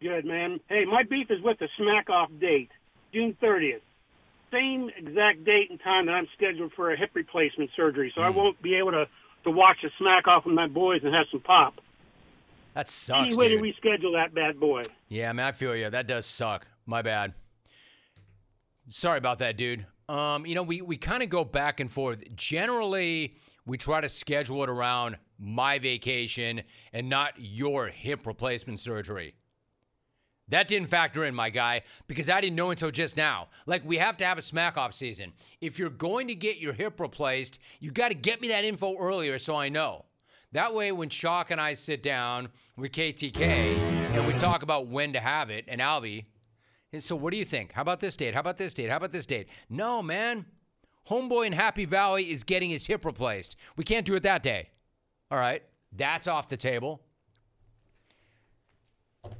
Good, 0.00 0.24
man. 0.24 0.60
Hey, 0.68 0.84
my 0.84 1.02
beef 1.02 1.30
is 1.30 1.40
with 1.42 1.58
the 1.58 1.68
smack 1.76 2.08
off 2.08 2.30
date, 2.40 2.70
June 3.12 3.36
30th. 3.42 3.80
Same 4.52 4.90
exact 4.96 5.44
date 5.44 5.70
and 5.70 5.80
time 5.80 6.06
that 6.06 6.12
I'm 6.12 6.28
scheduled 6.36 6.72
for 6.74 6.92
a 6.92 6.96
hip 6.96 7.10
replacement 7.14 7.70
surgery, 7.76 8.12
so 8.14 8.20
mm. 8.20 8.24
I 8.24 8.30
Hmm. 8.30 8.36
won't 8.36 8.62
be 8.62 8.76
able 8.76 8.92
to, 8.92 9.06
to 9.44 9.50
watch 9.50 9.78
the 9.82 9.90
smack 9.98 10.28
off 10.28 10.46
with 10.46 10.54
my 10.54 10.68
boys 10.68 11.00
and 11.02 11.12
have 11.14 11.26
some 11.30 11.40
pop. 11.40 11.74
That 12.74 12.88
sucks, 12.88 13.26
Any 13.34 13.36
way 13.36 13.48
dude. 13.48 13.62
to 13.62 13.88
reschedule 13.88 14.12
that 14.14 14.34
bad 14.34 14.60
boy. 14.60 14.82
Yeah, 15.08 15.32
man, 15.32 15.46
I 15.48 15.52
feel 15.52 15.74
you. 15.74 15.90
That 15.90 16.06
does 16.06 16.26
suck. 16.26 16.66
My 16.86 17.02
bad. 17.02 17.34
Sorry 18.88 19.18
about 19.18 19.40
that, 19.40 19.56
dude. 19.56 19.84
Um, 20.08 20.46
you 20.46 20.54
know, 20.54 20.62
we, 20.62 20.80
we 20.80 20.96
kind 20.96 21.22
of 21.22 21.28
go 21.28 21.44
back 21.44 21.80
and 21.80 21.90
forth. 21.90 22.22
Generally, 22.36 23.34
we 23.66 23.76
try 23.76 24.00
to 24.00 24.08
schedule 24.08 24.62
it 24.62 24.68
around 24.68 25.16
my 25.38 25.80
vacation 25.80 26.62
and 26.92 27.08
not 27.08 27.32
your 27.36 27.88
hip 27.88 28.26
replacement 28.26 28.78
surgery. 28.78 29.34
That 30.48 30.68
didn't 30.68 30.88
factor 30.88 31.24
in, 31.24 31.34
my 31.34 31.50
guy, 31.50 31.82
because 32.06 32.30
I 32.30 32.40
didn't 32.40 32.54
know 32.54 32.70
until 32.70 32.92
just 32.92 33.16
now. 33.16 33.48
Like, 33.66 33.84
we 33.84 33.96
have 33.96 34.16
to 34.18 34.24
have 34.24 34.38
a 34.38 34.42
smack 34.42 34.76
off 34.76 34.94
season. 34.94 35.32
If 35.60 35.76
you're 35.76 35.90
going 35.90 36.28
to 36.28 36.36
get 36.36 36.58
your 36.58 36.72
hip 36.72 37.00
replaced, 37.00 37.58
you 37.80 37.90
got 37.90 38.08
to 38.08 38.14
get 38.14 38.40
me 38.40 38.46
that 38.48 38.64
info 38.64 38.96
earlier 38.96 39.38
so 39.38 39.56
I 39.56 39.68
know. 39.68 40.04
That 40.52 40.72
way, 40.72 40.92
when 40.92 41.08
Shock 41.08 41.50
and 41.50 41.60
I 41.60 41.72
sit 41.72 42.00
down 42.00 42.48
with 42.76 42.92
KTK 42.92 43.40
and 43.42 44.24
we 44.24 44.34
talk 44.34 44.62
about 44.62 44.86
when 44.86 45.12
to 45.14 45.20
have 45.20 45.50
it, 45.50 45.64
and 45.66 45.80
Albie, 45.80 46.26
so 46.98 47.16
what 47.16 47.32
do 47.32 47.36
you 47.36 47.44
think? 47.44 47.72
How 47.72 47.82
about 47.82 48.00
this 48.00 48.16
date? 48.16 48.34
How 48.34 48.40
about 48.40 48.56
this 48.56 48.74
date? 48.74 48.90
How 48.90 48.96
about 48.96 49.12
this 49.12 49.26
date? 49.26 49.48
No, 49.68 50.02
man. 50.02 50.46
Homeboy 51.10 51.46
in 51.46 51.52
Happy 51.52 51.84
Valley 51.84 52.30
is 52.30 52.42
getting 52.42 52.70
his 52.70 52.86
hip 52.86 53.04
replaced. 53.04 53.56
We 53.76 53.84
can't 53.84 54.06
do 54.06 54.14
it 54.14 54.22
that 54.24 54.42
day. 54.42 54.70
All 55.30 55.38
right. 55.38 55.62
That's 55.92 56.26
off 56.26 56.48
the 56.48 56.56
table. 56.56 57.02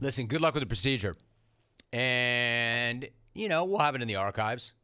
Listen, 0.01 0.27
good 0.27 0.41
luck 0.41 0.55
with 0.55 0.63
the 0.63 0.67
procedure. 0.67 1.15
And, 1.93 3.09
you 3.35 3.49
know, 3.49 3.65
we'll 3.65 3.79
have 3.79 3.95
it 3.95 4.03
in 4.03 4.09
the 4.09 4.17
archives. 4.17 4.75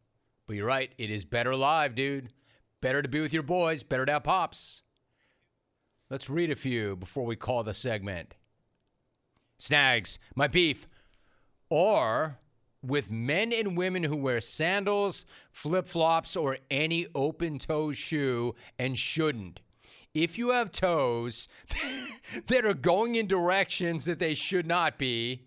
But 0.46 0.56
you're 0.56 0.66
right. 0.66 0.92
It 0.98 1.10
is 1.10 1.24
better 1.24 1.54
live, 1.54 1.94
dude. 1.94 2.32
Better 2.80 3.02
to 3.02 3.08
be 3.08 3.20
with 3.20 3.32
your 3.32 3.42
boys. 3.42 3.82
Better 3.82 4.06
to 4.06 4.12
have 4.12 4.24
pops. 4.24 4.82
Let's 6.10 6.28
read 6.28 6.50
a 6.50 6.56
few 6.56 6.96
before 6.96 7.24
we 7.24 7.36
call 7.36 7.62
the 7.62 7.74
segment. 7.74 8.34
Snags, 9.58 10.18
my 10.34 10.48
beef. 10.48 10.86
Or 11.70 12.38
with 12.82 13.10
men 13.10 13.52
and 13.52 13.76
women 13.76 14.02
who 14.02 14.16
wear 14.16 14.40
sandals, 14.40 15.24
flip 15.50 15.86
flops, 15.86 16.36
or 16.36 16.58
any 16.70 17.06
open 17.14 17.58
toe 17.58 17.92
shoe 17.92 18.54
and 18.78 18.98
shouldn't. 18.98 19.60
If 20.14 20.36
you 20.36 20.50
have 20.50 20.72
toes 20.72 21.48
that 22.46 22.66
are 22.66 22.74
going 22.74 23.14
in 23.14 23.26
directions 23.26 24.04
that 24.04 24.18
they 24.18 24.34
should 24.34 24.66
not 24.66 24.98
be, 24.98 25.46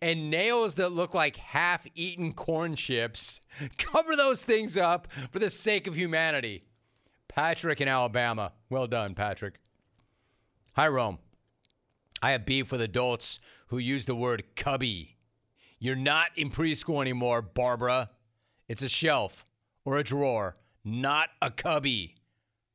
and 0.00 0.30
nails 0.30 0.74
that 0.76 0.92
look 0.92 1.14
like 1.14 1.36
half 1.36 1.86
eaten 1.94 2.32
corn 2.32 2.76
chips, 2.76 3.40
cover 3.78 4.16
those 4.16 4.44
things 4.44 4.76
up 4.76 5.10
for 5.30 5.38
the 5.38 5.50
sake 5.50 5.86
of 5.86 5.96
humanity. 5.96 6.64
Patrick 7.28 7.80
in 7.80 7.88
Alabama. 7.88 8.52
Well 8.68 8.86
done, 8.86 9.14
Patrick. 9.14 9.58
Hi, 10.74 10.88
Rome. 10.88 11.18
I 12.20 12.32
have 12.32 12.46
beef 12.46 12.70
with 12.70 12.80
adults 12.80 13.38
who 13.68 13.78
use 13.78 14.04
the 14.04 14.14
word 14.14 14.44
cubby 14.54 15.16
you're 15.82 15.96
not 15.96 16.28
in 16.36 16.48
preschool 16.48 17.00
anymore, 17.00 17.42
Barbara. 17.42 18.08
It's 18.68 18.82
a 18.82 18.88
shelf 18.88 19.44
or 19.84 19.98
a 19.98 20.04
drawer, 20.04 20.56
not 20.84 21.30
a 21.42 21.50
cubby. 21.50 22.14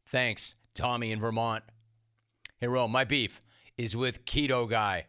Thanks, 0.07 0.55
Tommy 0.73 1.13
in 1.13 1.21
Vermont. 1.21 1.63
Hey, 2.59 2.67
Rome, 2.67 2.91
my 2.91 3.05
beef 3.05 3.41
is 3.77 3.95
with 3.95 4.25
Keto 4.25 4.69
Guy. 4.69 5.05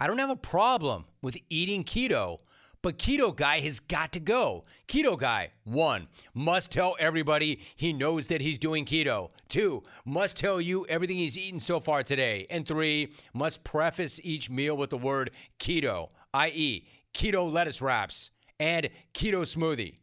I 0.00 0.08
don't 0.08 0.18
have 0.18 0.30
a 0.30 0.34
problem 0.34 1.04
with 1.22 1.38
eating 1.48 1.84
keto, 1.84 2.40
but 2.82 2.98
Keto 2.98 3.36
Guy 3.36 3.60
has 3.60 3.78
got 3.78 4.10
to 4.14 4.20
go. 4.20 4.64
Keto 4.88 5.16
Guy, 5.16 5.50
one, 5.62 6.08
must 6.34 6.72
tell 6.72 6.96
everybody 6.98 7.60
he 7.76 7.92
knows 7.92 8.26
that 8.26 8.40
he's 8.40 8.58
doing 8.58 8.84
keto. 8.84 9.30
Two, 9.48 9.84
must 10.04 10.36
tell 10.36 10.60
you 10.60 10.84
everything 10.86 11.18
he's 11.18 11.38
eaten 11.38 11.60
so 11.60 11.78
far 11.78 12.02
today. 12.02 12.48
And 12.50 12.66
three, 12.66 13.12
must 13.32 13.62
preface 13.62 14.18
each 14.24 14.50
meal 14.50 14.76
with 14.76 14.90
the 14.90 14.98
word 14.98 15.30
keto, 15.60 16.08
i.e., 16.34 16.86
keto 17.14 17.50
lettuce 17.50 17.82
wraps, 17.82 18.30
and 18.58 18.90
keto 19.14 19.42
smoothie. 19.42 19.96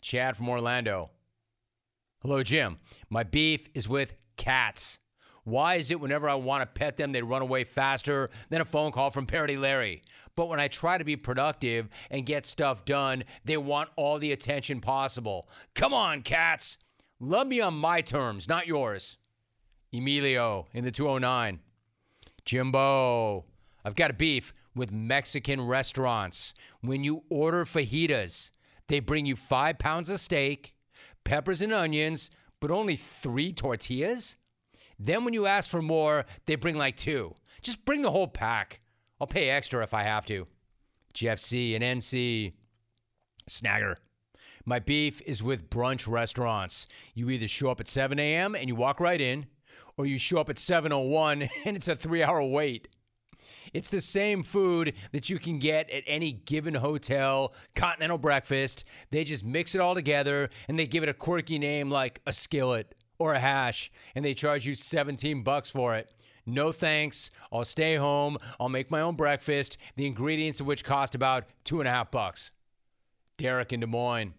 Chad 0.00 0.36
from 0.36 0.48
Orlando. 0.48 1.10
Hello, 2.20 2.42
Jim. 2.42 2.78
My 3.10 3.22
beef 3.22 3.68
is 3.74 3.88
with 3.88 4.14
cats. 4.36 5.00
Why 5.44 5.74
is 5.74 5.90
it 5.90 6.00
whenever 6.00 6.28
I 6.28 6.34
want 6.36 6.62
to 6.62 6.66
pet 6.66 6.96
them, 6.96 7.12
they 7.12 7.20
run 7.22 7.42
away 7.42 7.64
faster 7.64 8.30
than 8.48 8.62
a 8.62 8.64
phone 8.64 8.92
call 8.92 9.10
from 9.10 9.26
Parody 9.26 9.58
Larry? 9.58 10.02
But 10.36 10.48
when 10.48 10.58
I 10.58 10.68
try 10.68 10.96
to 10.96 11.04
be 11.04 11.16
productive 11.16 11.88
and 12.10 12.24
get 12.24 12.46
stuff 12.46 12.84
done, 12.84 13.24
they 13.44 13.58
want 13.58 13.90
all 13.96 14.18
the 14.18 14.32
attention 14.32 14.80
possible. 14.80 15.48
Come 15.74 15.92
on, 15.92 16.22
cats. 16.22 16.78
Love 17.20 17.46
me 17.46 17.60
on 17.60 17.74
my 17.74 18.00
terms, 18.00 18.48
not 18.48 18.66
yours. 18.66 19.18
Emilio 19.92 20.66
in 20.72 20.84
the 20.84 20.90
209. 20.90 21.60
Jimbo, 22.44 23.44
I've 23.84 23.94
got 23.94 24.10
a 24.10 24.14
beef 24.14 24.52
with 24.74 24.90
Mexican 24.90 25.60
restaurants. 25.60 26.54
When 26.80 27.04
you 27.04 27.24
order 27.28 27.64
fajitas, 27.64 28.50
they 28.88 29.00
bring 29.00 29.26
you 29.26 29.36
five 29.36 29.78
pounds 29.78 30.10
of 30.10 30.20
steak, 30.20 30.74
peppers 31.24 31.62
and 31.62 31.72
onions, 31.72 32.30
but 32.60 32.70
only 32.70 32.96
three 32.96 33.52
tortillas? 33.52 34.36
Then 34.98 35.24
when 35.24 35.34
you 35.34 35.46
ask 35.46 35.68
for 35.68 35.82
more, 35.82 36.24
they 36.46 36.54
bring 36.54 36.76
like 36.76 36.96
two. 36.96 37.34
Just 37.60 37.84
bring 37.84 38.02
the 38.02 38.10
whole 38.10 38.28
pack. 38.28 38.80
I'll 39.20 39.26
pay 39.26 39.50
extra 39.50 39.82
if 39.82 39.94
I 39.94 40.02
have 40.02 40.26
to. 40.26 40.46
GFC 41.14 41.74
and 41.74 41.84
NC. 41.84 42.52
Snagger. 43.48 43.96
My 44.64 44.78
beef 44.78 45.20
is 45.26 45.42
with 45.42 45.68
brunch 45.68 46.08
restaurants. 46.08 46.88
You 47.14 47.28
either 47.30 47.48
show 47.48 47.70
up 47.70 47.80
at 47.80 47.88
7 47.88 48.18
a.m. 48.18 48.54
and 48.54 48.68
you 48.68 48.74
walk 48.74 49.00
right 49.00 49.20
in, 49.20 49.46
or 49.96 50.06
you 50.06 50.16
show 50.16 50.38
up 50.38 50.48
at 50.48 50.56
7:01 50.56 51.48
and 51.64 51.76
it's 51.76 51.88
a 51.88 51.96
3-hour 51.96 52.42
wait. 52.44 52.88
It's 53.74 53.90
the 53.90 54.00
same 54.00 54.44
food 54.44 54.94
that 55.12 55.28
you 55.28 55.38
can 55.38 55.58
get 55.58 55.90
at 55.90 56.04
any 56.06 56.32
given 56.32 56.76
hotel, 56.76 57.52
continental 57.74 58.18
breakfast. 58.18 58.84
They 59.10 59.24
just 59.24 59.44
mix 59.44 59.74
it 59.74 59.80
all 59.80 59.94
together 59.94 60.48
and 60.68 60.78
they 60.78 60.86
give 60.86 61.02
it 61.02 61.08
a 61.08 61.14
quirky 61.14 61.58
name 61.58 61.90
like 61.90 62.20
a 62.24 62.32
skillet 62.32 62.94
or 63.18 63.34
a 63.34 63.40
hash, 63.40 63.92
and 64.14 64.24
they 64.24 64.34
charge 64.34 64.66
you 64.66 64.74
17 64.74 65.42
bucks 65.42 65.70
for 65.70 65.94
it. 65.94 66.12
No 66.46 66.72
thanks. 66.72 67.30
I'll 67.52 67.64
stay 67.64 67.96
home. 67.96 68.38
I'll 68.60 68.68
make 68.68 68.90
my 68.90 69.00
own 69.00 69.16
breakfast, 69.16 69.76
the 69.96 70.06
ingredients 70.06 70.60
of 70.60 70.66
which 70.66 70.84
cost 70.84 71.14
about 71.14 71.46
two 71.64 71.80
and 71.80 71.88
a 71.88 71.92
half 71.92 72.10
bucks. 72.10 72.50
Derek 73.38 73.72
in 73.72 73.80
Des 73.80 73.86
Moines. 73.86 74.34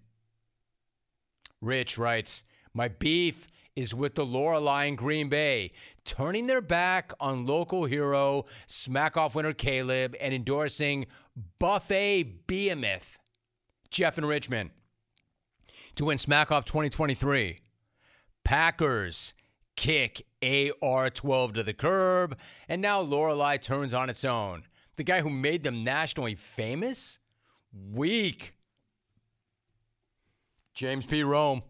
Rich 1.61 1.97
writes, 1.97 2.43
My 2.73 2.87
beef 2.87 3.47
is 3.75 3.93
with 3.93 4.15
the 4.15 4.25
Lorelei 4.25 4.85
in 4.85 4.95
Green 4.95 5.29
Bay, 5.29 5.71
turning 6.05 6.47
their 6.47 6.61
back 6.61 7.11
on 7.19 7.45
local 7.45 7.85
hero 7.85 8.45
smack 8.67 9.17
off 9.17 9.35
winner 9.35 9.53
Caleb 9.53 10.15
and 10.19 10.33
endorsing 10.33 11.05
Buffet 11.59 12.47
Behemoth, 12.47 13.17
Jeff 13.89 14.17
in 14.17 14.25
Richmond. 14.25 14.71
To 15.95 16.05
win 16.05 16.17
Smack 16.17 16.51
Off 16.51 16.65
2023, 16.65 17.59
Packers 18.43 19.33
kick 19.75 20.25
AR 20.41 21.09
12 21.09 21.53
to 21.53 21.63
the 21.63 21.73
curb, 21.73 22.37
and 22.67 22.81
now 22.81 22.99
Lorelei 23.01 23.57
turns 23.57 23.93
on 23.93 24.09
its 24.09 24.25
own. 24.25 24.63
The 24.97 25.03
guy 25.03 25.21
who 25.21 25.29
made 25.29 25.63
them 25.63 25.83
nationally 25.83 26.35
famous? 26.35 27.19
Weak. 27.73 28.55
James 30.73 31.05
P. 31.05 31.23
Rome. 31.23 31.63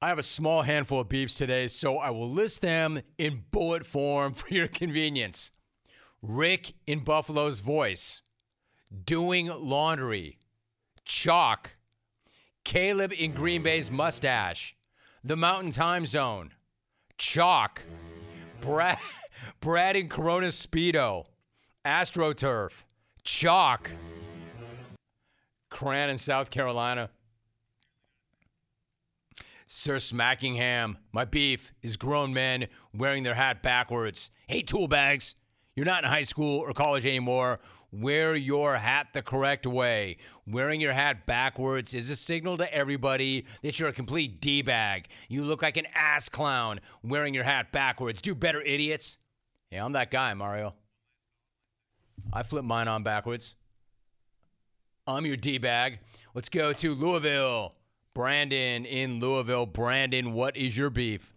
I 0.00 0.08
have 0.08 0.18
a 0.18 0.22
small 0.22 0.62
handful 0.62 1.00
of 1.00 1.08
beefs 1.08 1.34
today, 1.34 1.66
so 1.66 1.98
I 1.98 2.10
will 2.10 2.30
list 2.30 2.60
them 2.60 3.00
in 3.18 3.42
bullet 3.50 3.84
form 3.84 4.32
for 4.34 4.48
your 4.54 4.68
convenience. 4.68 5.50
Rick 6.22 6.74
in 6.86 7.00
Buffalo's 7.00 7.58
voice, 7.60 8.22
doing 9.04 9.46
laundry, 9.48 10.38
chalk, 11.04 11.76
Caleb 12.64 13.12
in 13.12 13.32
Green 13.32 13.62
Bay's 13.62 13.90
mustache, 13.90 14.76
the 15.24 15.36
Mountain 15.36 15.72
Time 15.72 16.06
Zone, 16.06 16.52
chalk, 17.16 17.82
Brad, 18.60 18.98
Brad 19.60 19.96
in 19.96 20.08
Corona 20.08 20.48
Speedo, 20.48 21.24
AstroTurf, 21.84 22.70
chalk, 23.24 23.90
Cran 25.70 26.08
in 26.08 26.18
South 26.18 26.50
Carolina. 26.50 27.10
Sir 29.70 29.96
Smackingham, 29.96 30.96
my 31.12 31.26
beef 31.26 31.74
is 31.82 31.98
grown 31.98 32.32
men 32.32 32.68
wearing 32.94 33.22
their 33.22 33.34
hat 33.34 33.62
backwards. 33.62 34.30
Hey, 34.46 34.62
tool 34.62 34.88
bags, 34.88 35.34
you're 35.76 35.84
not 35.84 36.04
in 36.04 36.08
high 36.08 36.22
school 36.22 36.60
or 36.60 36.72
college 36.72 37.04
anymore. 37.04 37.60
Wear 37.92 38.34
your 38.34 38.76
hat 38.76 39.08
the 39.12 39.20
correct 39.20 39.66
way. 39.66 40.16
Wearing 40.46 40.80
your 40.80 40.94
hat 40.94 41.26
backwards 41.26 41.92
is 41.92 42.08
a 42.08 42.16
signal 42.16 42.56
to 42.56 42.74
everybody 42.74 43.44
that 43.60 43.78
you're 43.78 43.90
a 43.90 43.92
complete 43.92 44.40
D 44.40 44.62
bag. 44.62 45.08
You 45.28 45.44
look 45.44 45.60
like 45.60 45.76
an 45.76 45.86
ass 45.94 46.30
clown 46.30 46.80
wearing 47.02 47.34
your 47.34 47.44
hat 47.44 47.70
backwards. 47.70 48.22
Do 48.22 48.34
better, 48.34 48.62
idiots. 48.62 49.18
Yeah, 49.70 49.84
I'm 49.84 49.92
that 49.92 50.10
guy, 50.10 50.32
Mario. 50.32 50.76
I 52.32 52.42
flip 52.42 52.64
mine 52.64 52.88
on 52.88 53.02
backwards. 53.02 53.54
I'm 55.06 55.26
your 55.26 55.36
D 55.36 55.58
bag. 55.58 55.98
Let's 56.32 56.48
go 56.48 56.72
to 56.72 56.94
Louisville. 56.94 57.74
Brandon 58.18 58.84
in 58.84 59.20
Louisville. 59.20 59.64
Brandon, 59.64 60.32
what 60.32 60.56
is 60.56 60.76
your 60.76 60.90
beef? 60.90 61.36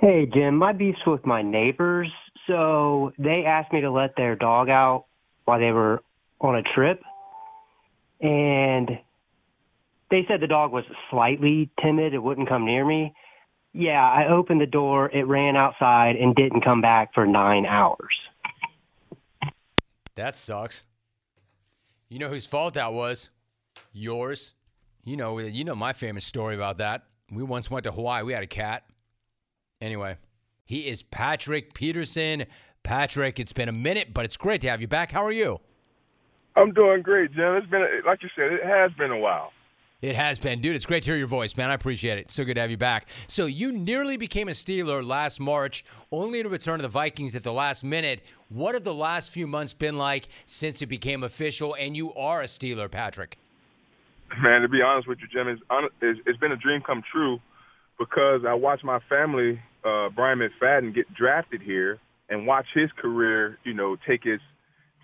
Hey, 0.00 0.26
Jim. 0.34 0.56
My 0.56 0.72
beef's 0.72 0.98
with 1.06 1.24
my 1.24 1.42
neighbors. 1.42 2.10
So 2.48 3.12
they 3.20 3.44
asked 3.46 3.72
me 3.72 3.82
to 3.82 3.90
let 3.92 4.16
their 4.16 4.34
dog 4.34 4.68
out 4.68 5.04
while 5.44 5.60
they 5.60 5.70
were 5.70 6.02
on 6.40 6.56
a 6.56 6.62
trip. 6.74 7.00
And 8.20 8.98
they 10.10 10.24
said 10.26 10.40
the 10.40 10.48
dog 10.48 10.72
was 10.72 10.82
slightly 11.08 11.70
timid. 11.80 12.14
It 12.14 12.18
wouldn't 12.18 12.48
come 12.48 12.66
near 12.66 12.84
me. 12.84 13.14
Yeah, 13.72 14.02
I 14.02 14.26
opened 14.28 14.60
the 14.60 14.66
door. 14.66 15.08
It 15.12 15.28
ran 15.28 15.54
outside 15.54 16.16
and 16.16 16.34
didn't 16.34 16.62
come 16.62 16.80
back 16.80 17.14
for 17.14 17.28
nine 17.28 17.64
hours. 17.64 18.16
That 20.16 20.34
sucks. 20.34 20.82
You 22.08 22.18
know 22.18 22.28
whose 22.28 22.44
fault 22.44 22.74
that 22.74 22.92
was? 22.92 23.30
Yours. 23.92 24.54
You 25.06 25.16
know, 25.16 25.38
you 25.38 25.62
know 25.62 25.76
my 25.76 25.92
famous 25.92 26.24
story 26.24 26.56
about 26.56 26.78
that. 26.78 27.04
We 27.30 27.44
once 27.44 27.70
went 27.70 27.84
to 27.84 27.92
Hawaii. 27.92 28.24
We 28.24 28.32
had 28.32 28.42
a 28.42 28.48
cat. 28.48 28.82
Anyway, 29.80 30.16
he 30.64 30.88
is 30.88 31.04
Patrick 31.04 31.74
Peterson. 31.74 32.44
Patrick, 32.82 33.38
it's 33.38 33.52
been 33.52 33.68
a 33.68 33.72
minute, 33.72 34.12
but 34.12 34.24
it's 34.24 34.36
great 34.36 34.60
to 34.62 34.68
have 34.68 34.80
you 34.80 34.88
back. 34.88 35.12
How 35.12 35.24
are 35.24 35.32
you? 35.32 35.60
I'm 36.56 36.72
doing 36.72 37.02
great, 37.02 37.32
Jim. 37.32 37.54
It's 37.54 37.68
been, 37.68 37.82
a, 37.82 38.04
like 38.04 38.24
you 38.24 38.28
said, 38.34 38.52
it 38.52 38.64
has 38.64 38.90
been 38.98 39.12
a 39.12 39.18
while. 39.18 39.52
It 40.02 40.16
has 40.16 40.40
been, 40.40 40.60
dude. 40.60 40.74
It's 40.74 40.86
great 40.86 41.04
to 41.04 41.10
hear 41.10 41.18
your 41.18 41.28
voice, 41.28 41.56
man. 41.56 41.70
I 41.70 41.74
appreciate 41.74 42.18
it. 42.18 42.32
So 42.32 42.44
good 42.44 42.54
to 42.54 42.60
have 42.60 42.70
you 42.72 42.76
back. 42.76 43.08
So 43.28 43.46
you 43.46 43.70
nearly 43.70 44.16
became 44.16 44.48
a 44.48 44.52
Steeler 44.52 45.06
last 45.06 45.38
March, 45.38 45.84
only 46.10 46.42
to 46.42 46.48
return 46.48 46.80
to 46.80 46.82
the 46.82 46.88
Vikings 46.88 47.36
at 47.36 47.44
the 47.44 47.52
last 47.52 47.84
minute. 47.84 48.24
What 48.48 48.74
have 48.74 48.82
the 48.82 48.92
last 48.92 49.30
few 49.30 49.46
months 49.46 49.72
been 49.72 49.98
like 49.98 50.28
since 50.46 50.82
it 50.82 50.86
became 50.86 51.22
official 51.22 51.76
and 51.78 51.96
you 51.96 52.12
are 52.14 52.40
a 52.40 52.46
Steeler, 52.46 52.90
Patrick? 52.90 53.38
Man, 54.42 54.62
to 54.62 54.68
be 54.68 54.82
honest 54.82 55.08
with 55.08 55.18
you, 55.20 55.28
Jim, 55.32 55.48
it's, 55.48 55.62
it's, 56.00 56.20
it's 56.26 56.38
been 56.38 56.52
a 56.52 56.56
dream 56.56 56.82
come 56.84 57.02
true 57.12 57.38
because 57.98 58.42
I 58.46 58.54
watched 58.54 58.84
my 58.84 58.98
family, 59.08 59.60
uh, 59.84 60.10
Bryant 60.10 60.40
McFadden, 60.40 60.94
get 60.94 61.12
drafted 61.14 61.62
here 61.62 61.98
and 62.28 62.46
watch 62.46 62.66
his 62.74 62.90
career, 63.00 63.58
you 63.64 63.74
know, 63.74 63.96
take 64.06 64.24
his 64.24 64.40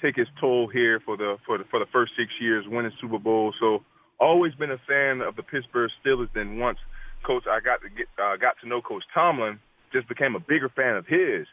take 0.03 0.17
his 0.17 0.27
toll 0.41 0.69
here 0.69 1.01
for 1.05 1.17
the 1.17 1.37
for 1.47 1.59
the 1.59 1.65
for 1.71 1.79
the 1.79 1.87
first 1.93 2.13
six 2.19 2.31
years, 2.41 2.65
winning 2.69 2.91
Super 3.01 3.19
Bowl. 3.19 3.55
So 3.61 3.85
always 4.19 4.55
been 4.55 4.71
a 4.71 4.81
fan 4.89 5.21
of 5.21 5.37
the 5.37 5.43
Pittsburgh 5.43 5.91
Steelers. 6.05 6.29
Then 6.35 6.59
once 6.59 6.79
Coach, 7.25 7.45
I 7.49 7.61
got 7.61 7.81
to 7.83 7.89
get 7.89 8.07
uh, 8.19 8.37
got 8.37 8.57
to 8.63 8.69
know 8.69 8.83
Coach 8.83 9.05
Tomlin, 9.15 9.61
just 9.93 10.09
became 10.09 10.35
a 10.35 10.41
bigger 10.41 10.69
fan 10.75 10.97
of 10.97 11.07
his. 11.07 11.47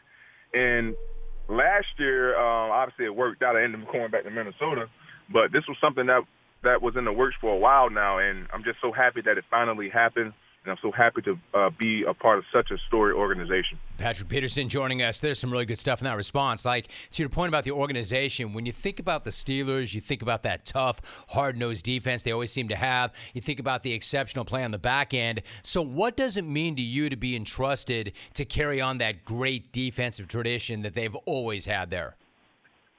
And 0.52 0.94
last 1.48 1.86
year, 1.98 2.36
um, 2.36 2.70
obviously 2.70 3.04
it 3.04 3.14
worked 3.14 3.42
out. 3.42 3.56
I 3.56 3.62
ended 3.62 3.82
up 3.82 3.92
going 3.92 4.10
back 4.10 4.24
to 4.24 4.30
Minnesota, 4.30 4.86
but 5.32 5.52
this 5.52 5.62
was 5.68 5.76
something 5.80 6.06
that 6.06 6.22
that 6.62 6.82
was 6.82 6.96
in 6.96 7.04
the 7.04 7.12
works 7.12 7.36
for 7.40 7.52
a 7.52 7.58
while 7.58 7.90
now, 7.90 8.18
and 8.18 8.46
I'm 8.52 8.64
just 8.64 8.80
so 8.80 8.92
happy 8.92 9.20
that 9.22 9.38
it 9.38 9.44
finally 9.50 9.88
happened 9.88 10.32
and 10.64 10.72
I'm 10.72 10.78
so 10.82 10.92
happy 10.92 11.22
to 11.22 11.38
uh, 11.54 11.70
be 11.78 12.04
a 12.04 12.12
part 12.12 12.38
of 12.38 12.44
such 12.52 12.70
a 12.70 12.76
storied 12.86 13.16
organization. 13.16 13.78
Patrick 13.96 14.28
Peterson 14.28 14.68
joining 14.68 15.02
us. 15.02 15.20
There's 15.20 15.38
some 15.38 15.50
really 15.50 15.64
good 15.64 15.78
stuff 15.78 16.00
in 16.00 16.04
that 16.04 16.16
response. 16.16 16.66
Like 16.66 16.88
to 17.12 17.22
your 17.22 17.30
point 17.30 17.48
about 17.48 17.64
the 17.64 17.70
organization, 17.70 18.52
when 18.52 18.66
you 18.66 18.72
think 18.72 19.00
about 19.00 19.24
the 19.24 19.30
Steelers, 19.30 19.94
you 19.94 20.02
think 20.02 20.20
about 20.20 20.42
that 20.42 20.66
tough, 20.66 21.00
hard 21.28 21.56
nosed 21.56 21.84
defense 21.84 22.22
they 22.22 22.32
always 22.32 22.52
seem 22.52 22.68
to 22.68 22.76
have. 22.76 23.12
You 23.32 23.40
think 23.40 23.58
about 23.58 23.82
the 23.82 23.92
exceptional 23.94 24.44
play 24.44 24.62
on 24.62 24.70
the 24.70 24.78
back 24.78 25.14
end. 25.14 25.42
So, 25.62 25.80
what 25.80 26.16
does 26.16 26.36
it 26.36 26.44
mean 26.44 26.76
to 26.76 26.82
you 26.82 27.08
to 27.08 27.16
be 27.16 27.36
entrusted 27.36 28.12
to 28.34 28.44
carry 28.44 28.80
on 28.80 28.98
that 28.98 29.24
great 29.24 29.72
defensive 29.72 30.28
tradition 30.28 30.82
that 30.82 30.94
they've 30.94 31.16
always 31.24 31.64
had 31.64 31.90
there? 31.90 32.16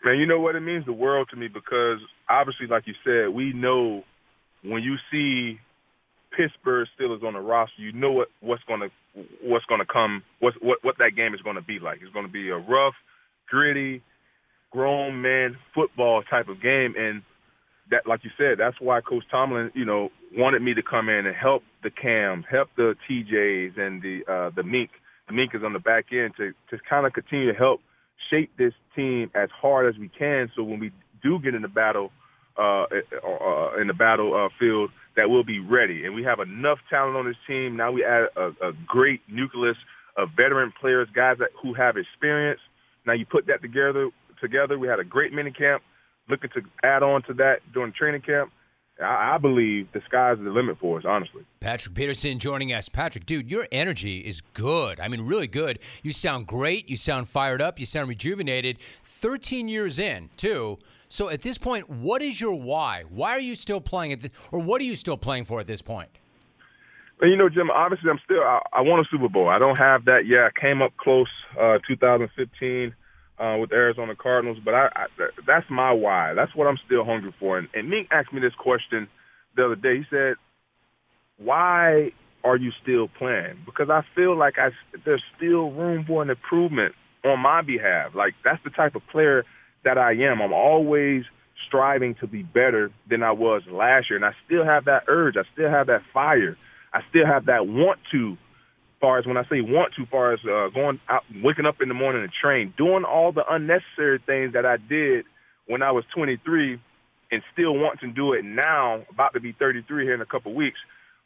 Man, 0.03 0.17
you 0.17 0.25
know 0.25 0.39
what? 0.39 0.55
It 0.55 0.61
means 0.61 0.85
the 0.85 0.93
world 0.93 1.27
to 1.31 1.35
me 1.37 1.47
because 1.47 1.99
obviously, 2.29 2.67
like 2.67 2.87
you 2.87 2.93
said, 3.03 3.33
we 3.33 3.53
know 3.53 4.03
when 4.63 4.81
you 4.81 4.95
see 5.11 5.59
Pittsburgh 6.35 6.87
Steelers 6.99 7.23
on 7.23 7.33
the 7.33 7.39
roster, 7.39 7.81
you 7.81 7.91
know 7.91 8.11
what 8.11 8.27
what's 8.39 8.63
gonna 8.67 8.87
what's 9.43 9.65
gonna 9.65 9.85
come, 9.85 10.23
what 10.39 10.53
what 10.61 10.79
what 10.81 10.95
that 10.97 11.11
game 11.15 11.33
is 11.33 11.41
gonna 11.41 11.61
be 11.61 11.79
like. 11.79 11.99
It's 12.01 12.13
gonna 12.13 12.27
be 12.29 12.49
a 12.49 12.57
rough, 12.57 12.95
gritty, 13.47 14.01
grown 14.71 15.21
man 15.21 15.57
football 15.75 16.23
type 16.23 16.47
of 16.47 16.61
game, 16.61 16.95
and 16.97 17.21
that, 17.91 18.07
like 18.07 18.23
you 18.23 18.31
said, 18.37 18.57
that's 18.57 18.79
why 18.79 19.01
Coach 19.01 19.23
Tomlin, 19.29 19.69
you 19.75 19.85
know, 19.85 20.09
wanted 20.35 20.61
me 20.61 20.73
to 20.73 20.81
come 20.81 21.09
in 21.09 21.27
and 21.27 21.35
help 21.35 21.61
the 21.83 21.91
Cams, 21.91 22.45
help 22.49 22.69
the 22.77 22.95
TJs, 23.07 23.77
and 23.77 24.01
the 24.01 24.21
uh, 24.27 24.49
the 24.55 24.63
Mink. 24.63 24.89
The 25.27 25.33
Mink 25.33 25.51
is 25.53 25.61
on 25.63 25.73
the 25.73 25.79
back 25.79 26.05
end 26.11 26.33
to 26.37 26.53
to 26.71 26.81
kind 26.89 27.05
of 27.05 27.13
continue 27.13 27.51
to 27.51 27.57
help 27.57 27.81
shape 28.29 28.51
this 28.57 28.73
team 28.95 29.31
as 29.35 29.49
hard 29.49 29.93
as 29.93 29.99
we 29.99 30.09
can. 30.09 30.51
So 30.55 30.63
when 30.63 30.79
we 30.79 30.91
do 31.23 31.39
get 31.39 31.55
in 31.55 31.61
the 31.61 31.67
battle, 31.67 32.11
uh, 32.57 32.83
uh, 32.83 33.79
in 33.79 33.87
the 33.87 33.93
battle 33.97 34.35
uh, 34.35 34.49
field, 34.59 34.91
that 35.15 35.29
will 35.29 35.43
be 35.43 35.59
ready. 35.59 36.05
And 36.05 36.15
we 36.15 36.23
have 36.23 36.39
enough 36.39 36.79
talent 36.89 37.15
on 37.15 37.25
this 37.25 37.35
team. 37.47 37.75
Now 37.75 37.91
we 37.91 38.03
add 38.03 38.27
a, 38.35 38.47
a 38.61 38.71
great 38.87 39.21
nucleus 39.27 39.77
of 40.17 40.29
veteran 40.35 40.73
players, 40.79 41.07
guys 41.13 41.37
that 41.39 41.49
who 41.61 41.73
have 41.73 41.97
experience. 41.97 42.59
Now 43.05 43.13
you 43.13 43.25
put 43.25 43.47
that 43.47 43.61
together. 43.61 44.09
Together, 44.39 44.77
we 44.77 44.87
had 44.87 44.99
a 44.99 45.03
great 45.03 45.33
mini 45.33 45.51
camp. 45.51 45.83
Looking 46.29 46.49
to 46.55 46.61
add 46.83 47.03
on 47.03 47.23
to 47.23 47.33
that 47.35 47.57
during 47.73 47.93
training 47.93 48.21
camp. 48.21 48.51
I, 49.01 49.35
I 49.35 49.37
believe 49.37 49.91
the 49.93 50.01
sky's 50.07 50.37
the 50.37 50.49
limit 50.49 50.77
for 50.79 50.97
us, 50.97 51.05
honestly. 51.07 51.43
Patrick 51.59 51.95
Peterson 51.95 52.39
joining 52.39 52.73
us. 52.73 52.89
Patrick, 52.89 53.25
dude, 53.25 53.49
your 53.49 53.67
energy 53.71 54.19
is 54.19 54.41
good. 54.53 54.99
I 54.99 55.07
mean, 55.07 55.21
really 55.21 55.47
good. 55.47 55.79
You 56.03 56.11
sound 56.11 56.47
great. 56.47 56.89
You 56.89 56.97
sound 56.97 57.29
fired 57.29 57.61
up. 57.61 57.79
You 57.79 57.85
sound 57.85 58.09
rejuvenated. 58.09 58.77
13 59.03 59.67
years 59.67 59.99
in, 59.99 60.29
too. 60.37 60.79
So 61.09 61.29
at 61.29 61.41
this 61.41 61.57
point, 61.57 61.89
what 61.89 62.21
is 62.21 62.39
your 62.39 62.55
why? 62.55 63.03
Why 63.09 63.31
are 63.31 63.39
you 63.39 63.55
still 63.55 63.81
playing 63.81 64.13
at 64.13 64.21
the, 64.21 64.31
or 64.51 64.59
what 64.59 64.79
are 64.81 64.85
you 64.85 64.95
still 64.95 65.17
playing 65.17 65.45
for 65.45 65.59
at 65.59 65.67
this 65.67 65.81
point? 65.81 66.09
Well, 67.19 67.29
you 67.29 67.35
know, 67.35 67.49
Jim, 67.49 67.69
obviously 67.69 68.09
I'm 68.09 68.19
still, 68.23 68.41
I, 68.41 68.61
I 68.73 68.81
want 68.81 69.05
a 69.05 69.09
Super 69.11 69.29
Bowl. 69.29 69.49
I 69.49 69.59
don't 69.59 69.77
have 69.77 70.05
that 70.05 70.25
yet. 70.25 70.45
I 70.45 70.59
came 70.59 70.81
up 70.81 70.95
close 70.97 71.27
uh, 71.59 71.79
2015 71.87 72.95
uh, 73.41 73.57
with 73.57 73.71
the 73.71 73.75
Arizona 73.75 74.15
Cardinals, 74.15 74.59
but 74.63 74.73
I, 74.73 74.89
I, 74.95 75.05
that's 75.47 75.69
my 75.69 75.91
why. 75.91 76.33
That's 76.33 76.53
what 76.55 76.67
I'm 76.67 76.77
still 76.85 77.03
hungry 77.03 77.33
for. 77.39 77.57
And, 77.57 77.67
and 77.73 77.89
Mink 77.89 78.09
asked 78.11 78.31
me 78.31 78.39
this 78.39 78.53
question 78.53 79.07
the 79.55 79.65
other 79.65 79.75
day. 79.75 79.97
He 79.97 80.05
said, 80.09 80.35
why 81.37 82.11
are 82.43 82.57
you 82.57 82.71
still 82.81 83.07
playing? 83.07 83.57
Because 83.65 83.89
I 83.89 84.03
feel 84.15 84.37
like 84.37 84.59
I, 84.59 84.69
there's 85.05 85.23
still 85.35 85.71
room 85.71 86.05
for 86.05 86.21
an 86.21 86.29
improvement 86.29 86.93
on 87.23 87.39
my 87.39 87.61
behalf. 87.61 88.13
Like 88.15 88.35
that's 88.43 88.63
the 88.63 88.69
type 88.69 88.95
of 88.95 89.05
player– 89.07 89.43
that 89.83 89.97
I 89.97 90.13
am. 90.13 90.41
I'm 90.41 90.53
always 90.53 91.23
striving 91.67 92.15
to 92.15 92.27
be 92.27 92.43
better 92.43 92.91
than 93.09 93.23
I 93.23 93.31
was 93.31 93.63
last 93.67 94.09
year, 94.09 94.17
and 94.17 94.25
I 94.25 94.33
still 94.45 94.65
have 94.65 94.85
that 94.85 95.03
urge. 95.07 95.37
I 95.37 95.43
still 95.53 95.69
have 95.69 95.87
that 95.87 96.01
fire. 96.13 96.57
I 96.93 97.01
still 97.09 97.25
have 97.25 97.45
that 97.45 97.67
want 97.67 97.99
to. 98.11 98.37
Far 99.01 99.17
as 99.17 99.25
when 99.25 99.37
I 99.37 99.43
say 99.43 99.61
want 99.61 99.93
to, 99.97 100.05
far 100.05 100.33
as 100.33 100.39
uh, 100.45 100.69
going 100.73 100.99
out, 101.09 101.23
waking 101.43 101.65
up 101.65 101.81
in 101.81 101.89
the 101.89 101.95
morning 101.95 102.21
and 102.21 102.31
train, 102.31 102.73
doing 102.77 103.03
all 103.03 103.31
the 103.31 103.43
unnecessary 103.49 104.19
things 104.25 104.53
that 104.53 104.65
I 104.65 104.77
did 104.77 105.25
when 105.67 105.81
I 105.81 105.91
was 105.91 106.05
23, 106.15 106.79
and 107.31 107.41
still 107.51 107.73
want 107.73 107.99
to 108.01 108.11
do 108.11 108.33
it 108.33 108.45
now. 108.45 109.03
About 109.09 109.33
to 109.33 109.39
be 109.39 109.55
33 109.57 110.03
here 110.03 110.13
in 110.13 110.21
a 110.21 110.25
couple 110.25 110.53
weeks. 110.53 110.77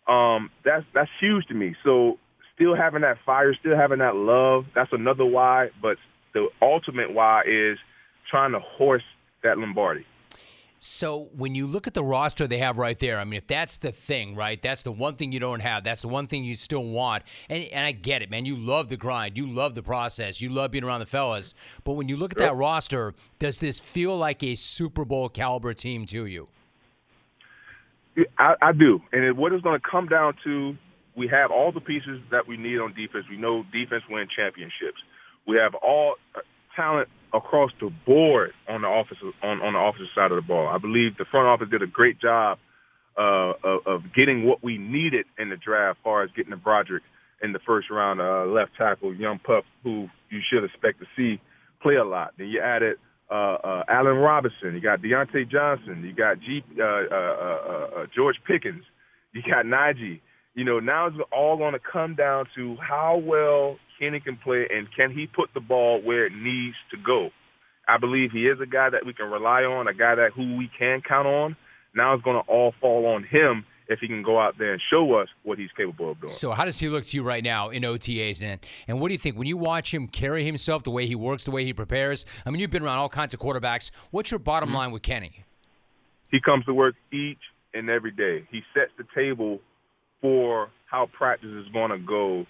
Um, 0.07 0.49
that's 0.63 0.85
that's 0.93 1.09
huge 1.19 1.45
to 1.47 1.53
me. 1.53 1.75
So 1.83 2.17
still 2.55 2.75
having 2.75 3.01
that 3.01 3.17
fire, 3.25 3.53
still 3.59 3.75
having 3.75 3.99
that 3.99 4.15
love. 4.15 4.65
That's 4.73 4.93
another 4.93 5.25
why. 5.25 5.69
But 5.81 5.97
the 6.33 6.47
ultimate 6.61 7.13
why 7.13 7.41
is 7.41 7.77
trying 8.29 8.53
to 8.53 8.59
horse 8.59 9.03
that 9.43 9.57
Lombardi. 9.57 10.05
So 10.79 11.29
when 11.35 11.55
you 11.55 11.65
look 11.65 11.87
at 11.87 11.93
the 11.93 12.03
roster 12.03 12.47
they 12.47 12.59
have 12.59 12.77
right 12.77 12.97
there, 12.99 13.19
I 13.19 13.23
mean, 13.23 13.37
if 13.37 13.47
that's 13.47 13.77
the 13.77 13.91
thing, 13.91 14.35
right? 14.35 14.61
That's 14.61 14.83
the 14.83 14.91
one 14.91 15.15
thing 15.15 15.31
you 15.31 15.39
don't 15.39 15.61
have. 15.61 15.83
That's 15.83 16.01
the 16.01 16.07
one 16.07 16.27
thing 16.27 16.43
you 16.43 16.53
still 16.53 16.83
want. 16.83 17.23
And 17.49 17.63
and 17.65 17.85
I 17.85 17.91
get 17.91 18.21
it, 18.21 18.29
man. 18.29 18.45
You 18.45 18.55
love 18.55 18.89
the 18.89 18.97
grind. 18.97 19.37
You 19.37 19.47
love 19.47 19.73
the 19.73 19.83
process. 19.83 20.41
You 20.41 20.49
love 20.49 20.71
being 20.71 20.83
around 20.83 20.99
the 20.99 21.05
fellas. 21.05 21.53
But 21.83 21.93
when 21.93 22.07
you 22.07 22.17
look 22.17 22.31
at 22.33 22.37
that 22.37 22.55
roster, 22.55 23.13
does 23.39 23.59
this 23.59 23.79
feel 23.79 24.17
like 24.17 24.43
a 24.43 24.55
Super 24.55 25.05
Bowl 25.05 25.29
caliber 25.29 25.73
team 25.73 26.05
to 26.07 26.25
you? 26.25 26.47
I, 28.37 28.55
I 28.61 28.71
do. 28.71 29.01
And 29.11 29.37
what 29.37 29.51
it's 29.51 29.63
going 29.63 29.79
to 29.79 29.87
come 29.89 30.07
down 30.07 30.35
to, 30.43 30.77
we 31.15 31.27
have 31.27 31.51
all 31.51 31.71
the 31.71 31.81
pieces 31.81 32.21
that 32.31 32.47
we 32.47 32.57
need 32.57 32.79
on 32.79 32.93
defense. 32.93 33.25
We 33.29 33.37
know 33.37 33.63
defense 33.73 34.03
win 34.09 34.27
championships. 34.33 35.01
We 35.47 35.57
have 35.57 35.75
all 35.75 36.15
uh, 36.35 36.39
talent 36.75 37.09
across 37.35 37.71
the 37.79 37.91
board 38.05 38.51
on 38.67 38.81
the 38.81 38.87
offensive 38.87 39.33
on, 39.43 39.61
on 39.61 39.73
the 39.73 39.79
offensive 39.79 40.13
side 40.15 40.31
of 40.31 40.37
the 40.37 40.47
ball. 40.47 40.67
I 40.67 40.77
believe 40.77 41.17
the 41.17 41.25
front 41.29 41.47
office 41.47 41.67
did 41.69 41.81
a 41.81 41.87
great 41.87 42.19
job 42.19 42.57
uh, 43.17 43.53
of, 43.63 43.79
of 43.85 44.01
getting 44.15 44.45
what 44.45 44.63
we 44.63 44.77
needed 44.77 45.25
in 45.37 45.49
the 45.49 45.57
draft, 45.57 45.99
as 45.99 46.03
far 46.03 46.23
as 46.23 46.29
getting 46.35 46.51
the 46.51 46.57
Broderick 46.57 47.03
in 47.41 47.51
the 47.51 47.59
first 47.65 47.89
round, 47.89 48.21
uh, 48.21 48.45
left 48.45 48.71
tackle, 48.77 49.13
young 49.13 49.39
pup, 49.39 49.65
who 49.83 50.07
you 50.29 50.39
should 50.49 50.63
expect 50.63 50.99
to 50.99 51.05
see 51.15 51.41
play 51.81 51.95
a 51.95 52.03
lot. 52.03 52.33
Then 52.37 52.47
you 52.47 52.61
added 52.61 52.97
uh, 53.29 53.33
uh, 53.33 53.83
Allen 53.89 54.17
Robinson, 54.17 54.73
you 54.73 54.81
got 54.81 55.01
Diontae 55.01 55.49
Johnson, 55.49 56.03
you 56.05 56.13
got 56.13 56.39
G, 56.39 56.63
uh, 56.79 56.83
uh, 56.83 58.05
George 58.15 58.37
Pickens, 58.47 58.83
you 59.33 59.41
got 59.41 59.65
Najee. 59.65 60.21
You 60.55 60.63
know, 60.63 60.79
now 60.79 61.07
it's 61.07 61.17
all 61.33 61.57
going 61.57 61.73
to 61.73 61.79
come 61.79 62.15
down 62.15 62.45
to 62.55 62.77
how 62.77 63.21
well 63.21 63.77
Kenny 63.99 64.21
can 64.21 64.37
play, 64.37 64.65
and 64.73 64.87
can 64.95 65.11
he 65.11 65.27
put 65.27 65.49
the 65.53 65.59
ball 65.59 66.01
where 66.01 66.25
it 66.25 66.33
needs 66.33 66.75
to 66.91 66.97
go? 66.97 67.29
I 67.87 67.97
believe 67.97 68.31
he 68.31 68.47
is 68.47 68.59
a 68.61 68.65
guy 68.65 68.89
that 68.89 69.05
we 69.05 69.13
can 69.13 69.29
rely 69.29 69.63
on, 69.63 69.87
a 69.87 69.93
guy 69.93 70.15
that 70.15 70.31
who 70.33 70.57
we 70.57 70.71
can 70.77 71.01
count 71.07 71.27
on. 71.27 71.55
Now 71.93 72.13
it's 72.13 72.23
going 72.23 72.41
to 72.41 72.49
all 72.49 72.73
fall 72.81 73.05
on 73.05 73.23
him 73.23 73.65
if 73.87 73.99
he 73.99 74.07
can 74.07 74.23
go 74.23 74.39
out 74.39 74.57
there 74.57 74.73
and 74.73 74.81
show 74.89 75.13
us 75.15 75.27
what 75.43 75.59
he's 75.59 75.69
capable 75.77 76.11
of 76.11 76.21
doing. 76.21 76.31
So, 76.31 76.51
how 76.51 76.65
does 76.65 76.79
he 76.79 76.89
look 76.89 77.05
to 77.05 77.17
you 77.17 77.23
right 77.23 77.43
now 77.43 77.69
in 77.69 77.83
OTAs? 77.83 78.41
And, 78.41 78.59
and 78.87 78.99
what 78.99 79.09
do 79.09 79.13
you 79.13 79.19
think 79.19 79.37
when 79.37 79.47
you 79.47 79.57
watch 79.57 79.93
him 79.93 80.07
carry 80.07 80.43
himself, 80.45 80.83
the 80.83 80.89
way 80.89 81.05
he 81.05 81.15
works, 81.15 81.43
the 81.43 81.51
way 81.51 81.63
he 81.63 81.73
prepares? 81.73 82.25
I 82.45 82.49
mean, 82.49 82.59
you've 82.59 82.71
been 82.71 82.83
around 82.83 82.97
all 82.97 83.09
kinds 83.09 83.33
of 83.33 83.39
quarterbacks. 83.39 83.91
What's 84.11 84.31
your 84.31 84.39
bottom 84.39 84.69
mm-hmm. 84.69 84.77
line 84.77 84.91
with 84.91 85.03
Kenny? 85.03 85.43
He 86.31 86.39
comes 86.41 86.65
to 86.65 86.73
work 86.73 86.95
each 87.11 87.39
and 87.73 87.89
every 87.89 88.11
day. 88.11 88.47
He 88.51 88.61
sets 88.73 88.91
the 88.97 89.05
table 89.13 89.59
for 90.25 90.71
how 90.89 91.05
practice 91.05 91.51
is 91.51 91.71
going 91.71 91.91
to 91.91 91.99
go 91.99 92.47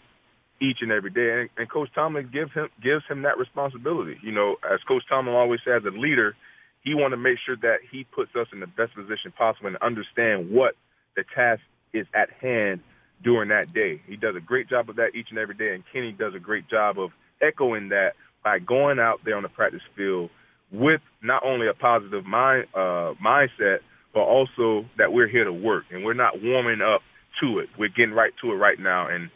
each 0.61 0.77
and 0.79 0.93
every 0.93 1.09
day. 1.09 1.41
And, 1.41 1.49
and 1.57 1.69
Coach 1.69 1.89
Tomlin 1.93 2.29
gives 2.31 2.53
him 2.53 2.69
gives 2.81 3.03
him 3.09 3.23
that 3.23 3.37
responsibility. 3.37 4.15
You 4.23 4.31
know, 4.31 4.55
as 4.63 4.79
Coach 4.87 5.03
Tomlin 5.09 5.35
always 5.35 5.59
says, 5.65 5.81
as 5.85 5.93
a 5.93 5.97
leader, 5.97 6.37
he 6.85 6.93
want 6.93 7.11
to 7.11 7.17
make 7.17 7.37
sure 7.45 7.57
that 7.57 7.79
he 7.91 8.05
puts 8.05 8.31
us 8.33 8.47
in 8.53 8.61
the 8.61 8.67
best 8.67 8.95
position 8.95 9.33
possible 9.37 9.67
and 9.67 9.77
understand 9.81 10.51
what 10.51 10.75
the 11.17 11.25
task 11.35 11.61
is 11.93 12.07
at 12.15 12.29
hand 12.41 12.79
during 13.21 13.49
that 13.49 13.73
day. 13.73 14.01
He 14.07 14.15
does 14.15 14.37
a 14.37 14.41
great 14.41 14.69
job 14.69 14.89
of 14.89 14.95
that 14.95 15.11
each 15.13 15.27
and 15.31 15.39
every 15.39 15.55
day, 15.55 15.73
and 15.73 15.83
Kenny 15.91 16.13
does 16.13 16.33
a 16.33 16.39
great 16.39 16.69
job 16.69 16.97
of 16.97 17.09
echoing 17.41 17.89
that 17.89 18.13
by 18.41 18.59
going 18.59 18.99
out 18.99 19.19
there 19.25 19.35
on 19.35 19.43
the 19.43 19.49
practice 19.49 19.81
field 19.97 20.29
with 20.71 21.01
not 21.21 21.43
only 21.43 21.67
a 21.67 21.73
positive 21.73 22.25
mind 22.25 22.67
uh, 22.73 23.11
mindset, 23.19 23.79
but 24.13 24.21
also 24.21 24.85
that 24.97 25.11
we're 25.11 25.27
here 25.27 25.43
to 25.43 25.51
work 25.51 25.83
and 25.91 26.05
we're 26.05 26.13
not 26.13 26.41
warming 26.41 26.79
up 26.81 27.01
to 27.41 27.59
it. 27.59 27.69
We're 27.77 27.89
getting 27.89 28.13
right 28.13 28.33
to 28.41 28.51
it 28.51 28.55
right 28.55 28.79
now, 28.79 29.07
and 29.07 29.29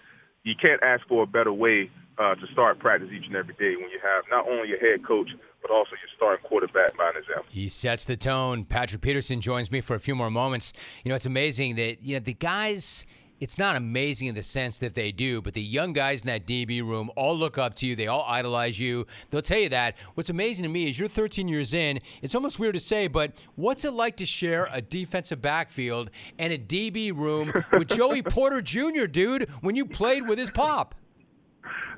you 0.43 0.53
can't 0.59 0.81
ask 0.83 1.07
for 1.07 1.23
a 1.23 1.27
better 1.27 1.53
way 1.53 1.89
uh, 2.17 2.35
to 2.35 2.47
start 2.51 2.79
practice 2.79 3.09
each 3.15 3.25
and 3.27 3.35
every 3.35 3.53
day 3.55 3.75
when 3.75 3.89
you 3.89 3.99
have 4.03 4.23
not 4.29 4.47
only 4.47 4.69
your 4.69 4.79
head 4.79 5.05
coach 5.05 5.29
but 5.61 5.71
also 5.71 5.91
your 5.91 6.09
starting 6.15 6.45
quarterback 6.47 6.97
by 6.97 7.09
an 7.09 7.17
example. 7.17 7.45
He 7.49 7.67
sets 7.67 8.05
the 8.05 8.15
tone. 8.15 8.63
Patrick 8.63 9.01
Peterson 9.01 9.41
joins 9.41 9.71
me 9.71 9.81
for 9.81 9.95
a 9.95 9.99
few 9.99 10.15
more 10.15 10.31
moments. 10.31 10.73
You 11.03 11.09
know, 11.09 11.15
it's 11.15 11.25
amazing 11.25 11.75
that 11.75 12.01
you 12.01 12.15
know 12.15 12.19
the 12.19 12.33
guys 12.33 13.05
it's 13.39 13.57
not 13.57 13.75
amazing 13.75 14.27
in 14.27 14.35
the 14.35 14.43
sense 14.43 14.77
that 14.79 14.93
they 14.93 15.11
do, 15.11 15.41
but 15.41 15.53
the 15.53 15.61
young 15.61 15.93
guys 15.93 16.21
in 16.21 16.27
that 16.27 16.45
DB 16.45 16.81
room 16.81 17.09
all 17.15 17.37
look 17.37 17.57
up 17.57 17.73
to 17.75 17.85
you. 17.85 17.95
They 17.95 18.07
all 18.07 18.25
idolize 18.27 18.79
you. 18.79 19.07
They'll 19.29 19.41
tell 19.41 19.59
you 19.59 19.69
that. 19.69 19.95
What's 20.15 20.29
amazing 20.29 20.63
to 20.63 20.69
me 20.69 20.89
is 20.89 20.99
you're 20.99 21.07
13 21.07 21.47
years 21.47 21.73
in. 21.73 21.99
It's 22.21 22.35
almost 22.35 22.59
weird 22.59 22.73
to 22.73 22.79
say, 22.79 23.07
but 23.07 23.43
what's 23.55 23.85
it 23.85 23.93
like 23.93 24.17
to 24.17 24.25
share 24.25 24.67
a 24.71 24.81
defensive 24.81 25.41
backfield 25.41 26.09
and 26.37 26.51
a 26.51 26.57
DB 26.57 27.15
room 27.15 27.53
with 27.71 27.87
Joey 27.95 28.21
Porter 28.21 28.61
Jr., 28.61 29.05
dude, 29.05 29.49
when 29.61 29.75
you 29.75 29.85
played 29.85 30.27
with 30.27 30.37
his 30.37 30.51
pop? 30.51 30.95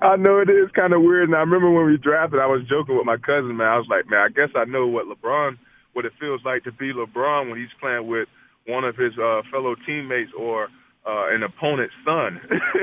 I 0.02 0.16
know 0.16 0.40
it 0.40 0.50
is 0.50 0.70
kind 0.72 0.94
of 0.94 1.02
weird, 1.02 1.30
and 1.30 1.36
I 1.36 1.40
remember 1.40 1.70
when 1.70 1.86
we 1.86 1.98
drafted, 1.98 2.40
I 2.40 2.48
was 2.48 2.62
joking 2.68 2.98
with 2.98 3.06
my 3.06 3.18
cousin, 3.18 3.58
man. 3.58 3.68
I 3.68 3.78
was 3.78 3.88
like, 3.88 4.10
man, 4.10 4.20
I 4.20 4.30
guess 4.30 4.50
I 4.56 4.66
know 4.66 4.88
what 4.88 5.06
LeBron, 5.06 5.58
what 5.94 6.06
it 6.06 6.14
feels 6.20 6.42
like 6.44 6.64
to 6.64 6.72
be 6.72 6.92
LeBron 6.92 7.50
when 7.50 7.60
he's 7.60 7.70
playing 7.80 8.08
with 8.08 8.28
one 8.66 8.84
of 8.84 8.96
his 8.96 9.14
uh, 9.18 9.42
fellow 9.52 9.76
teammates 9.88 10.32
or– 10.38 10.70
uh, 11.06 11.34
an 11.34 11.42
opponent's 11.44 11.94
son. 12.06 12.40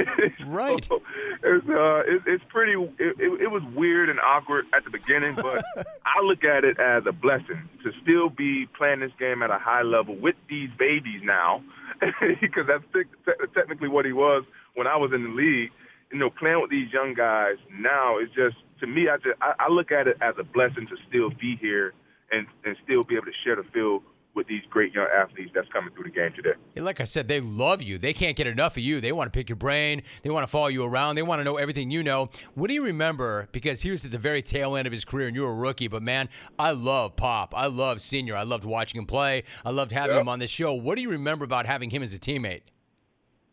right. 0.46 0.84
So 0.84 1.02
it's 1.42 1.68
uh, 1.68 2.00
it, 2.00 2.22
it's 2.26 2.44
pretty. 2.48 2.72
It, 2.72 3.16
it, 3.18 3.42
it 3.42 3.50
was 3.50 3.62
weird 3.74 4.08
and 4.08 4.18
awkward 4.18 4.66
at 4.74 4.84
the 4.84 4.90
beginning, 4.90 5.34
but 5.36 5.64
I 6.04 6.22
look 6.22 6.42
at 6.42 6.64
it 6.64 6.78
as 6.80 7.04
a 7.06 7.12
blessing 7.12 7.68
to 7.84 7.92
still 8.02 8.28
be 8.28 8.66
playing 8.76 9.00
this 9.00 9.12
game 9.18 9.42
at 9.42 9.50
a 9.50 9.58
high 9.58 9.82
level 9.82 10.16
with 10.16 10.34
these 10.48 10.70
babies 10.78 11.20
now, 11.22 11.62
because 12.40 12.66
that's 12.66 12.84
te- 12.92 13.32
technically 13.54 13.88
what 13.88 14.04
he 14.04 14.12
was 14.12 14.44
when 14.74 14.86
I 14.86 14.96
was 14.96 15.12
in 15.14 15.22
the 15.22 15.30
league. 15.30 15.70
You 16.10 16.18
know, 16.18 16.30
playing 16.30 16.60
with 16.60 16.70
these 16.70 16.92
young 16.92 17.14
guys 17.14 17.56
now 17.70 18.18
is 18.18 18.28
just 18.34 18.56
to 18.80 18.86
me. 18.86 19.08
I 19.08 19.18
just 19.18 19.40
I, 19.40 19.52
I 19.60 19.68
look 19.68 19.92
at 19.92 20.08
it 20.08 20.16
as 20.20 20.34
a 20.38 20.44
blessing 20.44 20.88
to 20.88 20.96
still 21.08 21.30
be 21.30 21.56
here 21.60 21.92
and 22.32 22.46
and 22.64 22.76
still 22.82 23.04
be 23.04 23.14
able 23.14 23.26
to 23.26 23.38
share 23.44 23.56
the 23.56 23.64
field 23.72 24.02
with 24.38 24.46
these 24.46 24.62
great 24.70 24.94
young 24.94 25.08
athletes 25.12 25.50
that's 25.52 25.68
coming 25.72 25.92
through 25.92 26.04
the 26.04 26.10
game 26.10 26.32
today. 26.32 26.52
like 26.76 27.00
I 27.00 27.04
said, 27.04 27.26
they 27.26 27.40
love 27.40 27.82
you. 27.82 27.98
They 27.98 28.12
can't 28.12 28.36
get 28.36 28.46
enough 28.46 28.76
of 28.76 28.84
you. 28.84 29.00
They 29.00 29.10
want 29.10 29.30
to 29.30 29.36
pick 29.36 29.48
your 29.48 29.56
brain. 29.56 30.02
They 30.22 30.30
want 30.30 30.44
to 30.44 30.46
follow 30.50 30.68
you 30.68 30.84
around. 30.84 31.16
They 31.16 31.22
want 31.22 31.40
to 31.40 31.44
know 31.44 31.56
everything 31.56 31.90
you 31.90 32.04
know. 32.04 32.30
What 32.54 32.68
do 32.68 32.74
you 32.74 32.84
remember? 32.84 33.48
Because 33.50 33.82
he 33.82 33.90
was 33.90 34.04
at 34.04 34.12
the 34.12 34.18
very 34.18 34.40
tail 34.40 34.76
end 34.76 34.86
of 34.86 34.92
his 34.92 35.04
career 35.04 35.26
and 35.26 35.34
you 35.34 35.42
were 35.42 35.50
a 35.50 35.54
rookie, 35.54 35.88
but 35.88 36.04
man, 36.04 36.28
I 36.56 36.70
love 36.70 37.16
Pop. 37.16 37.52
I 37.56 37.66
love 37.66 38.00
Senior. 38.00 38.36
I 38.36 38.44
loved 38.44 38.64
watching 38.64 39.00
him 39.00 39.06
play. 39.06 39.42
I 39.64 39.70
loved 39.70 39.90
having 39.90 40.14
yep. 40.14 40.22
him 40.22 40.28
on 40.28 40.38
the 40.38 40.46
show. 40.46 40.72
What 40.72 40.94
do 40.94 41.02
you 41.02 41.10
remember 41.10 41.44
about 41.44 41.66
having 41.66 41.90
him 41.90 42.04
as 42.04 42.14
a 42.14 42.20
teammate? 42.20 42.62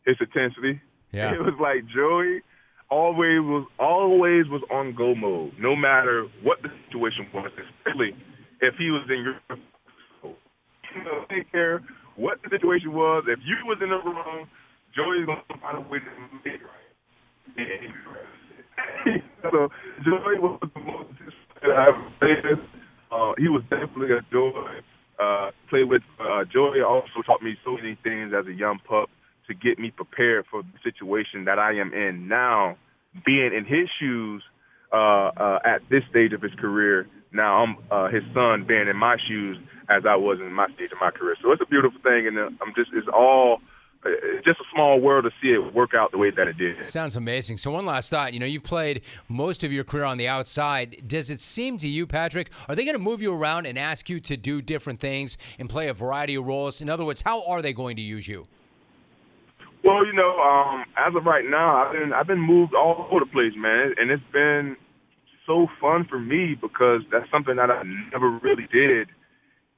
His 0.05 0.17
intensity. 0.19 0.79
Yeah. 1.11 1.31
It 1.33 1.41
was 1.41 1.55
like 1.59 1.83
Joey 1.87 2.41
always 2.91 3.39
was 3.41 3.67
always 3.79 4.47
was 4.49 4.61
on 4.69 4.93
go 4.93 5.15
mode, 5.15 5.53
no 5.57 5.75
matter 5.75 6.27
what 6.43 6.61
the 6.61 6.69
situation 6.85 7.27
was, 7.33 7.49
especially 7.57 8.15
if 8.61 8.75
he 8.77 8.91
was 8.91 9.03
in 9.09 9.21
your 9.23 9.57
know, 11.03 11.25
take 11.29 11.51
care 11.51 11.81
what 12.15 12.41
the 12.43 12.49
situation 12.49 12.93
was. 12.93 13.25
If 13.27 13.39
you 13.43 13.57
was 13.65 13.77
in 13.81 13.89
the 13.89 13.97
wrong, 13.97 14.47
Joey's 14.95 15.25
gonna 15.25 15.43
find 15.61 15.77
a 15.77 15.81
way 15.89 15.99
to 15.99 16.05
make 16.43 16.55
it 16.55 16.61
right. 16.63 16.71
so 19.51 19.69
Joey 20.03 20.39
was 20.39 20.59
the 20.73 20.79
most 20.81 21.09
I've 21.63 22.19
played 22.19 22.59
Uh, 23.11 23.33
he 23.37 23.47
was 23.47 23.63
definitely 23.69 24.11
a 24.11 24.21
joy. 24.31 24.81
Uh, 25.19 25.51
play 25.69 25.83
with 25.83 26.01
uh, 26.19 26.43
Joey 26.51 26.81
also 26.81 27.21
taught 27.25 27.41
me 27.41 27.55
so 27.63 27.75
many 27.75 27.97
things 28.03 28.33
as 28.37 28.45
a 28.47 28.53
young 28.53 28.79
pup 28.87 29.09
to 29.47 29.53
get 29.53 29.79
me 29.79 29.91
prepared 29.91 30.45
for 30.51 30.61
the 30.61 30.77
situation 30.83 31.45
that 31.45 31.59
I 31.59 31.73
am 31.73 31.93
in 31.93 32.27
now. 32.27 32.77
Being 33.25 33.51
in 33.55 33.63
his 33.63 33.87
shoes 33.99 34.43
uh, 34.91 35.31
uh, 35.37 35.59
at 35.65 35.81
this 35.89 36.03
stage 36.09 36.33
of 36.33 36.41
his 36.41 36.51
career, 36.59 37.07
now 37.35 37.63
I'm 37.63 37.77
uh, 37.91 38.07
his 38.09 38.23
son 38.33 38.65
being 38.67 38.87
in 38.87 38.97
my 38.97 39.17
shoes 39.27 39.57
as 39.89 40.03
I 40.07 40.15
was 40.15 40.39
in 40.39 40.53
my 40.53 40.67
stage 40.73 40.91
of 40.91 40.99
my 40.99 41.11
career. 41.11 41.35
So 41.41 41.51
it's 41.51 41.61
a 41.61 41.65
beautiful 41.65 41.99
thing, 42.01 42.27
and 42.27 42.37
uh, 42.37 42.49
I'm 42.61 42.73
just 42.75 42.91
it's 42.93 43.07
all 43.07 43.59
it's 44.05 44.45
just 44.45 44.59
a 44.59 44.63
small 44.73 44.99
world 44.99 45.25
to 45.25 45.31
see 45.41 45.49
it 45.49 45.73
work 45.73 45.91
out 45.95 46.11
the 46.11 46.17
way 46.17 46.29
that 46.29 46.47
it 46.47 46.57
did. 46.57 46.83
Sounds 46.83 47.15
amazing. 47.15 47.57
So 47.57 47.71
one 47.71 47.85
last 47.85 48.09
thought, 48.09 48.33
you 48.33 48.39
know, 48.39 48.45
you've 48.45 48.63
played 48.63 49.01
most 49.27 49.63
of 49.63 49.71
your 49.71 49.83
career 49.83 50.03
on 50.03 50.17
the 50.17 50.27
outside. 50.27 51.03
Does 51.07 51.29
it 51.29 51.41
seem 51.41 51.77
to 51.77 51.87
you, 51.87 52.05
Patrick, 52.05 52.51
are 52.69 52.75
they 52.75 52.85
going 52.85 52.97
to 52.97 53.03
move 53.03 53.21
you 53.21 53.33
around 53.33 53.65
and 53.65 53.79
ask 53.79 54.09
you 54.09 54.19
to 54.19 54.37
do 54.37 54.61
different 54.61 54.99
things 54.99 55.37
and 55.57 55.69
play 55.69 55.87
a 55.87 55.93
variety 55.93 56.35
of 56.35 56.45
roles? 56.45 56.81
In 56.81 56.89
other 56.89 57.03
words, 57.03 57.21
how 57.21 57.43
are 57.45 57.61
they 57.61 57.73
going 57.73 57.95
to 57.95 58.01
use 58.01 58.27
you? 58.27 58.47
Well, 59.83 60.05
you 60.05 60.13
know, 60.13 60.39
um, 60.39 60.85
as 60.97 61.15
of 61.15 61.25
right 61.25 61.45
now, 61.47 61.85
I've 61.85 61.91
been 61.93 62.13
I've 62.13 62.27
been 62.27 62.41
moved 62.41 62.73
all 62.73 63.07
over 63.11 63.23
the 63.23 63.31
place, 63.31 63.53
man, 63.55 63.93
and 63.97 64.09
it's 64.09 64.23
been 64.31 64.77
so 65.45 65.67
fun 65.79 66.05
for 66.09 66.19
me 66.19 66.55
because 66.59 67.01
that's 67.11 67.29
something 67.31 67.55
that 67.55 67.69
I 67.69 67.83
never 68.11 68.29
really 68.29 68.67
did 68.71 69.07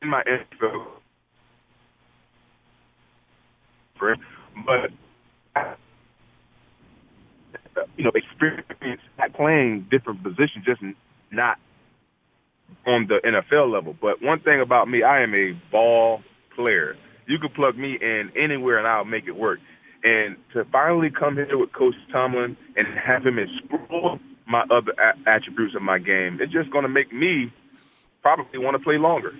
in 0.01 0.09
my 0.09 0.23
NFL. 0.23 0.85
But 4.65 4.89
you 7.95 8.03
know, 8.03 8.11
experience 8.13 9.01
at 9.19 9.33
playing 9.33 9.87
different 9.89 10.23
positions, 10.23 10.65
just 10.65 10.81
not 11.31 11.57
on 12.85 13.07
the 13.07 13.19
NFL 13.25 13.71
level. 13.71 13.95
But 13.99 14.21
one 14.21 14.39
thing 14.39 14.61
about 14.61 14.87
me, 14.87 15.03
I 15.03 15.21
am 15.21 15.33
a 15.33 15.53
ball 15.71 16.21
player. 16.55 16.95
You 17.27 17.39
can 17.39 17.49
plug 17.49 17.77
me 17.77 17.97
in 17.99 18.31
anywhere 18.37 18.77
and 18.77 18.87
I'll 18.87 19.05
make 19.05 19.27
it 19.27 19.35
work. 19.35 19.59
And 20.03 20.37
to 20.53 20.63
finally 20.71 21.09
come 21.09 21.35
here 21.35 21.57
with 21.57 21.73
Coach 21.73 21.95
Tomlin 22.11 22.55
and 22.75 22.87
have 22.97 23.25
him 23.25 23.39
explore 23.39 24.19
my 24.47 24.63
other 24.71 24.93
a- 24.97 25.29
attributes 25.29 25.75
of 25.75 25.81
my 25.81 25.99
game, 25.99 26.39
it's 26.41 26.51
just 26.51 26.69
going 26.71 26.83
to 26.83 26.89
make 26.89 27.11
me 27.13 27.51
probably 28.21 28.59
want 28.59 28.75
to 28.75 28.83
play 28.83 28.97
longer. 28.97 29.33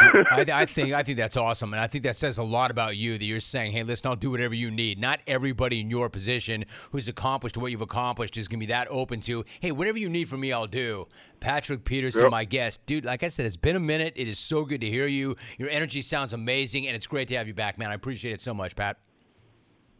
I, 0.00 0.44
I, 0.52 0.66
think 0.66 0.92
I 0.92 1.02
think 1.02 1.18
that's 1.18 1.36
awesome, 1.36 1.72
and 1.72 1.80
I 1.80 1.86
think 1.86 2.04
that 2.04 2.16
says 2.16 2.38
a 2.38 2.42
lot 2.42 2.70
about 2.70 2.96
you. 2.96 3.18
That 3.18 3.24
you're 3.24 3.40
saying, 3.40 3.72
"Hey, 3.72 3.82
listen, 3.82 4.08
I'll 4.08 4.16
do 4.16 4.30
whatever 4.30 4.54
you 4.54 4.70
need." 4.70 4.98
Not 4.98 5.20
everybody 5.26 5.80
in 5.80 5.90
your 5.90 6.08
position 6.08 6.64
who's 6.90 7.08
accomplished 7.08 7.56
what 7.58 7.70
you've 7.70 7.82
accomplished 7.82 8.36
is 8.36 8.48
going 8.48 8.60
to 8.60 8.66
be 8.66 8.72
that 8.72 8.88
open 8.90 9.20
to, 9.22 9.44
"Hey, 9.60 9.72
whatever 9.72 9.98
you 9.98 10.08
need 10.08 10.28
from 10.28 10.40
me, 10.40 10.52
I'll 10.52 10.66
do." 10.66 11.08
Patrick 11.40 11.84
Peterson, 11.84 12.22
yep. 12.22 12.30
my 12.30 12.44
guest, 12.44 12.84
dude. 12.86 13.04
Like 13.04 13.22
I 13.22 13.28
said, 13.28 13.46
it's 13.46 13.56
been 13.56 13.76
a 13.76 13.80
minute. 13.80 14.14
It 14.16 14.28
is 14.28 14.38
so 14.38 14.64
good 14.64 14.80
to 14.80 14.88
hear 14.88 15.06
you. 15.06 15.36
Your 15.58 15.68
energy 15.68 16.00
sounds 16.00 16.32
amazing, 16.32 16.86
and 16.86 16.96
it's 16.96 17.06
great 17.06 17.28
to 17.28 17.36
have 17.36 17.46
you 17.46 17.54
back, 17.54 17.78
man. 17.78 17.90
I 17.90 17.94
appreciate 17.94 18.32
it 18.32 18.40
so 18.40 18.54
much, 18.54 18.76
Pat. 18.76 18.98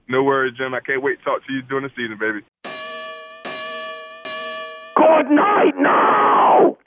No 0.08 0.22
worries, 0.22 0.56
Jim. 0.56 0.74
I 0.74 0.80
can't 0.80 1.02
wait 1.02 1.18
to 1.18 1.24
talk 1.24 1.46
to 1.46 1.52
you 1.52 1.62
during 1.62 1.84
the 1.84 1.90
season, 1.90 2.18
baby. 2.18 2.44
Good 5.12 5.30
night 5.30 5.74
now. 5.76 6.78